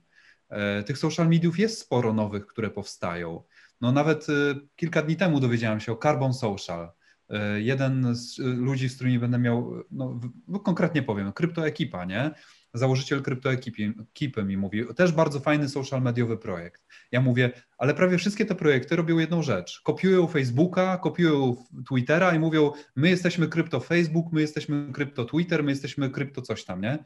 E, 0.48 0.82
tych 0.82 0.98
social 0.98 1.28
mediów 1.28 1.58
jest 1.58 1.80
sporo 1.80 2.12
nowych, 2.12 2.46
które 2.46 2.70
powstają. 2.70 3.42
No 3.80 3.92
nawet 3.92 4.26
e, 4.28 4.32
kilka 4.76 5.02
dni 5.02 5.16
temu 5.16 5.40
dowiedziałem 5.40 5.80
się 5.80 5.92
o 5.92 5.96
Carbon 5.96 6.34
Social. 6.34 6.90
E, 7.28 7.60
jeden 7.60 8.14
z 8.14 8.38
ludzi, 8.38 8.88
z 8.88 8.94
którymi 8.94 9.18
będę 9.18 9.38
miał, 9.38 9.72
no, 9.90 10.20
konkretnie 10.64 11.02
powiem, 11.02 11.32
kryptoekipa, 11.32 12.04
nie? 12.04 12.30
Założyciel 12.74 13.22
kryptoekipy 13.22 14.44
mi 14.44 14.56
mówi, 14.56 14.84
też 14.96 15.12
bardzo 15.12 15.40
fajny 15.40 15.68
social 15.68 16.02
mediowy 16.02 16.38
projekt. 16.38 16.84
Ja 17.12 17.20
mówię, 17.20 17.50
ale 17.78 17.94
prawie 17.94 18.18
wszystkie 18.18 18.46
te 18.46 18.54
projekty 18.54 18.96
robią 18.96 19.18
jedną 19.18 19.42
rzecz. 19.42 19.80
Kopiują 19.84 20.26
Facebooka, 20.26 20.98
kopiują 20.98 21.56
Twittera 21.88 22.34
i 22.34 22.38
mówią, 22.38 22.72
my 22.96 23.08
jesteśmy 23.08 23.48
krypto 23.48 23.80
Facebook, 23.80 24.32
my 24.32 24.40
jesteśmy 24.40 24.92
krypto 24.92 25.24
Twitter, 25.24 25.64
my 25.64 25.70
jesteśmy 25.70 26.10
krypto 26.10 26.42
coś 26.42 26.64
tam, 26.64 26.80
nie? 26.80 27.04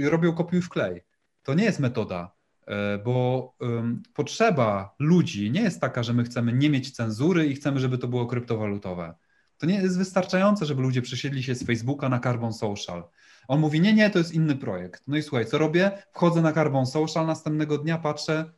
Robią 0.00 0.32
kopiuj 0.32 0.62
w 0.62 0.68
klej. 0.68 1.04
To 1.42 1.54
nie 1.54 1.64
jest 1.64 1.80
metoda, 1.80 2.34
e, 2.66 2.98
bo 2.98 3.54
um, 3.60 4.02
potrzeba 4.14 4.94
ludzi 4.98 5.50
nie 5.50 5.60
jest 5.60 5.80
taka, 5.80 6.02
że 6.02 6.12
my 6.12 6.24
chcemy 6.24 6.52
nie 6.52 6.70
mieć 6.70 6.90
cenzury 6.90 7.46
i 7.46 7.54
chcemy, 7.54 7.80
żeby 7.80 7.98
to 7.98 8.08
było 8.08 8.26
kryptowalutowe. 8.26 9.14
To 9.58 9.66
nie 9.66 9.74
jest 9.74 9.98
wystarczające, 9.98 10.66
żeby 10.66 10.82
ludzie 10.82 11.02
przesiedli 11.02 11.42
się 11.42 11.54
z 11.54 11.66
Facebooka 11.66 12.08
na 12.08 12.20
Carbon 12.20 12.52
Social. 12.52 13.04
On 13.48 13.60
mówi, 13.60 13.80
nie, 13.80 13.94
nie, 13.94 14.10
to 14.10 14.18
jest 14.18 14.34
inny 14.34 14.56
projekt. 14.56 15.02
No 15.06 15.16
i 15.16 15.22
słuchaj, 15.22 15.46
co 15.46 15.58
robię? 15.58 16.02
Wchodzę 16.12 16.42
na 16.42 16.52
Carbon 16.52 16.86
Social, 16.86 17.26
następnego 17.26 17.78
dnia 17.78 17.98
patrzę, 17.98 18.52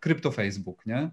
krypto 0.00 0.30
Facebook, 0.30 0.86
nie? 0.86 1.10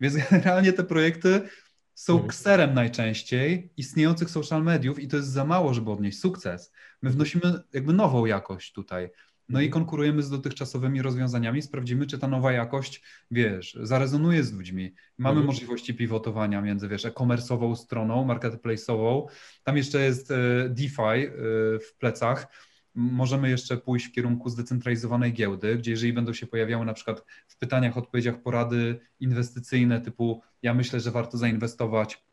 Więc 0.00 0.16
generalnie 0.30 0.72
te 0.72 0.84
projekty 0.84 1.48
są 1.94 2.12
mhm. 2.12 2.30
kserem 2.30 2.74
najczęściej 2.74 3.72
istniejących 3.76 4.30
social 4.30 4.62
mediów 4.62 4.98
i 4.98 5.08
to 5.08 5.16
jest 5.16 5.28
za 5.28 5.44
mało, 5.44 5.74
żeby 5.74 5.90
odnieść 5.90 6.20
sukces. 6.20 6.72
My 7.02 7.10
wnosimy 7.10 7.62
jakby 7.72 7.92
nową 7.92 8.26
jakość 8.26 8.72
tutaj. 8.72 9.10
No 9.48 9.60
i 9.60 9.66
mhm. 9.66 9.72
konkurujemy 9.72 10.22
z 10.22 10.30
dotychczasowymi 10.30 11.02
rozwiązaniami, 11.02 11.62
sprawdzimy, 11.62 12.06
czy 12.06 12.18
ta 12.18 12.28
nowa 12.28 12.52
jakość, 12.52 13.02
wiesz, 13.30 13.78
zarezonuje 13.82 14.44
z 14.44 14.52
ludźmi. 14.52 14.94
Mamy 15.18 15.32
mhm. 15.32 15.46
możliwości 15.46 15.94
pivotowania 15.94 16.60
między, 16.60 16.88
wiesz, 16.88 17.04
e-commerce'ową 17.04 17.76
stroną, 17.76 18.26
marketplace'ową. 18.26 19.26
Tam 19.64 19.76
jeszcze 19.76 20.00
jest 20.00 20.30
e, 20.30 20.36
DeFi 20.68 21.02
e, 21.02 21.30
w 21.78 21.94
plecach. 21.98 22.46
Możemy 22.94 23.50
jeszcze 23.50 23.76
pójść 23.76 24.06
w 24.06 24.12
kierunku 24.12 24.48
zdecentralizowanej 24.48 25.32
giełdy, 25.32 25.76
gdzie 25.76 25.90
jeżeli 25.90 26.12
będą 26.12 26.32
się 26.32 26.46
pojawiały 26.46 26.86
na 26.86 26.94
przykład 26.94 27.24
w 27.48 27.58
pytaniach, 27.58 27.96
odpowiedziach 27.96 28.42
porady 28.42 29.00
inwestycyjne 29.20 30.00
typu 30.00 30.42
ja 30.62 30.74
myślę, 30.74 31.00
że 31.00 31.10
warto 31.10 31.38
zainwestować 31.38 32.24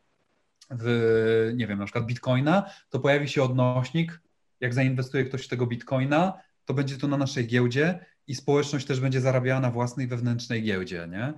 w, 0.69 1.51
nie 1.55 1.67
wiem, 1.67 1.79
na 1.79 1.85
przykład 1.85 2.05
bitcoina, 2.05 2.69
to 2.89 2.99
pojawi 2.99 3.27
się 3.27 3.43
odnośnik, 3.43 4.21
jak 4.59 4.73
zainwestuje 4.73 5.25
ktoś 5.25 5.45
w 5.45 5.47
tego 5.47 5.67
bitcoina, 5.67 6.41
to 6.69 6.73
będzie 6.73 6.97
to 6.97 7.07
na 7.07 7.17
naszej 7.17 7.47
giełdzie 7.47 8.05
i 8.27 8.35
społeczność 8.35 8.85
też 8.85 8.99
będzie 8.99 9.21
zarabiała 9.21 9.59
na 9.59 9.71
własnej 9.71 10.07
wewnętrznej 10.07 10.63
giełdzie, 10.63 11.07
nie? 11.11 11.33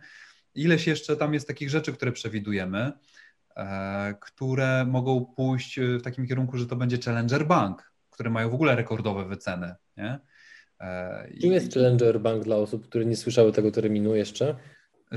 Ileś 0.56 0.88
jeszcze 0.88 1.18
tam 1.18 1.34
jest 1.34 1.48
takich 1.48 1.70
rzeczy, 1.70 1.94
które 1.94 2.12
przewidujemy, 2.12 2.92
e, 3.56 4.16
które 4.22 4.86
mogą 4.86 5.26
pójść 5.26 5.80
w 5.80 6.02
takim 6.02 6.28
kierunku, 6.28 6.58
że 6.58 6.68
to 6.68 6.76
będzie 6.76 6.98
Challenger 6.98 7.48
Bank, 7.48 7.92
które 8.10 8.30
mają 8.30 8.50
w 8.50 8.54
ogóle 8.54 8.76
rekordowe 8.76 9.26
wyceny, 9.26 9.76
nie? 9.98 10.20
E, 10.80 11.30
Kim 11.42 11.54
jest 11.54 11.74
Challenger 11.74 12.20
Bank 12.20 12.44
dla 12.44 12.56
osób, 12.56 12.88
które 12.88 13.06
nie 13.06 13.18
słyszały 13.18 13.52
tego 13.52 13.72
terminu 13.72 14.16
jeszcze? 14.16 14.56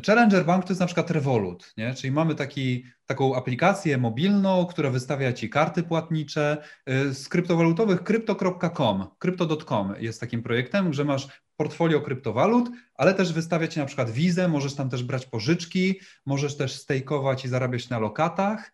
Challenger 0.02 0.44
Bank 0.44 0.64
to 0.64 0.70
jest 0.70 0.80
na 0.80 0.86
przykład 0.86 1.10
Revolut, 1.10 1.74
nie? 1.76 1.94
czyli 1.94 2.12
mamy 2.12 2.34
taki, 2.34 2.84
taką 3.06 3.36
aplikację 3.36 3.98
mobilną, 3.98 4.66
która 4.66 4.90
wystawia 4.90 5.32
Ci 5.32 5.50
karty 5.50 5.82
płatnicze 5.82 6.62
y, 6.90 7.14
z 7.14 7.28
kryptowalutowych 7.28 8.02
crypto.com, 8.02 9.06
crypto.com 9.18 9.94
jest 9.98 10.20
takim 10.20 10.42
projektem, 10.42 10.92
że 10.92 11.04
masz 11.04 11.28
portfolio 11.56 12.00
kryptowalut, 12.00 12.70
ale 12.94 13.14
też 13.14 13.32
wystawia 13.32 13.68
Ci 13.68 13.78
na 13.78 13.86
przykład 13.86 14.10
wizę, 14.10 14.48
możesz 14.48 14.74
tam 14.74 14.90
też 14.90 15.02
brać 15.02 15.26
pożyczki, 15.26 16.00
możesz 16.26 16.56
też 16.56 16.72
stejkować 16.72 17.44
i 17.44 17.48
zarabiać 17.48 17.88
na 17.88 17.98
lokatach, 17.98 18.72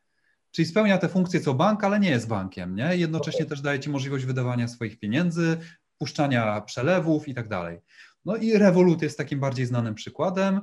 czyli 0.50 0.68
spełnia 0.68 0.98
te 0.98 1.08
funkcje 1.08 1.40
co 1.40 1.54
bank, 1.54 1.84
ale 1.84 2.00
nie 2.00 2.10
jest 2.10 2.28
bankiem, 2.28 2.76
nie? 2.76 2.96
jednocześnie 2.96 3.40
okay. 3.40 3.50
też 3.50 3.60
daje 3.60 3.80
Ci 3.80 3.90
możliwość 3.90 4.24
wydawania 4.24 4.68
swoich 4.68 4.98
pieniędzy, 4.98 5.58
puszczania 5.98 6.60
przelewów 6.60 7.28
i 7.28 7.34
tak 7.34 7.48
dalej. 7.48 7.80
No 8.24 8.36
i 8.36 8.58
Revolut 8.58 9.02
jest 9.02 9.18
takim 9.18 9.40
bardziej 9.40 9.66
znanym 9.66 9.94
przykładem, 9.94 10.60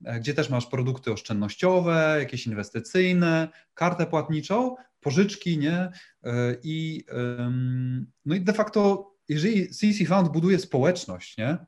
gdzie 0.00 0.34
też 0.34 0.50
masz 0.50 0.66
produkty 0.66 1.12
oszczędnościowe, 1.12 2.16
jakieś 2.18 2.46
inwestycyjne, 2.46 3.48
kartę 3.74 4.06
płatniczą, 4.06 4.76
pożyczki, 5.00 5.58
nie? 5.58 5.90
E, 6.24 6.56
I, 6.62 7.04
no 8.24 8.34
i 8.34 8.40
de 8.40 8.52
facto, 8.52 9.10
jeżeli 9.28 9.68
CC 9.68 10.04
Fund 10.06 10.32
buduje 10.32 10.58
społeczność, 10.58 11.36
nie? 11.36 11.58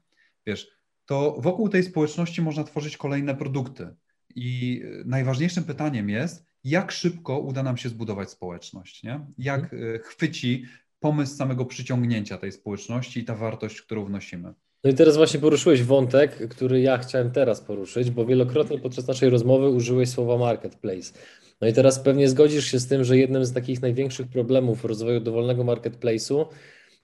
Wiesz, 0.47 0.69
to 1.07 1.37
wokół 1.39 1.69
tej 1.69 1.83
społeczności 1.83 2.43
można 2.43 2.65
tworzyć 2.65 2.97
kolejne 2.97 3.35
produkty. 3.35 3.89
I 4.35 4.83
najważniejszym 5.05 5.65
pytaniem 5.65 6.11
jest, 6.11 6.47
jak 6.65 6.93
szybko 6.93 7.39
uda 7.39 7.63
nam 7.63 7.77
się 7.77 7.89
zbudować 7.89 8.31
społeczność, 8.31 9.03
nie? 9.03 9.27
Jak 9.39 9.75
e, 9.75 9.99
chwyci 9.99 10.65
pomysł 11.01 11.37
samego 11.37 11.65
przyciągnięcia 11.67 12.39
tej 12.39 12.53
społeczności 12.53 13.21
i 13.21 13.25
ta 13.25 13.35
wartość, 13.35 13.83
którą 13.83 14.05
wnosimy. 14.05 14.55
No 14.85 14.91
i 14.91 14.95
teraz 14.95 15.17
właśnie 15.17 15.41
poruszyłeś 15.41 15.83
wątek, 15.83 16.49
który 16.49 16.81
ja 16.81 16.99
chciałem 16.99 17.31
teraz 17.31 17.61
poruszyć, 17.61 18.11
bo 18.11 18.27
wielokrotnie 18.27 18.79
podczas 18.79 19.07
naszej 19.07 19.31
rozmowy 19.31 19.71
użyłeś 19.71 20.09
słowa 20.09 20.39
marketplace. 20.39 21.13
No 21.61 21.69
i 21.69 21.73
teraz 21.73 21.99
pewnie 21.99 22.29
zgodzisz 22.29 22.65
się 22.65 22.79
z 22.79 22.87
tym, 22.87 23.05
że 23.05 23.19
jednym 23.19 23.45
z 23.45 23.53
takich 23.53 23.83
największych 23.83 24.29
problemów 24.29 24.85
rozwoju 24.85 25.21
dowolnego 25.21 25.65
marketplace'u 25.65 26.47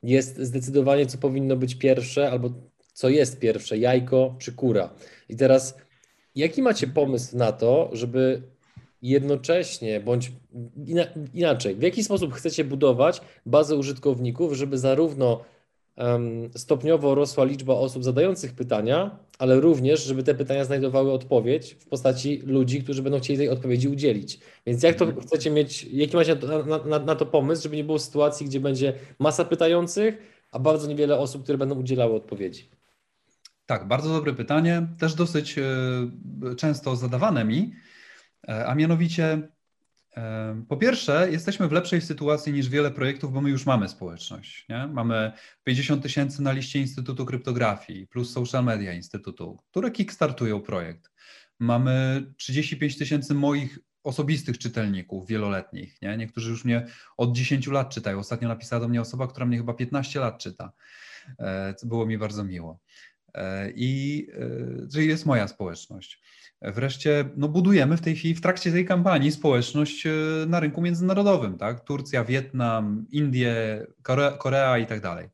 jest 0.02 0.38
zdecydowanie, 0.38 1.06
co 1.06 1.18
powinno 1.18 1.56
być 1.56 1.74
pierwsze, 1.74 2.30
albo 2.30 2.50
co 2.92 3.08
jest 3.08 3.38
pierwsze, 3.38 3.78
jajko 3.78 4.36
czy 4.38 4.52
kura. 4.52 4.90
I 5.28 5.36
teraz, 5.36 5.78
jaki 6.34 6.62
macie 6.62 6.86
pomysł 6.86 7.36
na 7.36 7.52
to, 7.52 7.90
żeby 7.92 8.42
jednocześnie, 9.02 10.00
bądź 10.00 10.32
inaczej, 11.34 11.74
w 11.74 11.82
jaki 11.82 12.04
sposób 12.04 12.34
chcecie 12.34 12.64
budować 12.64 13.20
bazę 13.46 13.76
użytkowników, 13.76 14.52
żeby 14.52 14.78
zarówno 14.78 15.44
stopniowo 16.56 17.14
rosła 17.14 17.44
liczba 17.44 17.74
osób 17.74 18.04
zadających 18.04 18.52
pytania, 18.54 19.18
ale 19.38 19.60
również, 19.60 20.04
żeby 20.04 20.22
te 20.22 20.34
pytania 20.34 20.64
znajdowały 20.64 21.12
odpowiedź 21.12 21.74
w 21.80 21.86
postaci 21.86 22.42
ludzi, 22.46 22.82
którzy 22.82 23.02
będą 23.02 23.20
chcieli 23.20 23.38
tej 23.38 23.48
odpowiedzi 23.48 23.88
udzielić. 23.88 24.40
Więc 24.66 24.82
jak 24.82 24.96
to 24.96 25.04
mhm. 25.04 25.26
chcecie 25.26 25.50
mieć, 25.50 25.84
jaki 25.84 26.16
macie 26.16 26.36
na, 26.66 26.78
na, 26.78 26.98
na 26.98 27.14
to 27.14 27.26
pomysł, 27.26 27.62
żeby 27.62 27.76
nie 27.76 27.84
było 27.84 27.98
sytuacji, 27.98 28.46
gdzie 28.46 28.60
będzie 28.60 28.94
masa 29.18 29.44
pytających, 29.44 30.18
a 30.52 30.58
bardzo 30.58 30.88
niewiele 30.88 31.18
osób, 31.18 31.42
które 31.42 31.58
będą 31.58 31.74
udzielały 31.74 32.14
odpowiedzi? 32.14 32.68
Tak, 33.66 33.88
bardzo 33.88 34.08
dobre 34.08 34.34
pytanie, 34.34 34.86
też 34.98 35.14
dosyć 35.14 35.58
e, 35.58 35.62
często 36.56 36.96
zadawane 36.96 37.44
mi. 37.44 37.72
a 38.66 38.74
mianowicie 38.74 39.48
po 40.68 40.76
pierwsze, 40.76 41.28
jesteśmy 41.30 41.68
w 41.68 41.72
lepszej 41.72 42.00
sytuacji 42.00 42.52
niż 42.52 42.68
wiele 42.68 42.90
projektów, 42.90 43.32
bo 43.32 43.40
my 43.40 43.50
już 43.50 43.66
mamy 43.66 43.88
społeczność. 43.88 44.66
Nie? 44.68 44.86
Mamy 44.86 45.32
50 45.64 46.02
tysięcy 46.02 46.42
na 46.42 46.52
liście 46.52 46.78
Instytutu 46.78 47.26
Kryptografii 47.26 48.06
plus 48.06 48.32
social 48.32 48.64
media 48.64 48.92
Instytutu, 48.92 49.58
które 49.70 49.90
kickstartują 49.90 50.60
projekt. 50.60 51.10
Mamy 51.58 52.26
35 52.36 52.98
tysięcy 52.98 53.34
moich 53.34 53.78
osobistych 54.04 54.58
czytelników 54.58 55.28
wieloletnich. 55.28 56.02
Nie? 56.02 56.16
Niektórzy 56.16 56.50
już 56.50 56.64
mnie 56.64 56.86
od 57.16 57.32
10 57.36 57.66
lat 57.66 57.94
czytają. 57.94 58.18
Ostatnio 58.18 58.48
napisała 58.48 58.80
do 58.80 58.88
mnie 58.88 59.00
osoba, 59.00 59.26
która 59.26 59.46
mnie 59.46 59.56
chyba 59.56 59.74
15 59.74 60.20
lat 60.20 60.38
czyta. 60.38 60.72
E, 61.38 61.74
co 61.74 61.86
było 61.86 62.06
mi 62.06 62.18
bardzo 62.18 62.44
miło. 62.44 62.80
E, 63.34 63.70
I 63.70 64.26
e, 64.84 64.88
czyli 64.92 65.08
jest 65.08 65.26
moja 65.26 65.48
społeczność. 65.48 66.20
Wreszcie 66.62 67.24
no, 67.36 67.48
budujemy 67.48 67.96
w 67.96 68.00
tej 68.00 68.16
chwili, 68.16 68.34
w 68.34 68.40
trakcie 68.40 68.72
tej 68.72 68.84
kampanii, 68.84 69.32
społeczność 69.32 70.04
na 70.46 70.60
rynku 70.60 70.82
międzynarodowym, 70.82 71.58
tak? 71.58 71.84
Turcja, 71.84 72.24
Wietnam, 72.24 73.06
Indie, 73.10 73.86
Korea, 74.02 74.30
Korea 74.30 74.78
i 74.78 74.86
tak 74.86 75.00
dalej. 75.00 75.28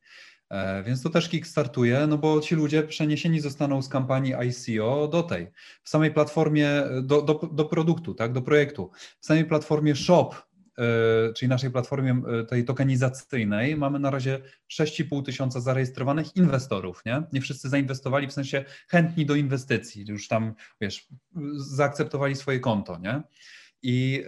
Więc 0.85 1.03
to 1.03 1.11
też 1.11 1.29
kickstartuje, 1.29 2.07
no 2.07 2.19
bo 2.19 2.41
ci 2.41 2.55
ludzie 2.55 2.83
przeniesieni 2.83 3.41
zostaną 3.41 3.83
z 3.83 3.89
kampanii 3.89 4.35
ICO 4.49 5.09
do 5.09 5.23
tej, 5.23 5.47
w 5.83 5.89
samej 5.89 6.11
platformie, 6.11 6.83
do, 7.03 7.23
do, 7.23 7.35
do 7.53 7.65
produktu, 7.65 8.15
tak, 8.15 8.33
do 8.33 8.43
projektu. 8.43 8.91
W 9.21 9.27
samej 9.27 9.45
platformie 9.45 9.97
Shop 9.97 10.31
E, 10.31 10.54
czyli 11.37 11.49
naszej 11.49 11.71
platformie 11.71 12.23
e, 12.41 12.45
tej 12.45 12.65
tokenizacyjnej, 12.65 13.77
mamy 13.77 13.99
na 13.99 14.11
razie 14.11 14.41
6,5 14.73 15.25
tysiąca 15.25 15.61
zarejestrowanych 15.61 16.37
inwestorów. 16.37 17.03
Nie? 17.07 17.23
nie 17.33 17.41
wszyscy 17.41 17.69
zainwestowali, 17.69 18.27
w 18.27 18.33
sensie 18.33 18.65
chętni 18.89 19.27
do 19.27 19.35
inwestycji, 19.35 20.05
już 20.09 20.29
tam, 20.29 20.55
wiesz, 20.81 21.09
zaakceptowali 21.57 22.37
swoje 22.37 22.61
konto. 22.61 22.99
Nie? 22.99 23.23
I 23.83 24.25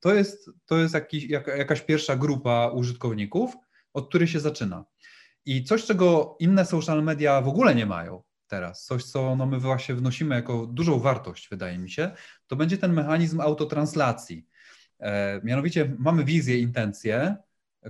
to 0.00 0.14
jest, 0.14 0.50
to 0.66 0.78
jest 0.78 0.94
jakiś, 0.94 1.24
jak, 1.24 1.46
jakaś 1.46 1.80
pierwsza 1.80 2.16
grupa 2.16 2.68
użytkowników, 2.68 3.54
od 3.92 4.08
której 4.08 4.28
się 4.28 4.40
zaczyna. 4.40 4.84
I 5.44 5.64
coś, 5.64 5.84
czego 5.84 6.36
inne 6.40 6.66
social 6.66 7.02
media 7.02 7.40
w 7.40 7.48
ogóle 7.48 7.74
nie 7.74 7.86
mają 7.86 8.22
teraz, 8.52 8.84
coś, 8.84 9.04
co 9.04 9.36
no 9.36 9.46
my 9.46 9.58
właśnie 9.58 9.94
wnosimy 9.94 10.34
jako 10.34 10.66
dużą 10.66 10.98
wartość, 10.98 11.48
wydaje 11.48 11.78
mi 11.78 11.90
się, 11.90 12.10
to 12.46 12.56
będzie 12.56 12.78
ten 12.78 12.92
mechanizm 12.92 13.40
autotranslacji. 13.40 14.46
E, 15.02 15.40
mianowicie 15.44 15.96
mamy 15.98 16.24
wizję, 16.24 16.58
intencję, 16.58 17.36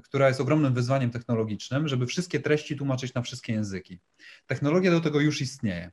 która 0.02 0.28
jest 0.28 0.40
ogromnym 0.40 0.74
wyzwaniem 0.74 1.10
technologicznym, 1.10 1.88
żeby 1.88 2.06
wszystkie 2.06 2.40
treści 2.40 2.76
tłumaczyć 2.76 3.14
na 3.14 3.22
wszystkie 3.22 3.52
języki. 3.52 4.00
Technologia 4.46 4.90
do 4.90 5.00
tego 5.00 5.20
już 5.20 5.40
istnieje 5.40 5.90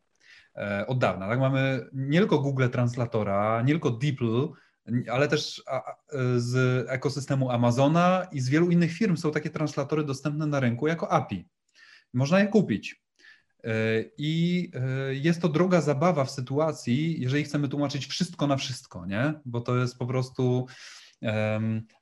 e, 0.56 0.88
od 0.88 1.00
dawna. 1.00 1.28
Tak? 1.28 1.40
Mamy 1.40 1.90
nie 1.94 2.20
tylko 2.20 2.40
Google 2.40 2.70
Translatora, 2.70 3.62
nie 3.62 3.74
tylko 3.74 3.92
DeepL, 3.92 4.50
ale 5.12 5.28
też 5.28 5.64
z 6.38 6.86
ekosystemu 6.90 7.50
Amazona 7.50 8.28
i 8.32 8.42
z 8.42 8.50
wielu 8.50 8.70
innych 8.70 8.92
firm 8.92 9.18
są 9.18 9.32
takie 9.32 9.50
translatory 9.50 10.04
dostępne 10.04 10.46
na 10.46 10.60
rynku 10.60 10.88
jako 10.88 11.12
API. 11.12 11.48
Można 12.14 12.40
je 12.40 12.48
kupić. 12.48 13.04
E, 13.64 13.72
I 14.18 14.72
jest 15.10 15.42
to 15.42 15.50
droga 15.50 15.82
zabawa 15.82 16.26
w 16.26 16.32
sytuacji, 16.32 17.22
jeżeli 17.22 17.44
chcemy 17.44 17.68
tłumaczyć 17.68 18.06
wszystko 18.06 18.48
na 18.48 18.58
wszystko, 18.58 19.06
nie? 19.06 19.34
Bo 19.46 19.62
to 19.62 19.78
jest 19.78 19.98
po 19.98 20.06
prostu 20.06 20.68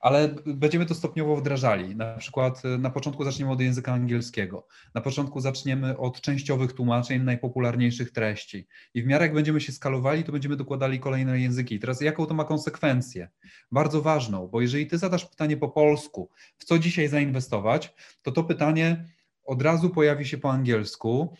ale 0.00 0.34
będziemy 0.46 0.86
to 0.86 0.94
stopniowo 0.94 1.36
wdrażali. 1.36 1.96
Na 1.96 2.16
przykład 2.16 2.62
e, 2.64 2.78
na 2.78 2.90
początku 2.90 3.24
zaczniemy 3.24 3.52
od 3.52 3.60
języka 3.60 3.92
angielskiego, 3.92 4.66
na 4.94 5.00
początku 5.00 5.40
zaczniemy 5.40 5.98
od 5.98 6.20
częściowych 6.20 6.72
tłumaczeń 6.72 7.22
najpopularniejszych 7.22 8.10
treści 8.10 8.66
i 8.94 9.02
w 9.02 9.06
miarę 9.06 9.24
jak 9.24 9.34
będziemy 9.34 9.60
się 9.60 9.72
skalowali, 9.72 10.24
to 10.24 10.32
będziemy 10.32 10.56
dokładali 10.56 11.00
kolejne 11.00 11.40
języki. 11.40 11.78
Teraz 11.78 12.00
jaką 12.00 12.26
to 12.26 12.34
ma 12.34 12.44
konsekwencję? 12.44 13.28
Bardzo 13.72 14.02
ważną, 14.02 14.48
bo 14.48 14.60
jeżeli 14.60 14.86
ty 14.86 14.98
zadasz 14.98 15.24
pytanie 15.24 15.56
po 15.56 15.68
polsku, 15.68 16.30
w 16.58 16.64
co 16.64 16.78
dzisiaj 16.78 17.08
zainwestować, 17.08 17.94
to 18.22 18.32
to 18.32 18.44
pytanie 18.44 19.04
od 19.44 19.62
razu 19.62 19.90
pojawi 19.90 20.26
się 20.26 20.38
po 20.38 20.50
angielsku, 20.50 21.36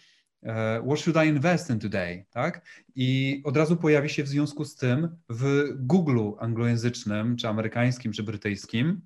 what 0.86 0.98
should 0.98 1.24
I 1.24 1.28
invest 1.28 1.70
in 1.70 1.78
today? 1.78 2.24
Tak? 2.30 2.62
I 2.94 3.40
od 3.44 3.56
razu 3.56 3.76
pojawi 3.76 4.08
się 4.08 4.22
w 4.22 4.28
związku 4.28 4.64
z 4.64 4.76
tym 4.76 5.16
w 5.28 5.68
Google 5.76 6.30
anglojęzycznym, 6.38 7.36
czy 7.36 7.48
amerykańskim, 7.48 8.12
czy 8.12 8.22
brytyjskim, 8.22 9.00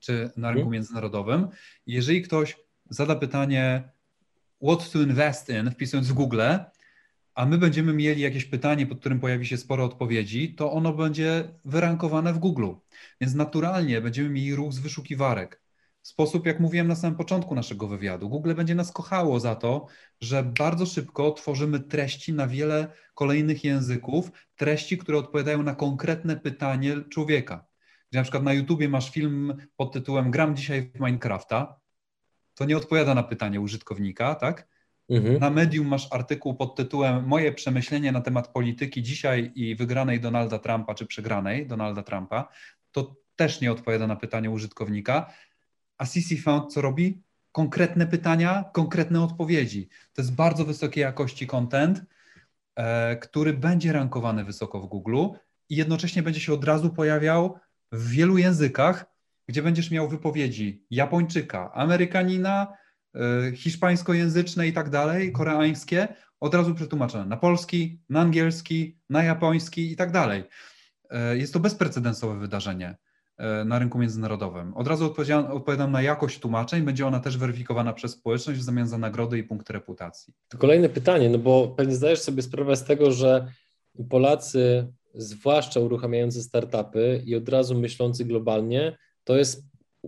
czy 0.00 0.30
na 0.36 0.48
rynku 0.48 0.60
mhm. 0.60 0.72
międzynarodowym. 0.72 1.48
Jeżeli 1.86 2.22
ktoś 2.22 2.56
zada 2.90 3.16
pytanie 3.16 3.88
what 4.62 4.90
to 4.90 5.02
invest 5.02 5.48
in, 5.48 5.70
wpisując 5.70 6.08
w 6.08 6.12
Google, 6.12 6.42
a 7.34 7.46
my 7.46 7.58
będziemy 7.58 7.92
mieli 7.92 8.22
jakieś 8.22 8.44
pytanie, 8.44 8.86
pod 8.86 9.00
którym 9.00 9.20
pojawi 9.20 9.46
się 9.46 9.56
sporo 9.56 9.84
odpowiedzi, 9.84 10.54
to 10.54 10.72
ono 10.72 10.92
będzie 10.92 11.48
wyrankowane 11.64 12.32
w 12.32 12.38
Google. 12.38 12.68
Więc 13.20 13.34
naturalnie 13.34 14.00
będziemy 14.00 14.28
mieli 14.28 14.54
ruch 14.54 14.72
z 14.72 14.78
wyszukiwarek 14.78 15.65
sposób, 16.06 16.46
jak 16.46 16.60
mówiłem 16.60 16.88
na 16.88 16.94
samym 16.94 17.16
początku 17.16 17.54
naszego 17.54 17.88
wywiadu. 17.88 18.28
Google 18.28 18.54
będzie 18.54 18.74
nas 18.74 18.92
kochało 18.92 19.40
za 19.40 19.54
to, 19.54 19.86
że 20.20 20.42
bardzo 20.42 20.86
szybko 20.86 21.32
tworzymy 21.32 21.80
treści 21.80 22.32
na 22.32 22.46
wiele 22.46 22.88
kolejnych 23.14 23.64
języków, 23.64 24.30
treści, 24.56 24.98
które 24.98 25.18
odpowiadają 25.18 25.62
na 25.62 25.74
konkretne 25.74 26.36
pytanie 26.36 26.96
człowieka. 27.10 27.66
Gdzie 28.10 28.18
na 28.18 28.22
przykład 28.22 28.42
na 28.42 28.52
YouTubie 28.52 28.88
masz 28.88 29.10
film 29.10 29.56
pod 29.76 29.92
tytułem 29.92 30.30
Gram 30.30 30.56
dzisiaj 30.56 30.90
w 30.94 31.00
Minecrafta, 31.00 31.80
to 32.54 32.64
nie 32.64 32.76
odpowiada 32.76 33.14
na 33.14 33.22
pytanie 33.22 33.60
użytkownika, 33.60 34.34
tak? 34.34 34.68
Mhm. 35.08 35.38
Na 35.38 35.50
Medium 35.50 35.86
masz 35.86 36.08
artykuł 36.10 36.54
pod 36.54 36.76
tytułem 36.76 37.26
Moje 37.26 37.52
przemyślenie 37.52 38.12
na 38.12 38.20
temat 38.20 38.48
polityki 38.48 39.02
dzisiaj 39.02 39.52
i 39.54 39.76
wygranej 39.76 40.20
Donalda 40.20 40.58
Trumpa, 40.58 40.94
czy 40.94 41.06
przegranej 41.06 41.66
Donalda 41.66 42.02
Trumpa. 42.02 42.48
To 42.92 43.16
też 43.36 43.60
nie 43.60 43.72
odpowiada 43.72 44.06
na 44.06 44.16
pytanie 44.16 44.50
użytkownika. 44.50 45.32
A 45.98 46.06
Found 46.42 46.72
co 46.72 46.80
robi? 46.80 47.22
Konkretne 47.52 48.06
pytania, 48.06 48.64
konkretne 48.72 49.22
odpowiedzi. 49.22 49.88
To 50.12 50.22
jest 50.22 50.34
bardzo 50.34 50.64
wysokiej 50.64 51.02
jakości 51.02 51.46
content, 51.46 52.02
e, 52.76 53.16
który 53.16 53.52
będzie 53.52 53.92
rankowany 53.92 54.44
wysoko 54.44 54.80
w 54.80 54.86
Google 54.86 55.26
i 55.68 55.76
jednocześnie 55.76 56.22
będzie 56.22 56.40
się 56.40 56.52
od 56.52 56.64
razu 56.64 56.90
pojawiał 56.90 57.58
w 57.92 58.10
wielu 58.10 58.38
językach, 58.38 59.06
gdzie 59.48 59.62
będziesz 59.62 59.90
miał 59.90 60.08
wypowiedzi 60.08 60.84
Japończyka, 60.90 61.72
Amerykanina, 61.72 62.72
e, 63.14 63.56
hiszpańskojęzyczne 63.56 64.68
i 64.68 64.72
tak 64.72 64.90
dalej, 64.90 65.32
koreańskie, 65.32 66.08
od 66.40 66.54
razu 66.54 66.74
przetłumaczone 66.74 67.26
na 67.26 67.36
polski, 67.36 68.00
na 68.08 68.20
angielski, 68.20 68.98
na 69.10 69.22
japoński 69.22 69.92
i 69.92 69.96
tak 69.96 70.12
dalej. 70.12 70.44
E, 71.10 71.36
jest 71.36 71.52
to 71.52 71.60
bezprecedensowe 71.60 72.38
wydarzenie. 72.38 72.96
E, 73.38 73.64
na 73.64 73.78
rynku 73.78 73.98
międzynarodowym. 73.98 74.74
Od 74.74 74.86
razu 74.86 75.04
odpowiadam, 75.52 75.92
na 75.92 76.02
jakość 76.02 76.38
tłumaczeń, 76.38 76.82
będzie 76.82 77.06
ona 77.06 77.20
też 77.20 77.38
weryfikowana 77.38 77.92
przez 77.92 78.12
społeczność 78.12 78.60
w 78.60 78.62
zamian 78.62 78.88
za 78.88 78.98
nagrody 78.98 79.38
i 79.38 79.42
punkty 79.42 79.72
reputacji. 79.72 80.34
To 80.48 80.58
kolejne 80.58 80.88
pytanie, 80.88 81.30
no 81.30 81.38
bo 81.38 81.68
pewnie 81.68 81.94
zdajesz 81.94 82.20
sobie 82.20 82.42
sprawę 82.42 82.76
z 82.76 82.84
tego, 82.84 83.12
że 83.12 83.46
Polacy, 84.08 84.86
zwłaszcza 85.14 85.80
uruchamiający 85.80 86.42
startupy 86.42 87.22
i 87.24 87.34
od 87.34 87.48
razu 87.48 87.78
myślący 87.80 88.24
globalnie, 88.24 88.96
to 89.24 89.36
jest 89.36 89.64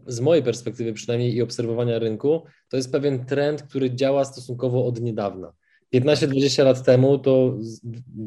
z 0.06 0.20
mojej 0.20 0.44
perspektywy 0.44 0.92
przynajmniej 0.92 1.34
i 1.34 1.42
obserwowania 1.42 1.98
rynku, 1.98 2.42
to 2.68 2.76
jest 2.76 2.92
pewien 2.92 3.24
trend, 3.24 3.62
który 3.62 3.94
działa 3.94 4.24
stosunkowo 4.24 4.86
od 4.86 5.00
niedawna. 5.00 5.52
15-20 5.94 6.64
lat 6.64 6.84
temu 6.84 7.18
to 7.18 7.58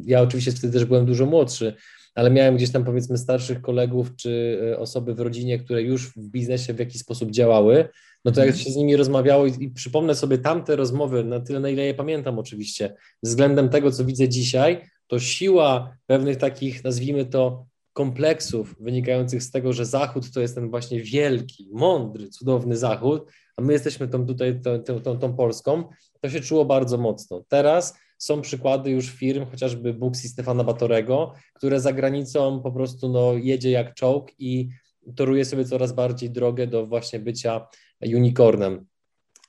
ja 0.05 0.21
oczywiście 0.21 0.51
wtedy 0.51 0.73
też 0.73 0.85
byłem 0.85 1.05
dużo 1.05 1.25
młodszy, 1.25 1.75
ale 2.15 2.31
miałem 2.31 2.55
gdzieś 2.55 2.71
tam 2.71 2.83
powiedzmy 2.83 3.17
starszych 3.17 3.61
kolegów 3.61 4.15
czy 4.15 4.61
e, 4.71 4.79
osoby 4.79 5.13
w 5.13 5.19
rodzinie, 5.19 5.59
które 5.59 5.81
już 5.81 6.07
w 6.07 6.27
biznesie 6.27 6.73
w 6.73 6.79
jakiś 6.79 7.01
sposób 7.01 7.31
działały, 7.31 7.89
no 8.25 8.31
to 8.31 8.39
jak 8.39 8.49
mhm. 8.49 8.65
się 8.65 8.71
z 8.71 8.75
nimi 8.75 8.95
rozmawiało 8.95 9.45
i, 9.45 9.63
i 9.63 9.69
przypomnę 9.69 10.15
sobie 10.15 10.37
tamte 10.37 10.75
rozmowy, 10.75 11.23
na 11.23 11.39
tyle 11.39 11.59
na 11.59 11.69
ile 11.69 11.83
je 11.83 11.93
pamiętam 11.93 12.39
oczywiście, 12.39 12.95
względem 13.23 13.69
tego, 13.69 13.91
co 13.91 14.05
widzę 14.05 14.29
dzisiaj, 14.29 14.81
to 15.07 15.19
siła 15.19 15.97
pewnych 16.07 16.37
takich, 16.37 16.83
nazwijmy 16.83 17.25
to, 17.25 17.65
kompleksów 17.93 18.75
wynikających 18.79 19.43
z 19.43 19.51
tego, 19.51 19.73
że 19.73 19.85
Zachód 19.85 20.31
to 20.31 20.41
jest 20.41 20.55
ten 20.55 20.69
właśnie 20.69 21.01
wielki, 21.01 21.69
mądry, 21.71 22.29
cudowny 22.29 22.77
Zachód, 22.77 23.31
a 23.57 23.61
my 23.61 23.73
jesteśmy 23.73 24.07
tą 24.07 24.25
tutaj, 24.25 24.61
tą, 24.61 25.01
tą, 25.01 25.19
tą 25.19 25.35
Polską, 25.35 25.83
to 26.21 26.29
się 26.29 26.41
czuło 26.41 26.65
bardzo 26.65 26.97
mocno. 26.97 27.43
Teraz 27.47 27.97
są 28.21 28.41
przykłady 28.41 28.91
już 28.91 29.09
firm, 29.09 29.45
chociażby 29.45 29.93
Books 29.93 30.25
i 30.25 30.29
Stefana 30.29 30.63
Batorego, 30.63 31.33
które 31.53 31.79
za 31.79 31.93
granicą 31.93 32.61
po 32.61 32.71
prostu 32.71 33.09
no, 33.09 33.33
jedzie 33.33 33.71
jak 33.71 33.93
czołg 33.93 34.31
i 34.39 34.69
toruje 35.15 35.45
sobie 35.45 35.65
coraz 35.65 35.93
bardziej 35.93 36.29
drogę 36.29 36.67
do 36.67 36.87
właśnie 36.87 37.19
bycia 37.19 37.67
unicornem. 38.01 38.85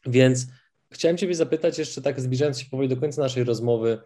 Więc 0.06 0.46
chciałem 0.92 1.16
Ciebie 1.16 1.34
zapytać 1.34 1.78
jeszcze 1.78 2.02
tak, 2.02 2.20
zbliżając 2.20 2.60
się 2.60 2.70
powoli 2.70 2.88
do 2.88 2.96
końca 2.96 3.22
naszej 3.22 3.44
rozmowy, 3.44 3.98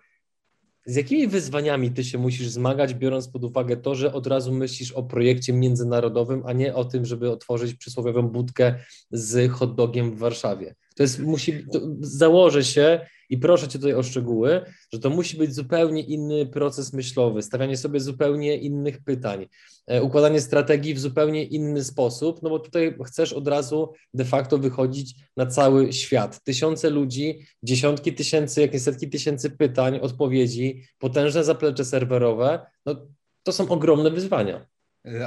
z 0.86 0.96
jakimi 0.96 1.28
wyzwaniami 1.28 1.90
ty 1.90 2.04
się 2.04 2.18
musisz 2.18 2.48
zmagać, 2.48 2.94
biorąc 2.94 3.28
pod 3.28 3.44
uwagę 3.44 3.76
to, 3.76 3.94
że 3.94 4.12
od 4.12 4.26
razu 4.26 4.52
myślisz 4.52 4.92
o 4.92 5.02
projekcie 5.02 5.52
międzynarodowym, 5.52 6.42
a 6.46 6.52
nie 6.52 6.74
o 6.74 6.84
tym, 6.84 7.04
żeby 7.04 7.30
otworzyć 7.30 7.74
przysłowiową 7.74 8.22
budkę 8.22 8.74
z 9.10 9.50
hot 9.50 9.74
dogiem 9.74 10.10
w 10.10 10.18
Warszawie? 10.18 10.74
To 10.96 11.02
jest, 11.02 11.18
musi, 11.18 11.66
to 11.72 11.80
założę 12.00 12.64
się 12.64 13.00
I 13.30 13.38
proszę 13.38 13.68
Cię 13.68 13.78
tutaj 13.78 13.94
o 13.94 14.02
szczegóły, 14.02 14.60
że 14.92 14.98
to 14.98 15.10
musi 15.10 15.36
być 15.36 15.54
zupełnie 15.54 16.02
inny 16.02 16.46
proces 16.46 16.92
myślowy, 16.92 17.42
stawianie 17.42 17.76
sobie 17.76 18.00
zupełnie 18.00 18.56
innych 18.56 19.04
pytań, 19.04 19.46
e, 19.86 20.02
układanie 20.02 20.40
strategii 20.40 20.94
w 20.94 20.98
zupełnie 20.98 21.44
inny 21.44 21.84
sposób, 21.84 22.42
no 22.42 22.50
bo 22.50 22.58
tutaj 22.58 22.96
chcesz 23.06 23.32
od 23.32 23.48
razu 23.48 23.92
de 24.14 24.24
facto 24.24 24.58
wychodzić 24.58 25.14
na 25.36 25.46
cały 25.46 25.92
świat. 25.92 26.42
Tysiące 26.44 26.90
ludzi, 26.90 27.46
dziesiątki 27.62 28.12
tysięcy, 28.14 28.60
jakieś 28.60 28.82
setki 28.82 29.10
tysięcy 29.10 29.50
pytań, 29.50 29.98
odpowiedzi, 30.02 30.82
potężne 30.98 31.44
zaplecze 31.44 31.84
serwerowe, 31.84 32.66
no 32.86 33.06
to 33.42 33.52
są 33.52 33.68
ogromne 33.68 34.10
wyzwania. 34.10 34.75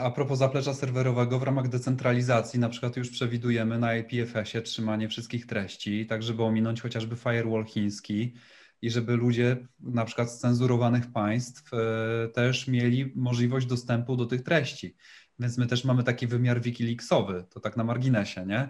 A 0.01 0.11
propos 0.11 0.39
zaplecza 0.39 0.73
serwerowego, 0.73 1.39
w 1.39 1.43
ramach 1.43 1.67
decentralizacji 1.67 2.59
na 2.59 2.69
przykład 2.69 2.97
już 2.97 3.09
przewidujemy 3.09 3.79
na 3.79 3.95
IPFS-ie 3.95 4.61
trzymanie 4.61 5.09
wszystkich 5.09 5.45
treści, 5.45 6.05
tak 6.05 6.23
żeby 6.23 6.43
ominąć 6.43 6.81
chociażby 6.81 7.15
firewall 7.15 7.65
chiński 7.65 8.33
i 8.81 8.89
żeby 8.89 9.15
ludzie 9.15 9.57
na 9.79 10.05
przykład 10.05 10.31
z 10.31 10.39
cenzurowanych 10.39 11.11
państw 11.11 11.73
e, 11.73 12.27
też 12.27 12.67
mieli 12.67 13.13
możliwość 13.15 13.65
dostępu 13.65 14.15
do 14.15 14.25
tych 14.25 14.43
treści. 14.43 14.95
Więc 15.39 15.57
my 15.57 15.67
też 15.67 15.85
mamy 15.85 16.03
taki 16.03 16.27
wymiar 16.27 16.61
wikileaksowy, 16.61 17.45
to 17.49 17.59
tak 17.59 17.77
na 17.77 17.83
marginesie, 17.83 18.45
nie? 18.45 18.69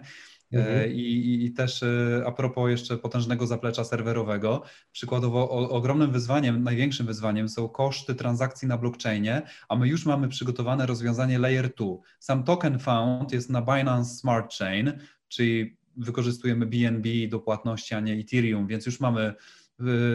Mhm. 0.52 0.78
E, 0.78 0.88
I, 0.88 1.44
I, 1.44 1.52
też 1.52 1.82
e, 1.82 2.22
a 2.26 2.32
propos 2.32 2.70
jeszcze 2.70 2.98
potężnego 2.98 3.46
zaplecza 3.46 3.84
serwerowego, 3.84 4.62
przykładowo 4.92 5.50
o, 5.50 5.70
ogromnym 5.70 6.12
wyzwaniem, 6.12 6.62
największym 6.62 7.06
wyzwaniem 7.06 7.48
są 7.48 7.68
koszty 7.68 8.14
transakcji 8.14 8.68
na 8.68 8.78
blockchainie, 8.78 9.42
a 9.68 9.76
my 9.76 9.88
już 9.88 10.06
mamy 10.06 10.28
przygotowane 10.28 10.86
rozwiązanie 10.86 11.38
Layer 11.38 11.74
2. 11.74 11.86
Sam 12.18 12.44
token 12.44 12.78
found 12.78 13.32
jest 13.32 13.50
na 13.50 13.62
Binance 13.62 14.14
Smart 14.14 14.54
Chain, 14.54 14.92
czyli 15.28 15.76
wykorzystujemy 15.96 16.66
BNB 16.66 17.08
do 17.28 17.40
płatności, 17.40 17.94
a 17.94 18.00
nie 18.00 18.12
Ethereum, 18.12 18.66
więc 18.66 18.86
już 18.86 19.00
mamy 19.00 19.34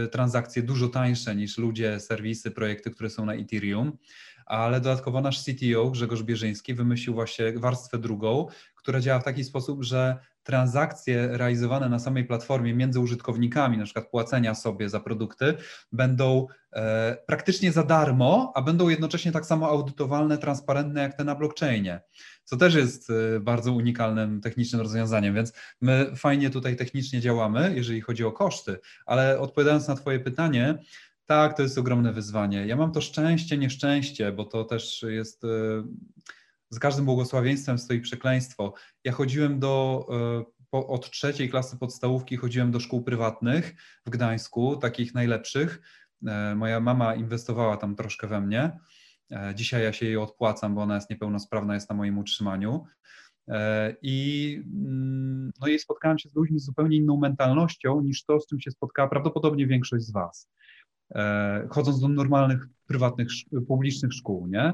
y, 0.06 0.08
transakcje 0.08 0.64
dużo 0.64 0.88
tańsze 0.88 1.36
niż 1.36 1.58
ludzie, 1.58 2.00
serwisy, 2.00 2.52
projekty, 2.52 2.92
które 2.92 3.10
są 3.10 3.26
na 3.26 3.34
Ethereum 3.34 3.98
ale 4.46 4.82
dodatkowo 4.82 5.22
nasz 5.22 5.44
CTO 5.44 5.90
Grzegorz 5.90 6.24
Bierzyński 6.24 6.74
wymyślił 6.74 7.14
właśnie 7.14 7.54
warstwę 7.60 7.98
drugą, 7.98 8.48
która 8.76 9.00
działa 9.00 9.20
w 9.20 9.24
taki 9.24 9.44
sposób, 9.44 9.84
że 9.84 10.18
transakcje 10.46 11.28
realizowane 11.32 11.90
na 11.90 12.00
samej 12.00 12.26
platformie 12.26 12.74
między 12.74 13.00
użytkownikami, 13.00 13.78
na 13.78 13.84
przykład 13.84 14.10
płacenia 14.10 14.56
sobie 14.56 14.90
za 14.90 15.00
produkty, 15.00 15.54
będą 15.92 16.48
e, 16.74 17.18
praktycznie 17.28 17.72
za 17.72 17.84
darmo, 17.84 18.52
a 18.56 18.62
będą 18.62 18.90
jednocześnie 18.90 19.32
tak 19.32 19.46
samo 19.46 19.70
audytowalne, 19.70 20.38
transparentne 20.38 21.02
jak 21.02 21.18
te 21.18 21.24
na 21.24 21.36
blockchainie, 21.36 22.02
co 22.44 22.58
też 22.58 22.76
jest 22.76 23.10
e, 23.10 23.40
bardzo 23.40 23.74
unikalnym 23.74 24.42
technicznym 24.42 24.82
rozwiązaniem, 24.82 25.36
więc 25.36 25.54
my 25.82 26.12
fajnie 26.16 26.50
tutaj 26.50 26.76
technicznie 26.76 27.20
działamy, 27.22 27.74
jeżeli 27.76 28.02
chodzi 28.02 28.24
o 28.24 28.32
koszty, 28.32 28.80
ale 29.06 29.40
odpowiadając 29.40 29.88
na 29.88 29.96
Twoje 29.96 30.20
pytanie, 30.20 30.78
tak, 31.26 31.58
to 31.58 31.64
jest 31.64 31.78
ogromne 31.78 32.14
wyzwanie. 32.14 32.68
Ja 32.68 32.76
mam 32.76 32.92
to 32.92 33.02
szczęście, 33.02 33.58
nieszczęście, 33.58 34.32
bo 34.32 34.46
to 34.46 34.64
też 34.64 35.06
jest 35.08 35.44
e, 35.44 35.48
z 36.70 36.80
każdym 36.80 37.06
błogosławieństwem 37.06 37.78
stoi 37.78 38.02
przekleństwo. 38.02 38.74
Ja 39.04 39.12
chodziłem 39.12 39.60
do, 39.60 40.06
e, 40.72 40.78
od 40.78 41.12
trzeciej 41.12 41.50
klasy 41.50 41.78
podstawówki 41.78 42.38
chodziłem 42.38 42.72
do 42.72 42.80
szkół 42.80 43.04
prywatnych 43.04 43.76
w 44.06 44.10
Gdańsku, 44.10 44.76
takich 44.76 45.14
najlepszych. 45.14 45.82
E, 46.28 46.56
moja 46.56 46.80
mama 46.80 47.16
inwestowała 47.16 47.78
tam 47.78 47.96
troszkę 47.96 48.28
we 48.28 48.42
mnie. 48.42 48.80
Dzisiaj 49.56 49.84
ja 49.84 49.94
się 49.94 50.06
jej 50.06 50.18
odpłacam, 50.18 50.76
bo 50.76 50.82
ona 50.82 50.96
jest 50.96 51.10
niepełnosprawna, 51.10 51.74
jest 51.74 51.90
na 51.90 51.96
moim 51.96 52.18
utrzymaniu. 52.18 52.86
I 54.02 54.62
mm, 54.66 55.52
no 55.62 55.68
i 55.68 55.80
spotkałem 55.80 56.20
się 56.20 56.30
z 56.30 56.36
ludźmi 56.36 56.60
z 56.60 56.66
zupełnie 56.66 56.98
inną 56.98 57.18
mentalnością 57.18 58.02
niż 58.02 58.26
to, 58.26 58.40
z 58.40 58.48
czym 58.48 58.60
się 58.60 58.72
spotkała 58.72 59.10
prawdopodobnie 59.10 59.68
większość 59.68 60.06
z 60.06 60.12
Was. 60.12 60.50
E, 61.16 61.68
chodząc 61.70 62.00
do 62.00 62.08
normalnych, 62.08 62.68
prywatnych, 62.88 63.28
publicznych 63.68 64.14
szkół, 64.14 64.48
nie? 64.48 64.74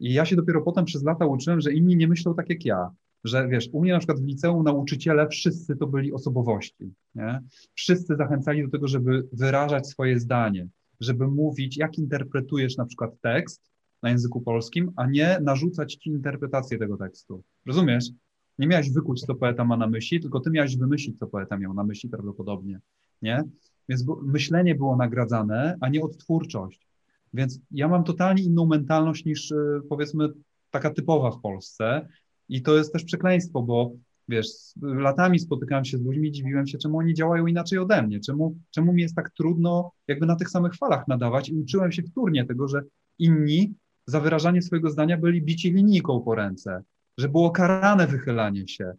I 0.00 0.12
ja 0.12 0.24
się 0.24 0.36
dopiero 0.36 0.62
potem 0.62 0.84
przez 0.84 1.02
lata 1.02 1.26
uczyłem, 1.26 1.60
że 1.60 1.72
inni 1.72 1.96
nie 1.96 2.08
myślą 2.08 2.34
tak 2.34 2.50
jak 2.50 2.64
ja. 2.64 2.90
Że 3.24 3.48
wiesz, 3.48 3.68
u 3.72 3.82
mnie 3.82 3.92
na 3.92 3.98
przykład 3.98 4.20
w 4.20 4.26
liceum 4.26 4.64
nauczyciele 4.64 5.28
wszyscy 5.28 5.76
to 5.76 5.86
byli 5.86 6.12
osobowości, 6.12 6.92
nie? 7.14 7.40
Wszyscy 7.74 8.16
zachęcali 8.16 8.62
do 8.62 8.70
tego, 8.70 8.88
żeby 8.88 9.28
wyrażać 9.32 9.88
swoje 9.88 10.20
zdanie, 10.20 10.68
żeby 11.00 11.28
mówić, 11.28 11.76
jak 11.76 11.98
interpretujesz 11.98 12.76
na 12.76 12.84
przykład 12.84 13.20
tekst 13.20 13.70
na 14.02 14.10
języku 14.10 14.40
polskim, 14.40 14.92
a 14.96 15.06
nie 15.06 15.38
narzucać 15.42 15.94
ci 15.94 16.10
interpretację 16.10 16.78
tego 16.78 16.96
tekstu. 16.96 17.42
Rozumiesz? 17.66 18.10
Nie 18.58 18.66
miałeś 18.66 18.90
wykuć, 18.90 19.20
co 19.20 19.34
poeta 19.34 19.64
ma 19.64 19.76
na 19.76 19.86
myśli, 19.86 20.20
tylko 20.20 20.40
ty 20.40 20.50
miałeś 20.50 20.76
wymyślić, 20.76 21.18
co 21.18 21.26
poeta 21.26 21.58
miał 21.58 21.74
na 21.74 21.84
myśli 21.84 22.08
prawdopodobnie, 22.08 22.80
nie? 23.22 23.44
Więc 23.92 24.04
myślenie 24.22 24.74
było 24.74 24.96
nagradzane, 24.96 25.76
a 25.80 25.88
nie 25.88 26.02
odtwórczość. 26.02 26.88
Więc 27.34 27.60
ja 27.70 27.88
mam 27.88 28.04
totalnie 28.04 28.42
inną 28.42 28.66
mentalność 28.66 29.24
niż 29.24 29.50
y, 29.50 29.80
powiedzmy 29.88 30.28
taka 30.70 30.90
typowa 30.90 31.30
w 31.30 31.40
Polsce. 31.40 32.08
I 32.48 32.62
to 32.62 32.76
jest 32.76 32.92
też 32.92 33.04
przekleństwo, 33.04 33.62
bo 33.62 33.92
wiesz, 34.28 34.46
latami 34.82 35.38
spotykałem 35.38 35.84
się 35.84 35.98
z 35.98 36.02
ludźmi, 36.02 36.32
dziwiłem 36.32 36.66
się, 36.66 36.78
czemu 36.78 36.98
oni 36.98 37.14
działają 37.14 37.46
inaczej 37.46 37.78
ode 37.78 38.02
mnie, 38.02 38.20
czemu, 38.20 38.56
czemu 38.70 38.92
mi 38.92 39.02
jest 39.02 39.16
tak 39.16 39.30
trudno 39.30 39.92
jakby 40.08 40.26
na 40.26 40.36
tych 40.36 40.50
samych 40.50 40.74
falach 40.74 41.08
nadawać. 41.08 41.48
I 41.48 41.54
uczyłem 41.54 41.92
się 41.92 42.02
wtórnie 42.02 42.44
tego, 42.44 42.68
że 42.68 42.82
inni 43.18 43.74
za 44.06 44.20
wyrażanie 44.20 44.62
swojego 44.62 44.90
zdania 44.90 45.18
byli 45.18 45.42
bici 45.42 45.72
linijką 45.72 46.20
po 46.20 46.34
ręce, 46.34 46.82
że 47.18 47.28
było 47.28 47.50
karane 47.50 48.06
wychylanie 48.06 48.68
się, 48.68 48.92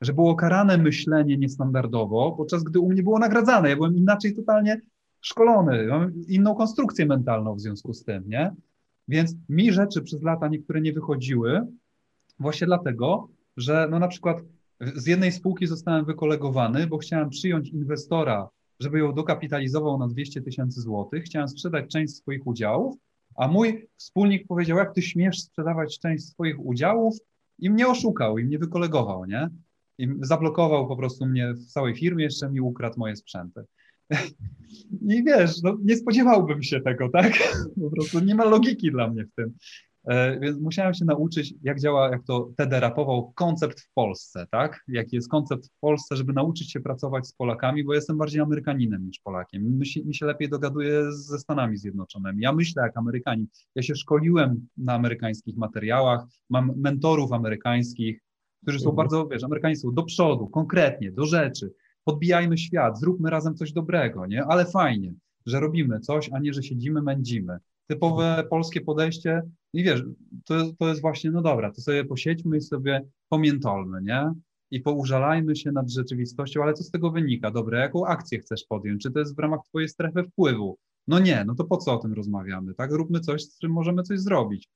że 0.00 0.12
było 0.12 0.34
karane 0.34 0.78
myślenie 0.78 1.36
niestandardowo, 1.36 2.32
podczas 2.32 2.62
gdy 2.62 2.80
u 2.80 2.88
mnie 2.88 3.02
było 3.02 3.18
nagradzane. 3.18 3.70
Ja 3.70 3.76
byłem 3.76 3.96
inaczej 3.96 4.34
totalnie 4.34 4.80
szkolony, 5.20 5.86
mam 5.86 6.12
inną 6.28 6.54
konstrukcję 6.54 7.06
mentalną 7.06 7.54
w 7.54 7.60
związku 7.60 7.92
z 7.92 8.04
tym, 8.04 8.24
nie? 8.26 8.54
Więc 9.08 9.34
mi 9.48 9.72
rzeczy 9.72 10.02
przez 10.02 10.22
lata 10.22 10.48
niektóre 10.48 10.80
nie 10.80 10.92
wychodziły, 10.92 11.66
właśnie 12.38 12.66
dlatego, 12.66 13.28
że 13.56 13.88
no 13.90 13.98
na 13.98 14.08
przykład 14.08 14.42
z 14.80 15.06
jednej 15.06 15.32
spółki 15.32 15.66
zostałem 15.66 16.04
wykolegowany, 16.04 16.86
bo 16.86 16.98
chciałem 16.98 17.30
przyjąć 17.30 17.68
inwestora, 17.68 18.48
żeby 18.80 18.98
ją 18.98 19.14
dokapitalizował 19.14 19.98
na 19.98 20.08
200 20.08 20.42
tysięcy 20.42 20.80
złotych, 20.80 21.24
chciałem 21.24 21.48
sprzedać 21.48 21.90
część 21.90 22.14
swoich 22.14 22.46
udziałów, 22.46 22.96
a 23.36 23.48
mój 23.48 23.88
wspólnik 23.96 24.46
powiedział, 24.46 24.78
jak 24.78 24.94
ty 24.94 25.02
śmiesz 25.02 25.40
sprzedawać 25.40 25.98
część 25.98 26.24
swoich 26.24 26.60
udziałów 26.60 27.16
i 27.58 27.70
mnie 27.70 27.88
oszukał 27.88 28.38
i 28.38 28.44
mnie 28.44 28.58
wykolegował, 28.58 29.24
nie? 29.24 29.50
I 30.00 30.08
zablokował 30.20 30.88
po 30.88 30.96
prostu 30.96 31.26
mnie 31.26 31.54
w 31.54 31.66
całej 31.66 31.94
firmie, 31.94 32.24
jeszcze 32.24 32.50
mi 32.50 32.60
ukradł 32.60 32.98
moje 32.98 33.16
sprzęty. 33.16 33.64
I 35.14 35.24
wiesz, 35.24 35.62
no, 35.62 35.76
nie 35.82 35.96
spodziewałbym 35.96 36.62
się 36.62 36.80
tego, 36.80 37.08
tak? 37.08 37.32
Po 37.82 37.90
prostu 37.90 38.20
nie 38.20 38.34
ma 38.34 38.44
logiki 38.44 38.90
dla 38.90 39.08
mnie 39.08 39.24
w 39.24 39.34
tym. 39.34 39.54
E, 40.08 40.40
więc 40.40 40.60
musiałem 40.60 40.94
się 40.94 41.04
nauczyć, 41.04 41.54
jak 41.62 41.80
działa, 41.80 42.10
jak 42.10 42.24
to 42.24 42.50
TD 42.56 42.80
rapował 42.80 43.32
koncept 43.32 43.80
w 43.80 43.92
Polsce, 43.94 44.46
tak? 44.50 44.80
Jaki 44.88 45.16
jest 45.16 45.28
koncept 45.28 45.66
w 45.66 45.80
Polsce, 45.80 46.16
żeby 46.16 46.32
nauczyć 46.32 46.72
się 46.72 46.80
pracować 46.80 47.26
z 47.26 47.32
Polakami, 47.32 47.84
bo 47.84 47.94
jestem 47.94 48.18
bardziej 48.18 48.40
Amerykaninem 48.40 49.06
niż 49.06 49.20
Polakiem. 49.20 49.78
Mi 49.78 49.86
się, 49.86 50.04
mi 50.04 50.14
się 50.14 50.26
lepiej 50.26 50.48
dogaduje 50.48 51.12
ze 51.12 51.38
Stanami 51.38 51.76
Zjednoczonymi. 51.76 52.42
Ja 52.42 52.52
myślę 52.52 52.82
jak 52.82 52.96
Amerykanin. 52.96 53.46
Ja 53.74 53.82
się 53.82 53.94
szkoliłem 53.94 54.68
na 54.76 54.92
amerykańskich 54.92 55.56
materiałach, 55.56 56.24
mam 56.50 56.72
mentorów 56.76 57.32
amerykańskich, 57.32 58.20
którzy 58.62 58.78
są 58.78 58.90
mhm. 58.90 58.96
bardzo, 58.96 59.26
wiesz, 59.26 59.44
Amerykanie 59.44 59.76
są 59.76 59.94
do 59.94 60.02
przodu, 60.02 60.46
konkretnie, 60.46 61.12
do 61.12 61.26
rzeczy. 61.26 61.72
Podbijajmy 62.04 62.58
świat, 62.58 63.00
zróbmy 63.00 63.30
razem 63.30 63.54
coś 63.54 63.72
dobrego, 63.72 64.26
nie? 64.26 64.44
Ale 64.44 64.64
fajnie, 64.64 65.14
że 65.46 65.60
robimy 65.60 66.00
coś, 66.00 66.30
a 66.32 66.38
nie, 66.38 66.52
że 66.52 66.62
siedzimy, 66.62 67.02
mędzimy. 67.02 67.58
Typowe 67.86 68.44
polskie 68.50 68.80
podejście 68.80 69.42
i 69.72 69.84
wiesz, 69.84 70.02
to, 70.44 70.72
to 70.78 70.88
jest 70.88 71.00
właśnie, 71.00 71.30
no 71.30 71.42
dobra, 71.42 71.72
to 71.72 71.80
sobie 71.80 72.04
posiedźmy 72.04 72.56
i 72.56 72.60
sobie 72.60 73.02
pamiętolmy, 73.28 74.02
nie? 74.02 74.32
I 74.70 74.80
poużalajmy 74.80 75.56
się 75.56 75.72
nad 75.72 75.90
rzeczywistością, 75.90 76.62
ale 76.62 76.74
co 76.74 76.84
z 76.84 76.90
tego 76.90 77.10
wynika? 77.10 77.50
Dobra, 77.50 77.80
jaką 77.80 78.06
akcję 78.06 78.38
chcesz 78.38 78.64
podjąć? 78.68 79.02
Czy 79.02 79.10
to 79.10 79.18
jest 79.18 79.36
w 79.36 79.38
ramach 79.38 79.60
twojej 79.68 79.88
strefy 79.88 80.22
wpływu? 80.22 80.78
No 81.08 81.18
nie, 81.18 81.44
no 81.46 81.54
to 81.54 81.64
po 81.64 81.76
co 81.76 81.92
o 81.92 81.98
tym 81.98 82.12
rozmawiamy, 82.12 82.74
tak? 82.74 82.92
Róbmy 82.92 83.20
coś, 83.20 83.44
z 83.44 83.58
czym 83.58 83.72
możemy 83.72 84.02
coś 84.02 84.20
zrobić. 84.20 84.68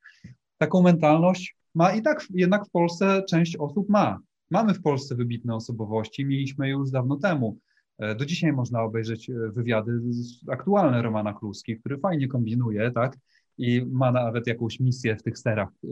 Taką 0.59 0.83
mentalność 0.83 1.57
ma 1.75 1.93
i 1.93 2.03
tak 2.03 2.27
jednak 2.31 2.67
w 2.67 2.71
Polsce 2.71 3.23
część 3.29 3.57
osób 3.57 3.89
ma. 3.89 4.19
Mamy 4.51 4.75
w 4.75 4.83
Polsce 4.83 5.15
wybitne 5.15 5.55
osobowości, 5.55 6.25
mieliśmy 6.25 6.69
już 6.69 6.91
dawno 6.91 7.17
temu. 7.17 7.59
E, 7.99 8.15
do 8.15 8.27
dzisiaj 8.27 8.53
można 8.53 8.83
obejrzeć 8.83 9.31
e, 9.31 9.35
wywiady 9.35 10.01
aktualne 10.49 11.03
Romana 11.03 11.33
Kluski, 11.33 11.77
który 11.77 11.99
fajnie 11.99 12.29
kombinuje, 12.29 12.91
tak? 12.91 13.19
I 13.59 13.87
ma 13.91 14.13
nawet 14.13 14.47
jakąś 14.47 14.81
misję 14.81 15.17
w 15.17 15.23
tych 15.23 15.39
serach 15.39 15.69
e, 15.69 15.89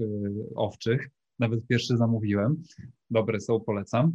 owczych 0.55 1.11
nawet 1.43 1.66
pierwszy 1.66 1.97
zamówiłem. 1.97 2.62
Dobre 3.11 3.40
są, 3.40 3.61
polecam. 3.61 4.12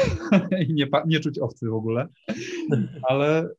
I 0.68 0.74
nie, 0.74 0.86
nie 1.06 1.20
czuć 1.20 1.38
owcy 1.38 1.68
w 1.68 1.74
ogóle. 1.74 2.08
Ale 3.02 3.44
y, 3.44 3.50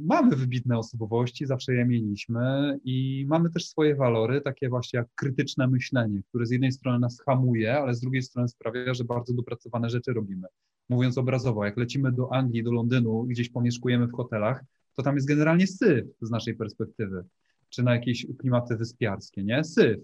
mamy 0.00 0.36
wybitne 0.36 0.78
osobowości, 0.78 1.46
zawsze 1.46 1.74
je 1.74 1.84
mieliśmy 1.84 2.78
i 2.84 3.24
mamy 3.28 3.50
też 3.50 3.68
swoje 3.68 3.94
walory, 3.94 4.40
takie 4.40 4.68
właśnie 4.68 4.98
jak 4.98 5.08
krytyczne 5.14 5.68
myślenie, 5.68 6.22
które 6.28 6.46
z 6.46 6.50
jednej 6.50 6.72
strony 6.72 6.98
nas 6.98 7.20
hamuje, 7.26 7.78
ale 7.78 7.94
z 7.94 8.00
drugiej 8.00 8.22
strony 8.22 8.48
sprawia, 8.48 8.94
że 8.94 9.04
bardzo 9.04 9.34
dopracowane 9.34 9.90
rzeczy 9.90 10.12
robimy. 10.12 10.46
Mówiąc 10.88 11.18
obrazowo, 11.18 11.64
jak 11.64 11.76
lecimy 11.76 12.12
do 12.12 12.32
Anglii, 12.32 12.62
do 12.62 12.72
Londynu, 12.72 13.24
gdzieś 13.24 13.50
pomieszkujemy 13.50 14.06
w 14.06 14.12
hotelach, 14.12 14.64
to 14.94 15.02
tam 15.02 15.14
jest 15.14 15.28
generalnie 15.28 15.66
syf 15.66 16.06
z 16.20 16.30
naszej 16.30 16.54
perspektywy, 16.56 17.24
czy 17.68 17.82
na 17.82 17.94
jakieś 17.94 18.26
klimaty 18.38 18.76
wyspiarskie, 18.76 19.44
nie? 19.44 19.64
Syf. 19.64 19.98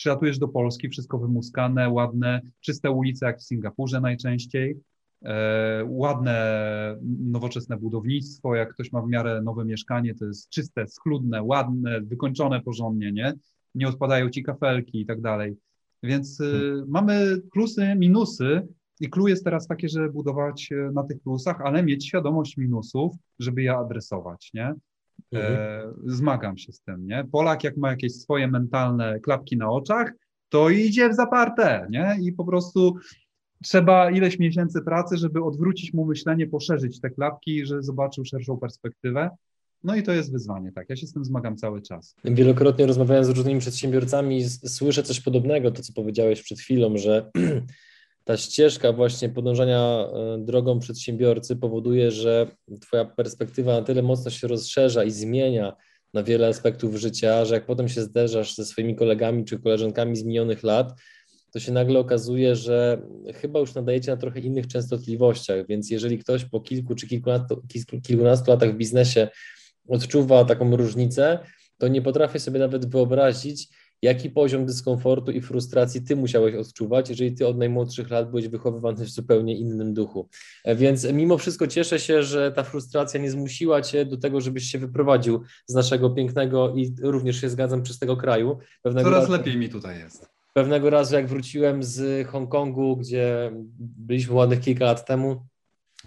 Przylatujesz 0.00 0.38
do 0.38 0.48
Polski, 0.48 0.88
wszystko 0.88 1.18
wymuskane, 1.18 1.90
ładne, 1.90 2.40
czyste 2.60 2.90
ulice 2.90 3.26
jak 3.26 3.38
w 3.38 3.42
Singapurze 3.42 4.00
najczęściej, 4.00 4.80
e, 5.24 5.84
ładne, 5.88 6.96
nowoczesne 7.18 7.76
budownictwo, 7.76 8.54
jak 8.54 8.74
ktoś 8.74 8.92
ma 8.92 9.02
w 9.02 9.08
miarę 9.08 9.42
nowe 9.42 9.64
mieszkanie, 9.64 10.14
to 10.14 10.24
jest 10.24 10.48
czyste, 10.48 10.86
schludne, 10.88 11.42
ładne, 11.42 12.00
wykończone 12.00 12.60
porządnie, 12.60 13.12
nie? 13.12 13.34
Nie 13.74 13.88
odpadają 13.88 14.30
ci 14.30 14.42
kafelki 14.42 15.00
i 15.00 15.06
tak 15.06 15.20
dalej. 15.20 15.56
Więc 16.02 16.40
y, 16.40 16.44
hmm. 16.44 16.84
mamy 16.88 17.40
plusy, 17.52 17.94
minusy 17.96 18.68
i 19.00 19.10
clue 19.10 19.28
jest 19.28 19.44
teraz 19.44 19.66
takie, 19.66 19.88
żeby 19.88 20.12
budować 20.12 20.72
e, 20.72 20.90
na 20.92 21.02
tych 21.02 21.20
plusach, 21.20 21.60
ale 21.60 21.82
mieć 21.82 22.06
świadomość 22.06 22.56
minusów, 22.56 23.12
żeby 23.38 23.62
je 23.62 23.76
adresować, 23.76 24.50
nie? 24.54 24.74
E, 25.34 25.48
mhm. 25.48 25.94
zmagam 26.06 26.58
się 26.58 26.72
z 26.72 26.80
tym, 26.80 27.06
nie? 27.06 27.24
Polak 27.32 27.64
jak 27.64 27.76
ma 27.76 27.90
jakieś 27.90 28.14
swoje 28.14 28.48
mentalne 28.48 29.20
klapki 29.20 29.56
na 29.56 29.70
oczach, 29.70 30.12
to 30.48 30.70
idzie 30.70 31.08
w 31.08 31.14
zaparte, 31.14 31.86
nie? 31.90 32.16
I 32.20 32.32
po 32.32 32.44
prostu 32.44 32.96
trzeba 33.64 34.10
ileś 34.10 34.38
miesięcy 34.38 34.82
pracy, 34.82 35.16
żeby 35.16 35.44
odwrócić 35.44 35.94
mu 35.94 36.04
myślenie, 36.04 36.46
poszerzyć 36.46 37.00
te 37.00 37.10
klapki, 37.10 37.66
że 37.66 37.82
zobaczył 37.82 38.24
szerszą 38.24 38.58
perspektywę. 38.58 39.30
No 39.84 39.96
i 39.96 40.02
to 40.02 40.12
jest 40.12 40.32
wyzwanie, 40.32 40.72
tak. 40.72 40.90
Ja 40.90 40.96
się 40.96 41.06
z 41.06 41.12
tym 41.12 41.24
zmagam 41.24 41.56
cały 41.56 41.82
czas. 41.82 42.16
Wielokrotnie 42.24 42.86
rozmawiając 42.86 43.26
z 43.26 43.30
różnymi 43.30 43.60
przedsiębiorcami, 43.60 44.44
słyszę 44.48 45.02
coś 45.02 45.20
podobnego, 45.20 45.70
to 45.70 45.82
co 45.82 45.92
powiedziałeś 45.92 46.42
przed 46.42 46.60
chwilą, 46.60 46.98
że 46.98 47.30
ta 48.30 48.36
ścieżka 48.36 48.92
właśnie 48.92 49.28
podążania 49.28 49.78
e, 49.78 50.38
drogą 50.38 50.78
przedsiębiorcy 50.78 51.56
powoduje, 51.56 52.10
że 52.10 52.46
Twoja 52.80 53.04
perspektywa 53.04 53.72
na 53.72 53.82
tyle 53.82 54.02
mocno 54.02 54.30
się 54.30 54.48
rozszerza 54.48 55.04
i 55.04 55.10
zmienia 55.10 55.76
na 56.14 56.22
wiele 56.22 56.48
aspektów 56.48 56.96
życia, 56.96 57.44
że 57.44 57.54
jak 57.54 57.66
potem 57.66 57.88
się 57.88 58.02
zderzasz 58.02 58.54
ze 58.54 58.64
swoimi 58.64 58.96
kolegami 58.96 59.44
czy 59.44 59.58
koleżankami 59.58 60.16
z 60.16 60.24
minionych 60.24 60.62
lat, 60.62 61.00
to 61.52 61.60
się 61.60 61.72
nagle 61.72 61.98
okazuje, 61.98 62.56
że 62.56 63.02
chyba 63.34 63.60
już 63.60 63.74
nadajecie 63.74 64.10
na 64.10 64.16
trochę 64.16 64.40
innych 64.40 64.66
częstotliwościach, 64.66 65.66
więc 65.66 65.90
jeżeli 65.90 66.18
ktoś 66.18 66.44
po 66.44 66.60
kilku 66.60 66.94
czy 66.94 67.06
kilkunastu, 67.06 67.62
kilkunastu 68.02 68.50
latach 68.50 68.72
w 68.72 68.76
biznesie 68.76 69.28
odczuwa 69.88 70.44
taką 70.44 70.76
różnicę, 70.76 71.38
to 71.78 71.88
nie 71.88 72.02
potrafię 72.02 72.38
sobie 72.38 72.58
nawet 72.58 72.90
wyobrazić, 72.90 73.68
jaki 74.02 74.30
poziom 74.30 74.66
dyskomfortu 74.66 75.30
i 75.30 75.40
frustracji 75.40 76.02
ty 76.02 76.16
musiałeś 76.16 76.54
odczuwać, 76.54 77.10
jeżeli 77.10 77.32
ty 77.34 77.46
od 77.46 77.58
najmłodszych 77.58 78.10
lat 78.10 78.30
byłeś 78.30 78.48
wychowywany 78.48 79.04
w 79.04 79.10
zupełnie 79.10 79.56
innym 79.56 79.94
duchu. 79.94 80.28
E, 80.64 80.76
więc 80.76 81.12
mimo 81.12 81.38
wszystko 81.38 81.66
cieszę 81.66 81.98
się, 81.98 82.22
że 82.22 82.52
ta 82.52 82.62
frustracja 82.62 83.20
nie 83.20 83.30
zmusiła 83.30 83.82
cię 83.82 84.04
do 84.04 84.16
tego, 84.16 84.40
żebyś 84.40 84.64
się 84.64 84.78
wyprowadził 84.78 85.42
z 85.66 85.74
naszego 85.74 86.10
pięknego 86.10 86.74
i 86.74 86.94
również 87.02 87.40
się 87.40 87.50
zgadzam 87.50 87.82
tego 88.00 88.16
kraju. 88.16 88.58
Pewnego 88.82 89.10
Coraz 89.10 89.22
razu, 89.22 89.32
lepiej 89.32 89.56
mi 89.56 89.68
tutaj 89.68 89.98
jest. 89.98 90.28
Pewnego 90.54 90.90
razu, 90.90 91.14
jak 91.14 91.26
wróciłem 91.26 91.82
z 91.82 92.28
Hongkongu, 92.28 92.96
gdzie 92.96 93.52
byliśmy 93.78 94.34
ładnych 94.34 94.60
kilka 94.60 94.84
lat 94.84 95.06
temu, 95.06 95.46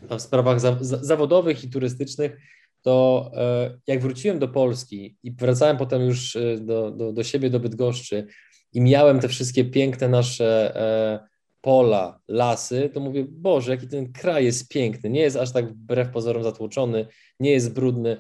w 0.02 0.22
sprawach 0.22 0.60
za, 0.60 0.78
za, 0.82 0.98
zawodowych 1.04 1.64
i 1.64 1.70
turystycznych, 1.70 2.38
to 2.84 3.32
e, 3.36 3.80
jak 3.88 4.02
wróciłem 4.02 4.40
do 4.40 4.48
Polski 4.48 5.18
i 5.24 5.32
wracałem 5.32 5.78
potem 5.78 6.02
już 6.02 6.36
e, 6.36 6.58
do, 6.58 6.92
do, 6.92 7.14
do 7.14 7.24
siebie, 7.24 7.50
do 7.50 7.60
Bydgoszczy 7.60 8.28
i 8.74 8.82
miałem 8.82 9.20
te 9.20 9.28
wszystkie 9.28 9.66
piękne 9.66 10.10
nasze 10.10 10.76
e, 10.76 11.28
pola, 11.62 12.20
lasy, 12.28 12.90
to 12.94 13.00
mówię, 13.00 13.26
Boże, 13.30 13.72
jaki 13.72 13.88
ten 13.88 14.14
kraj 14.14 14.46
jest 14.46 14.70
piękny, 14.70 15.10
nie 15.10 15.22
jest 15.22 15.38
aż 15.38 15.54
tak 15.54 15.74
wbrew 15.74 16.10
pozorom 16.10 16.44
zatłoczony, 16.44 17.08
nie 17.40 17.52
jest 17.52 17.74
brudny. 17.74 18.18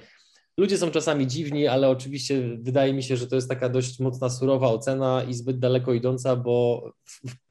Ludzie 0.57 0.77
są 0.77 0.91
czasami 0.91 1.27
dziwni, 1.27 1.67
ale 1.67 1.89
oczywiście 1.89 2.41
wydaje 2.61 2.93
mi 2.93 3.03
się, 3.03 3.17
że 3.17 3.27
to 3.27 3.35
jest 3.35 3.49
taka 3.49 3.69
dość 3.69 3.99
mocna, 3.99 4.29
surowa 4.29 4.67
ocena 4.67 5.23
i 5.23 5.33
zbyt 5.33 5.59
daleko 5.59 5.93
idąca, 5.93 6.35
bo 6.35 6.83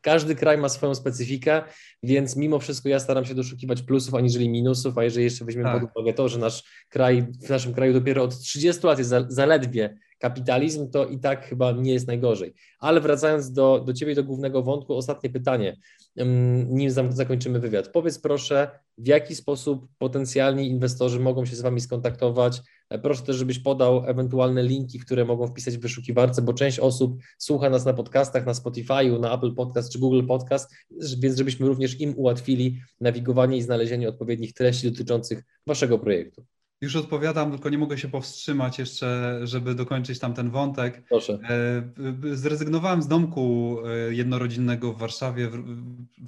każdy 0.00 0.34
kraj 0.34 0.58
ma 0.58 0.68
swoją 0.68 0.94
specyfikę, 0.94 1.62
więc 2.02 2.36
mimo 2.36 2.58
wszystko 2.58 2.88
ja 2.88 3.00
staram 3.00 3.24
się 3.24 3.34
doszukiwać 3.34 3.82
plusów 3.82 4.14
aniżeli 4.14 4.48
minusów, 4.48 4.98
a 4.98 5.04
jeżeli 5.04 5.24
jeszcze 5.24 5.44
weźmiemy 5.44 5.68
tak. 5.68 5.80
pod 5.80 5.90
uwagę 5.90 6.14
to, 6.14 6.28
że 6.28 6.38
nasz 6.38 6.64
kraj, 6.88 7.26
w 7.46 7.50
naszym 7.50 7.74
kraju 7.74 7.92
dopiero 7.92 8.22
od 8.22 8.38
30 8.38 8.86
lat 8.86 8.98
jest 8.98 9.14
zaledwie 9.28 9.98
kapitalizm, 10.22 10.90
to 10.90 11.06
i 11.06 11.18
tak 11.18 11.46
chyba 11.46 11.72
nie 11.72 11.92
jest 11.92 12.06
najgorzej. 12.06 12.54
Ale 12.78 13.00
wracając 13.00 13.52
do, 13.52 13.82
do 13.86 13.92
Ciebie, 13.92 14.14
do 14.14 14.24
głównego 14.24 14.62
wątku, 14.62 14.94
ostatnie 14.94 15.30
pytanie, 15.30 15.76
nim 16.68 16.90
zakończymy 17.10 17.60
wywiad. 17.60 17.88
Powiedz 17.88 18.18
proszę, 18.18 18.70
w 18.98 19.06
jaki 19.06 19.34
sposób 19.34 19.88
potencjalni 19.98 20.68
inwestorzy 20.68 21.20
mogą 21.20 21.46
się 21.46 21.56
z 21.56 21.60
Wami 21.60 21.80
skontaktować? 21.80 22.60
E, 22.90 22.98
proszę 22.98 23.22
też, 23.22 23.36
żebyś 23.36 23.58
podał 23.58 24.04
ewentualne 24.06 24.62
linki, 24.62 24.98
które 24.98 25.24
mogą 25.24 25.46
wpisać 25.46 25.78
w 25.78 25.80
wyszukiwarce, 25.80 26.42
bo 26.42 26.52
część 26.52 26.78
osób 26.78 27.18
słucha 27.38 27.70
nas 27.70 27.84
na 27.84 27.92
podcastach, 27.92 28.46
na 28.46 28.52
Spotify'u, 28.52 29.20
na 29.20 29.34
Apple 29.34 29.54
Podcast 29.54 29.92
czy 29.92 29.98
Google 29.98 30.26
Podcast, 30.26 30.70
więc 31.18 31.36
żebyśmy 31.38 31.66
również 31.66 32.00
im 32.00 32.18
ułatwili 32.18 32.80
nawigowanie 33.00 33.56
i 33.56 33.62
znalezienie 33.62 34.08
odpowiednich 34.08 34.52
treści 34.52 34.90
dotyczących 34.90 35.44
Waszego 35.66 35.98
projektu. 35.98 36.44
Już 36.82 36.96
odpowiadam, 36.96 37.50
tylko 37.50 37.70
nie 37.70 37.78
mogę 37.78 37.98
się 37.98 38.08
powstrzymać 38.08 38.78
jeszcze, 38.78 39.40
żeby 39.42 39.74
dokończyć 39.74 40.18
tam 40.18 40.34
ten 40.34 40.50
wątek. 40.50 41.02
Proszę. 41.08 41.38
E, 42.22 42.36
zrezygnowałem 42.36 43.02
z 43.02 43.08
domku 43.08 43.76
e, 43.86 44.14
jednorodzinnego 44.14 44.92
w 44.92 44.98
Warszawie, 44.98 45.50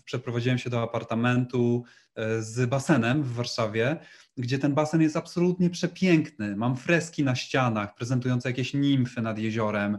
przeprowadziłem 0.04 0.58
się 0.58 0.70
do 0.70 0.82
apartamentu 0.82 1.84
e, 2.14 2.42
z 2.42 2.68
basenem 2.68 3.22
w 3.22 3.32
Warszawie, 3.32 3.96
gdzie 4.36 4.58
ten 4.58 4.74
basen 4.74 5.02
jest 5.02 5.16
absolutnie 5.16 5.70
przepiękny. 5.70 6.56
Mam 6.56 6.76
freski 6.76 7.24
na 7.24 7.34
ścianach 7.34 7.94
prezentujące 7.94 8.48
jakieś 8.48 8.74
nimfy 8.74 9.22
nad 9.22 9.38
jeziorem. 9.38 9.98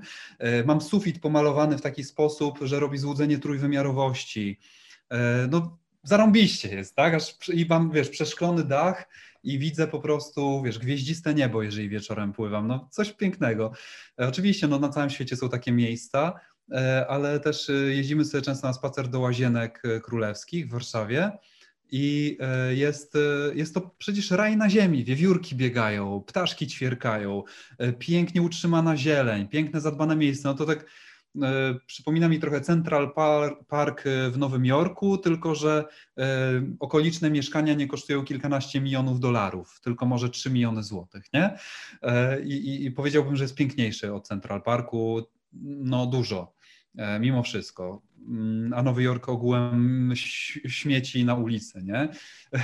Mam 0.65 0.81
sufit 0.81 1.19
pomalowany 1.19 1.77
w 1.77 1.81
taki 1.81 2.03
sposób, 2.03 2.59
że 2.61 2.79
robi 2.79 2.97
złudzenie 2.97 3.37
trójwymiarowości. 3.37 4.59
No, 5.49 5.77
zarąbiście 6.03 6.75
jest, 6.75 6.95
tak? 6.95 7.13
Aż, 7.13 7.49
I 7.53 7.65
mam, 7.69 7.91
wiesz, 7.91 8.09
przeszklony 8.09 8.63
dach 8.63 9.07
i 9.45 9.59
widzę 9.59 9.87
po 9.87 9.99
prostu, 9.99 10.61
wiesz, 10.63 10.79
gwieździste 10.79 11.33
niebo, 11.33 11.63
jeżeli 11.63 11.89
wieczorem 11.89 12.33
pływam. 12.33 12.67
No, 12.67 12.89
coś 12.91 13.11
pięknego. 13.13 13.71
E, 14.19 14.27
oczywiście, 14.27 14.67
no, 14.67 14.79
na 14.79 14.89
całym 14.89 15.09
świecie 15.09 15.35
są 15.35 15.49
takie 15.49 15.71
miejsca, 15.71 16.33
e, 16.71 17.05
ale 17.09 17.39
też 17.39 17.69
e, 17.69 17.73
jeździmy 17.73 18.25
sobie 18.25 18.41
często 18.41 18.67
na 18.67 18.73
spacer 18.73 19.07
do 19.07 19.19
Łazienek 19.19 19.81
Królewskich 20.03 20.67
w 20.67 20.71
Warszawie. 20.71 21.31
I 21.91 22.37
jest, 22.69 23.13
jest 23.53 23.73
to 23.73 23.95
przecież 23.97 24.31
raj 24.31 24.57
na 24.57 24.69
ziemi. 24.69 25.03
Wiewiórki 25.03 25.55
biegają, 25.55 26.23
ptaszki 26.27 26.67
ćwierkają, 26.67 27.43
pięknie 27.99 28.41
utrzymana 28.41 28.97
zieleń, 28.97 29.47
piękne 29.47 29.81
zadbane 29.81 30.15
miejsce. 30.15 30.47
No 30.47 30.53
to 30.53 30.65
tak 30.65 30.85
przypomina 31.85 32.29
mi 32.29 32.39
trochę 32.39 32.61
Central 32.61 33.13
Park 33.67 34.03
w 34.31 34.37
Nowym 34.37 34.65
Jorku, 34.65 35.17
tylko 35.17 35.55
że 35.55 35.85
e, 36.17 36.23
okoliczne 36.79 37.29
mieszkania 37.29 37.73
nie 37.73 37.87
kosztują 37.87 38.23
kilkanaście 38.23 38.81
milionów 38.81 39.19
dolarów, 39.19 39.79
tylko 39.81 40.05
może 40.05 40.29
3 40.29 40.49
miliony 40.49 40.83
złotych, 40.83 41.23
nie? 41.33 41.57
E, 42.01 42.41
I, 42.41 42.85
I, 42.85 42.91
powiedziałbym, 42.91 43.35
że 43.35 43.43
jest 43.43 43.55
piękniejszy 43.55 44.13
od 44.13 44.27
Central 44.27 44.61
Parku, 44.61 45.21
no 45.63 46.05
dużo, 46.05 46.54
mimo 47.19 47.43
wszystko. 47.43 48.01
Mm, 48.27 48.73
a 48.73 48.83
Nowy 48.83 49.03
Jork 49.03 49.29
ogółem 49.29 50.13
śmieci 50.67 51.25
na 51.25 51.35
ulicy, 51.35 51.83
nie? 51.83 52.09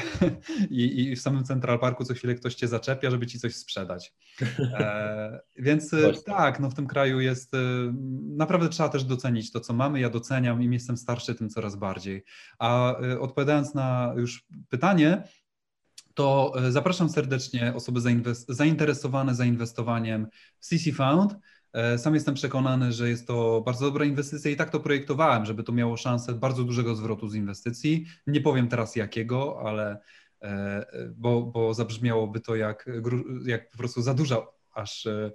I, 0.69 1.01
I, 1.01 1.15
w 1.15 1.21
samym 1.21 1.43
Central 1.43 1.79
Parku 1.79 2.05
co 2.05 2.13
chwilę 2.13 2.35
ktoś 2.35 2.55
cię 2.55 2.67
zaczepia, 2.67 3.11
żeby 3.11 3.27
ci 3.27 3.39
coś 3.39 3.55
sprzedać. 3.55 4.13
E, 4.59 5.39
więc 5.57 5.93
e, 5.93 6.13
tak, 6.25 6.59
no 6.59 6.69
w 6.69 6.73
tym 6.73 6.87
kraju 6.87 7.19
jest, 7.19 7.53
e, 7.53 7.57
naprawdę 8.23 8.69
trzeba 8.69 8.89
też 8.89 9.03
docenić 9.03 9.51
to, 9.51 9.59
co 9.59 9.73
mamy. 9.73 9.99
Ja 9.99 10.09
doceniam, 10.09 10.63
im 10.63 10.73
jestem 10.73 10.97
starszy, 10.97 11.35
tym 11.35 11.49
coraz 11.49 11.75
bardziej. 11.75 12.23
A 12.59 12.99
e, 12.99 13.19
odpowiadając 13.19 13.73
na 13.73 14.13
już 14.17 14.45
pytanie, 14.69 15.23
to 16.13 16.53
zapraszam 16.69 17.09
serdecznie 17.09 17.73
osoby 17.75 17.99
zainteresowane 18.49 19.35
zainwestowaniem 19.35 20.27
w 20.59 20.65
CC 20.65 20.91
Fund. 20.91 21.35
E, 21.73 21.97
sam 21.97 22.13
jestem 22.13 22.35
przekonany, 22.35 22.91
że 22.91 23.09
jest 23.09 23.27
to 23.27 23.61
bardzo 23.65 23.85
dobra 23.85 24.05
inwestycja 24.05 24.51
i 24.51 24.55
tak 24.55 24.69
to 24.69 24.79
projektowałem, 24.79 25.45
żeby 25.45 25.63
to 25.63 25.71
miało 25.71 25.97
szansę 25.97 26.33
bardzo 26.33 26.63
dużego 26.63 26.95
zwrotu 26.95 27.27
z 27.27 27.35
inwestycji. 27.35 28.05
Nie 28.27 28.41
powiem 28.41 28.67
teraz 28.67 28.95
jakiego, 28.95 29.59
ale 29.65 29.97
e, 30.41 30.85
bo, 31.15 31.41
bo 31.41 31.73
zabrzmiałoby 31.73 32.39
to 32.39 32.55
jak, 32.55 32.89
jak 33.45 33.71
po 33.71 33.77
prostu 33.77 34.01
za 34.01 34.13
dużo, 34.13 34.53
aż 34.73 35.05
e, 35.05 35.31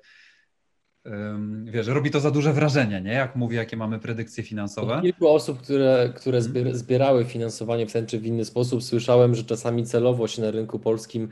wiesz, 1.64 1.86
robi 1.86 2.10
to 2.10 2.20
za 2.20 2.30
duże 2.30 2.52
wrażenie, 2.52 3.00
nie? 3.00 3.12
Jak 3.12 3.36
mówię, 3.36 3.56
jakie 3.56 3.76
mamy 3.76 3.98
predykcje 3.98 4.44
finansowe. 4.44 4.94
Od 4.94 5.02
kilku 5.02 5.28
osób, 5.28 5.62
które, 5.62 6.12
które 6.16 6.38
mhm. 6.38 6.76
zbierały 6.76 7.24
finansowanie 7.24 7.86
w 7.86 7.92
ten 7.92 8.06
czy 8.06 8.18
w 8.18 8.26
inny 8.26 8.44
sposób, 8.44 8.82
słyszałem, 8.82 9.34
że 9.34 9.44
czasami 9.44 9.86
celowo 9.86 10.28
się 10.28 10.42
na 10.42 10.50
rynku 10.50 10.78
polskim 10.78 11.28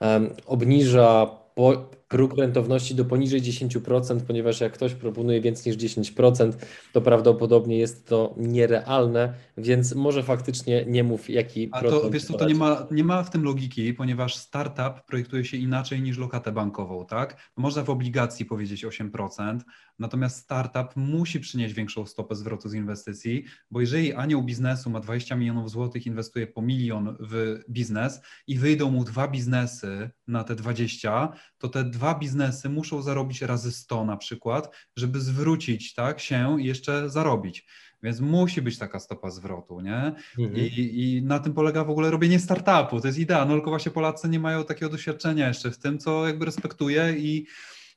um, 0.00 0.30
obniża 0.46 1.26
po, 1.54 1.90
próg 2.08 2.38
rentowności 2.38 2.94
do 2.94 3.04
poniżej 3.04 3.42
10%, 3.42 4.20
ponieważ 4.20 4.60
jak 4.60 4.72
ktoś 4.72 4.94
proponuje 4.94 5.40
więcej 5.40 5.72
niż 5.72 5.94
10%, 5.94 6.52
to 6.92 7.00
prawdopodobnie 7.00 7.78
jest 7.78 8.06
to 8.08 8.34
nierealne, 8.36 9.34
więc 9.56 9.94
może 9.94 10.22
faktycznie 10.22 10.84
nie 10.86 11.04
mów 11.04 11.30
jaki 11.30 11.68
A 11.72 11.80
procent. 11.80 12.02
to 12.02 12.10
wiesz 12.10 12.24
co, 12.24 12.34
to 12.34 12.48
nie 12.48 12.54
ma, 12.54 12.86
nie 12.90 13.04
ma 13.04 13.22
w 13.22 13.30
tym 13.30 13.44
logiki, 13.44 13.94
ponieważ 13.94 14.36
startup 14.36 15.04
projektuje 15.06 15.44
się 15.44 15.56
inaczej 15.56 16.02
niż 16.02 16.18
lokatę 16.18 16.52
bankową, 16.52 17.06
tak? 17.06 17.50
Można 17.56 17.82
w 17.82 17.90
obligacji 17.90 18.46
powiedzieć 18.46 18.84
8%, 18.84 19.60
natomiast 19.98 20.38
startup 20.38 20.96
musi 20.96 21.40
przynieść 21.40 21.74
większą 21.74 22.06
stopę 22.06 22.34
zwrotu 22.34 22.68
z 22.68 22.74
inwestycji, 22.74 23.44
bo 23.70 23.80
jeżeli 23.80 24.14
anioł 24.14 24.42
biznesu 24.42 24.90
ma 24.90 25.00
20 25.00 25.36
milionów 25.36 25.70
złotych, 25.70 26.06
inwestuje 26.06 26.46
po 26.46 26.62
milion 26.62 27.16
w 27.20 27.58
biznes 27.70 28.20
i 28.46 28.58
wyjdą 28.58 28.90
mu 28.90 29.04
dwa 29.04 29.28
biznesy 29.28 30.10
na 30.26 30.44
te 30.44 30.54
20, 30.54 31.32
to 31.58 31.68
te 31.68 31.84
dwa 31.96 32.14
biznesy 32.14 32.68
muszą 32.68 33.02
zarobić 33.02 33.42
razy 33.42 33.72
100 33.72 34.04
na 34.04 34.16
przykład, 34.16 34.70
żeby 34.96 35.20
zwrócić 35.20 35.94
tak, 35.94 36.20
się 36.20 36.60
i 36.60 36.64
jeszcze 36.64 37.10
zarobić. 37.10 37.66
Więc 38.02 38.20
musi 38.20 38.62
być 38.62 38.78
taka 38.78 39.00
stopa 39.00 39.30
zwrotu, 39.30 39.80
nie? 39.80 40.12
Mhm. 40.38 40.56
I, 40.56 40.90
I 40.94 41.22
na 41.22 41.38
tym 41.38 41.52
polega 41.52 41.84
w 41.84 41.90
ogóle 41.90 42.10
robienie 42.10 42.38
startupu. 42.38 43.00
To 43.00 43.06
jest 43.06 43.18
idea. 43.18 43.44
No 43.44 43.54
tylko 43.54 43.70
właśnie 43.70 43.92
Polacy 43.92 44.28
nie 44.28 44.40
mają 44.40 44.64
takiego 44.64 44.92
doświadczenia 44.92 45.48
jeszcze 45.48 45.70
w 45.70 45.78
tym, 45.78 45.98
co 45.98 46.26
jakby 46.26 46.44
respektuję 46.44 47.14
i, 47.18 47.46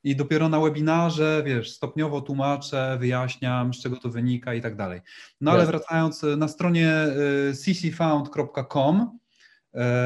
i 0.03 0.15
dopiero 0.15 0.49
na 0.49 0.59
webinarze, 0.59 1.43
wiesz, 1.45 1.71
stopniowo 1.71 2.21
tłumaczę, 2.21 2.97
wyjaśniam, 2.99 3.73
z 3.73 3.81
czego 3.81 3.97
to 3.97 4.09
wynika 4.09 4.53
i 4.53 4.61
tak 4.61 4.75
dalej. 4.75 5.01
No 5.41 5.51
ale 5.51 5.65
wracając, 5.65 6.25
na 6.37 6.47
stronie 6.47 7.05
y, 7.51 7.53
ccfound.com 7.53 9.19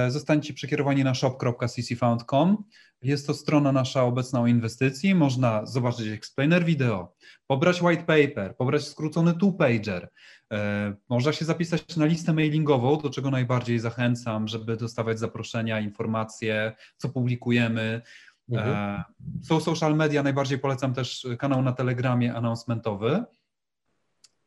zostańcie 0.08 0.54
przekierowani 0.54 1.04
na 1.04 1.14
shop.ccfound.com. 1.14 2.64
Jest 3.04 3.28
to 3.28 3.34
strona 3.34 3.72
nasza 3.72 4.04
obecna 4.04 4.42
o 4.42 4.48
inwestycji. 4.48 5.16
Można 5.16 5.66
zobaczyć 5.66 6.08
explainer 6.08 6.66
wideo, 6.66 7.16
pobrać 7.48 7.82
white 7.82 8.04
paper, 8.04 8.56
pobrać 8.56 8.88
skrócony 8.88 9.34
two-pager. 9.34 10.08
E, 10.52 10.94
Można 11.10 11.34
się 11.34 11.46
zapisać 11.46 11.96
na 11.98 12.06
listę 12.06 12.34
mailingową, 12.34 12.98
do 12.98 13.10
czego 13.10 13.32
najbardziej 13.32 13.80
zachęcam, 13.80 14.48
żeby 14.48 14.78
dostawać 14.78 15.20
zaproszenia, 15.20 15.80
informacje, 15.80 16.76
co 16.98 17.10
publikujemy. 17.10 18.02
Mhm. 18.50 18.76
E, 18.76 19.04
Są 19.44 19.60
social 19.60 19.96
media, 19.96 20.24
najbardziej 20.24 20.60
polecam 20.60 20.94
też 20.94 21.28
kanał 21.40 21.62
na 21.62 21.72
Telegramie 21.72 22.36
announcementowy. 22.36 23.24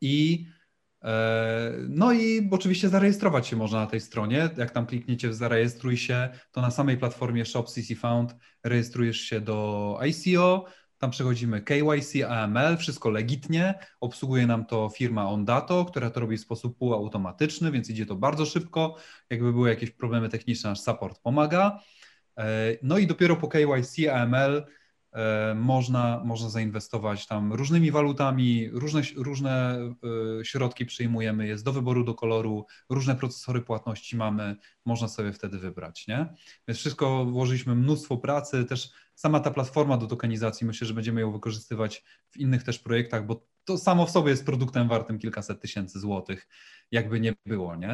I 0.01 0.45
e, 0.49 0.56
no 1.89 2.13
i 2.13 2.49
oczywiście 2.51 2.89
zarejestrować 2.89 3.47
się 3.47 3.55
można 3.55 3.79
na 3.79 3.87
tej 3.87 4.01
stronie. 4.01 4.49
Jak 4.57 4.71
tam 4.71 4.85
klikniecie 4.85 5.29
w 5.29 5.33
zarejestruj 5.33 5.97
się, 5.97 6.29
to 6.51 6.61
na 6.61 6.71
samej 6.71 6.97
platformie 6.97 7.45
Shop 7.45 7.63
CC 7.63 7.95
Found 7.95 8.35
rejestrujesz 8.63 9.21
się 9.21 9.41
do 9.41 9.99
ICO. 10.01 10.65
Tam 10.97 11.11
przechodzimy 11.11 11.61
KYC, 11.61 12.23
AML, 12.29 12.77
wszystko 12.77 13.09
legitnie. 13.09 13.73
Obsługuje 13.99 14.47
nam 14.47 14.65
to 14.65 14.89
firma 14.89 15.29
Ondato, 15.29 15.85
która 15.85 16.09
to 16.09 16.19
robi 16.19 16.37
w 16.37 16.41
sposób 16.41 16.77
półautomatyczny, 16.77 17.71
więc 17.71 17.89
idzie 17.89 18.05
to 18.05 18.15
bardzo 18.15 18.45
szybko. 18.45 18.95
Jakby 19.29 19.53
były 19.53 19.69
jakieś 19.69 19.91
problemy 19.91 20.29
techniczne, 20.29 20.69
nasz 20.69 20.79
support 20.79 21.19
pomaga. 21.19 21.79
E, 22.37 22.77
No 22.81 22.97
i 22.97 23.07
dopiero 23.07 23.35
po 23.35 23.47
KYC, 23.47 24.09
AML 24.13 24.57
e, 24.57 24.65
można, 25.55 26.21
można 26.25 26.49
zainwestować 26.49 27.27
tam 27.27 27.53
różnymi 27.53 27.91
walutami, 27.91 28.69
różne, 28.69 29.01
różne 29.15 29.79
e, 30.41 30.45
środki 30.45 30.85
przyjmujemy, 30.85 31.47
jest 31.47 31.65
do 31.65 31.73
wyboru, 31.73 32.03
do 32.03 32.13
koloru, 32.13 32.65
różne 32.89 33.15
procesory 33.15 33.61
płatności 33.61 34.17
mamy, 34.17 34.55
można 34.85 35.07
sobie 35.07 35.33
wtedy 35.33 35.59
wybrać, 35.59 36.07
nie? 36.07 36.33
Więc 36.67 36.79
wszystko 36.79 37.25
włożyliśmy 37.25 37.75
mnóstwo 37.75 38.17
pracy, 38.17 38.65
też 38.65 38.91
sama 39.15 39.39
ta 39.39 39.51
platforma 39.51 39.97
do 39.97 40.07
tokenizacji, 40.07 40.67
myślę, 40.67 40.87
że 40.87 40.93
będziemy 40.93 41.21
ją 41.21 41.31
wykorzystywać 41.31 42.03
w 42.29 42.37
innych 42.37 42.63
też 42.63 42.79
projektach, 42.79 43.25
bo 43.25 43.47
to 43.67 43.77
samo 43.77 44.05
w 44.05 44.11
sobie 44.11 44.29
jest 44.29 44.45
produktem 44.45 44.87
wartym 44.87 45.19
kilkaset 45.19 45.61
tysięcy 45.61 45.99
złotych, 45.99 46.47
jakby 46.91 47.19
nie 47.19 47.33
było, 47.45 47.75
nie? 47.75 47.93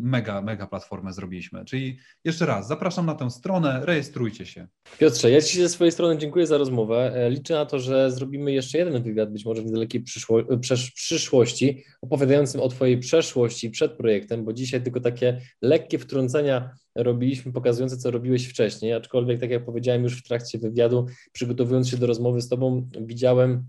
Mega, 0.00 0.42
mega 0.42 0.66
platformę 0.66 1.12
zrobiliśmy. 1.12 1.64
Czyli 1.64 1.98
jeszcze 2.24 2.46
raz, 2.46 2.68
zapraszam 2.68 3.06
na 3.06 3.14
tę 3.14 3.30
stronę, 3.30 3.80
rejestrujcie 3.82 4.46
się. 4.46 4.68
Piotrze, 4.98 5.30
ja 5.30 5.40
Ci 5.40 5.58
ze 5.58 5.68
swojej 5.68 5.92
strony 5.92 6.18
dziękuję 6.18 6.46
za 6.46 6.58
rozmowę. 6.58 7.12
E, 7.14 7.30
Liczę 7.30 7.54
na 7.54 7.66
to, 7.66 7.78
że 7.78 8.10
zrobimy 8.10 8.52
jeszcze 8.52 8.78
jeden 8.78 9.02
wywiad, 9.02 9.32
być 9.32 9.44
może 9.44 9.62
w 9.62 9.66
niedalekiej 9.66 10.00
przyszło, 10.00 10.42
przesz- 10.42 10.92
przyszłości, 10.94 11.84
opowiadającym 12.02 12.60
o 12.60 12.68
Twojej 12.68 12.98
przeszłości 12.98 13.70
przed 13.70 13.92
projektem, 13.92 14.44
bo 14.44 14.52
dzisiaj 14.52 14.82
tylko 14.82 15.00
takie 15.00 15.40
lekkie 15.62 15.98
wtrącenia 15.98 16.70
robiliśmy, 16.94 17.52
pokazujące, 17.52 17.96
co 17.96 18.10
robiłeś 18.10 18.48
wcześniej, 18.48 18.92
aczkolwiek, 18.92 19.40
tak 19.40 19.50
jak 19.50 19.64
powiedziałem 19.64 20.02
już 20.02 20.18
w 20.18 20.22
trakcie 20.28 20.58
wywiadu, 20.58 21.06
przygotowując 21.32 21.88
się 21.88 21.96
do 21.96 22.06
rozmowy 22.06 22.40
z 22.40 22.48
Tobą, 22.48 22.88
widziałem 23.00 23.64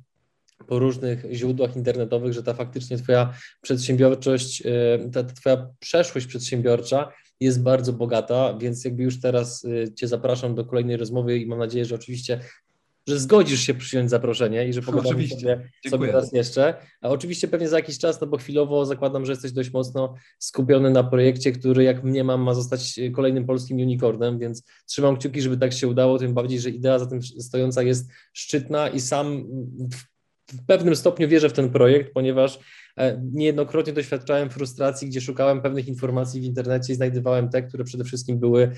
po 0.68 0.80
różnych 0.80 1.26
źródłach 1.32 1.76
internetowych, 1.76 2.34
że 2.34 2.44
ta 2.44 2.54
faktycznie 2.54 2.98
Twoja 2.98 3.34
przedsiębiorczość, 3.62 4.64
e, 4.66 5.10
ta 5.14 5.24
ta 5.24 5.34
Twoja 5.34 5.68
przeszłość 5.80 6.28
przedsiębiorcza 6.28 7.14
jest 7.40 7.64
bardzo 7.64 7.94
bogata, 7.94 8.58
więc 8.58 8.86
jakby 8.86 9.04
już 9.04 9.22
teraz 9.22 9.64
y, 9.64 9.94
Cię 9.96 10.08
zapraszam 10.08 10.56
do 10.56 10.66
kolejnej 10.66 10.98
rozmowy 10.98 11.38
i 11.38 11.46
mam 11.46 11.60
nadzieję, 11.60 11.86
że 11.86 11.96
oczywiście 11.96 12.40
że 13.08 13.20
zgodzisz 13.20 13.60
się 13.60 13.74
przyjąć 13.74 14.10
zaproszenie 14.10 14.68
i 14.68 14.74
że 14.74 14.82
pogadamy 14.82 15.10
Oczywiście. 15.10 15.40
sobie, 15.40 15.90
sobie 15.90 16.12
raz 16.12 16.34
jeszcze. 16.34 16.74
A 17.02 17.10
oczywiście 17.10 17.48
pewnie 17.48 17.70
za 17.70 17.76
jakiś 17.76 17.98
czas, 17.98 18.22
no 18.22 18.28
bo 18.28 18.38
chwilowo 18.38 18.86
zakładam, 18.86 19.26
że 19.26 19.32
jesteś 19.32 19.52
dość 19.52 19.74
mocno 19.74 20.16
skupiony 20.40 20.90
na 20.90 21.04
projekcie, 21.04 21.52
który 21.52 21.84
jak 21.84 22.04
mnie 22.04 22.24
mam, 22.24 22.42
ma 22.42 22.54
zostać 22.54 23.00
kolejnym 23.14 23.46
polskim 23.46 23.78
unicornem, 23.78 24.40
więc 24.40 24.64
trzymam 24.86 25.18
kciuki, 25.18 25.42
żeby 25.42 25.58
tak 25.58 25.74
się 25.74 25.88
udało, 25.88 26.20
tym 26.20 26.34
bardziej, 26.34 26.60
że 26.60 26.70
idea 26.70 27.00
za 27.00 27.06
tym 27.06 27.22
stojąca 27.24 27.84
jest 27.84 28.10
szczytna 28.34 28.88
i 28.90 29.02
sam 29.02 29.46
w 30.54 30.66
pewnym 30.66 30.96
stopniu 30.96 31.28
wierzę 31.28 31.50
w 31.50 31.54
ten 31.54 31.70
projekt, 31.70 32.14
ponieważ 32.14 32.60
e, 32.98 33.22
niejednokrotnie 33.34 33.94
doświadczałem 33.94 34.50
frustracji, 34.50 35.08
gdzie 35.08 35.22
szukałem 35.22 35.62
pewnych 35.62 35.88
informacji 35.88 36.42
w 36.42 36.44
internecie 36.44 36.94
i 36.94 36.96
znajdowałem 36.96 37.50
te, 37.50 37.64
które 37.64 37.84
przede 37.84 38.04
wszystkim 38.04 38.40
były 38.40 38.72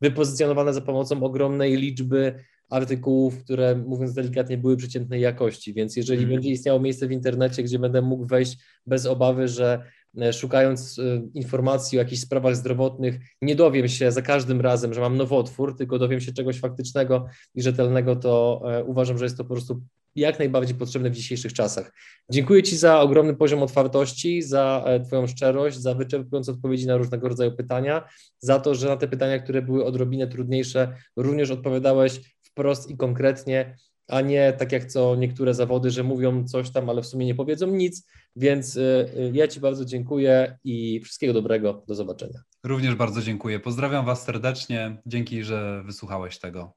wypozycjonowane 0.00 0.74
za 0.74 0.80
pomocą 0.80 1.22
ogromnej 1.22 1.76
liczby 1.76 2.34
artykułów, 2.70 3.44
które 3.44 3.76
mówiąc 3.76 4.14
delikatnie 4.14 4.58
były 4.58 4.76
przeciętnej 4.76 5.20
jakości, 5.20 5.74
więc 5.74 5.96
jeżeli 5.96 6.22
Mhm. 6.22 6.36
będzie 6.36 6.50
istniało 6.50 6.80
miejsce 6.80 7.06
w 7.06 7.12
internecie, 7.12 7.62
gdzie 7.62 7.78
będę 7.78 8.02
mógł 8.02 8.26
wejść 8.26 8.58
bez 8.86 9.06
obawy, 9.06 9.48
że 9.48 9.82
e, 10.20 10.32
szukając 10.32 10.98
e, 10.98 11.02
informacji 11.34 11.98
o 11.98 12.02
jakichś 12.02 12.22
sprawach 12.22 12.56
zdrowotnych, 12.56 13.20
nie 13.42 13.56
dowiem 13.56 13.88
się 13.88 14.12
za 14.12 14.22
każdym 14.22 14.60
razem, 14.60 14.94
że 14.94 15.00
mam 15.00 15.16
nowotwór, 15.16 15.76
tylko 15.76 15.98
dowiem 15.98 16.20
się 16.20 16.32
czegoś 16.32 16.60
faktycznego 16.60 17.26
i 17.54 17.62
rzetelnego, 17.62 18.16
to 18.16 18.62
uważam, 18.86 19.18
że 19.18 19.24
jest 19.24 19.36
to 19.36 19.44
po 19.44 19.54
prostu 19.54 19.82
jak 20.18 20.38
najbardziej 20.38 20.76
potrzebne 20.76 21.10
w 21.10 21.14
dzisiejszych 21.14 21.52
czasach. 21.52 21.92
Dziękuję 22.30 22.62
Ci 22.62 22.76
za 22.76 23.00
ogromny 23.00 23.36
poziom 23.36 23.62
otwartości, 23.62 24.42
za 24.42 24.82
e, 24.86 25.00
Twoją 25.00 25.26
szczerość, 25.26 25.78
za 25.78 25.94
wyczerpujące 25.94 26.52
odpowiedzi 26.52 26.86
na 26.86 26.96
różnego 26.96 27.28
rodzaju 27.28 27.52
pytania, 27.52 28.08
za 28.38 28.60
to, 28.60 28.74
że 28.74 28.88
na 28.88 28.96
te 28.96 29.08
pytania, 29.08 29.38
które 29.38 29.62
były 29.62 29.84
odrobinę 29.84 30.26
trudniejsze, 30.26 30.96
również 31.16 31.50
odpowiadałeś 31.50 32.20
wprost 32.42 32.90
i 32.90 32.96
konkretnie, 32.96 33.76
a 34.08 34.20
nie 34.20 34.52
tak 34.52 34.72
jak 34.72 34.84
co 34.84 35.16
niektóre 35.16 35.54
zawody, 35.54 35.90
że 35.90 36.02
mówią 36.02 36.44
coś 36.44 36.70
tam, 36.70 36.90
ale 36.90 37.02
w 37.02 37.06
sumie 37.06 37.26
nie 37.26 37.34
powiedzą 37.34 37.66
nic. 37.66 38.06
Więc 38.36 38.76
y, 38.76 38.80
y, 38.80 39.30
ja 39.34 39.48
Ci 39.48 39.60
bardzo 39.60 39.84
dziękuję 39.84 40.58
i 40.64 41.00
wszystkiego 41.00 41.32
dobrego. 41.32 41.84
Do 41.88 41.94
zobaczenia. 41.94 42.42
Również 42.64 42.94
bardzo 42.94 43.22
dziękuję. 43.22 43.60
Pozdrawiam 43.60 44.06
Was 44.06 44.24
serdecznie. 44.24 45.02
Dzięki, 45.06 45.44
że 45.44 45.82
wysłuchałeś 45.86 46.38
tego. 46.38 46.72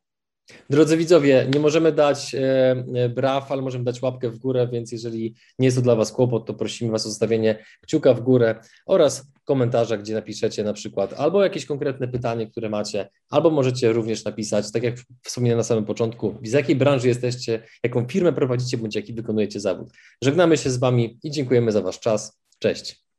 Drodzy 0.69 0.97
widzowie, 0.97 1.47
nie 1.53 1.59
możemy 1.59 1.91
dać 1.91 2.35
e, 2.35 2.39
e, 2.95 3.09
braw, 3.09 3.51
ale 3.51 3.61
możemy 3.61 3.83
dać 3.83 4.01
łapkę 4.01 4.29
w 4.29 4.37
górę, 4.37 4.67
więc 4.71 4.91
jeżeli 4.91 5.35
nie 5.59 5.67
jest 5.67 5.77
to 5.77 5.83
dla 5.83 5.95
Was 5.95 6.11
kłopot, 6.11 6.45
to 6.45 6.53
prosimy 6.53 6.91
Was 6.91 7.05
o 7.05 7.09
zostawienie 7.09 7.65
kciuka 7.81 8.13
w 8.13 8.21
górę 8.21 8.55
oraz 8.85 9.31
komentarza, 9.45 9.97
gdzie 9.97 10.13
napiszecie 10.13 10.63
na 10.63 10.73
przykład 10.73 11.13
albo 11.13 11.43
jakieś 11.43 11.65
konkretne 11.65 12.07
pytanie, 12.07 12.47
które 12.47 12.69
macie, 12.69 13.09
albo 13.29 13.49
możecie 13.49 13.93
również 13.93 14.25
napisać, 14.25 14.71
tak 14.71 14.83
jak 14.83 14.95
wspomniałem 15.23 15.57
na 15.57 15.63
samym 15.63 15.85
początku, 15.85 16.35
z 16.43 16.51
jakiej 16.51 16.75
branży 16.75 17.07
jesteście, 17.07 17.63
jaką 17.83 18.07
firmę 18.07 18.33
prowadzicie, 18.33 18.77
bądź 18.77 18.95
jaki 18.95 19.13
wykonujecie 19.13 19.59
zawód. 19.59 19.89
Żegnamy 20.23 20.57
się 20.57 20.69
z 20.69 20.77
Wami 20.77 21.19
i 21.23 21.31
dziękujemy 21.31 21.71
za 21.71 21.81
Wasz 21.81 21.99
czas. 21.99 22.41
Cześć. 22.59 23.10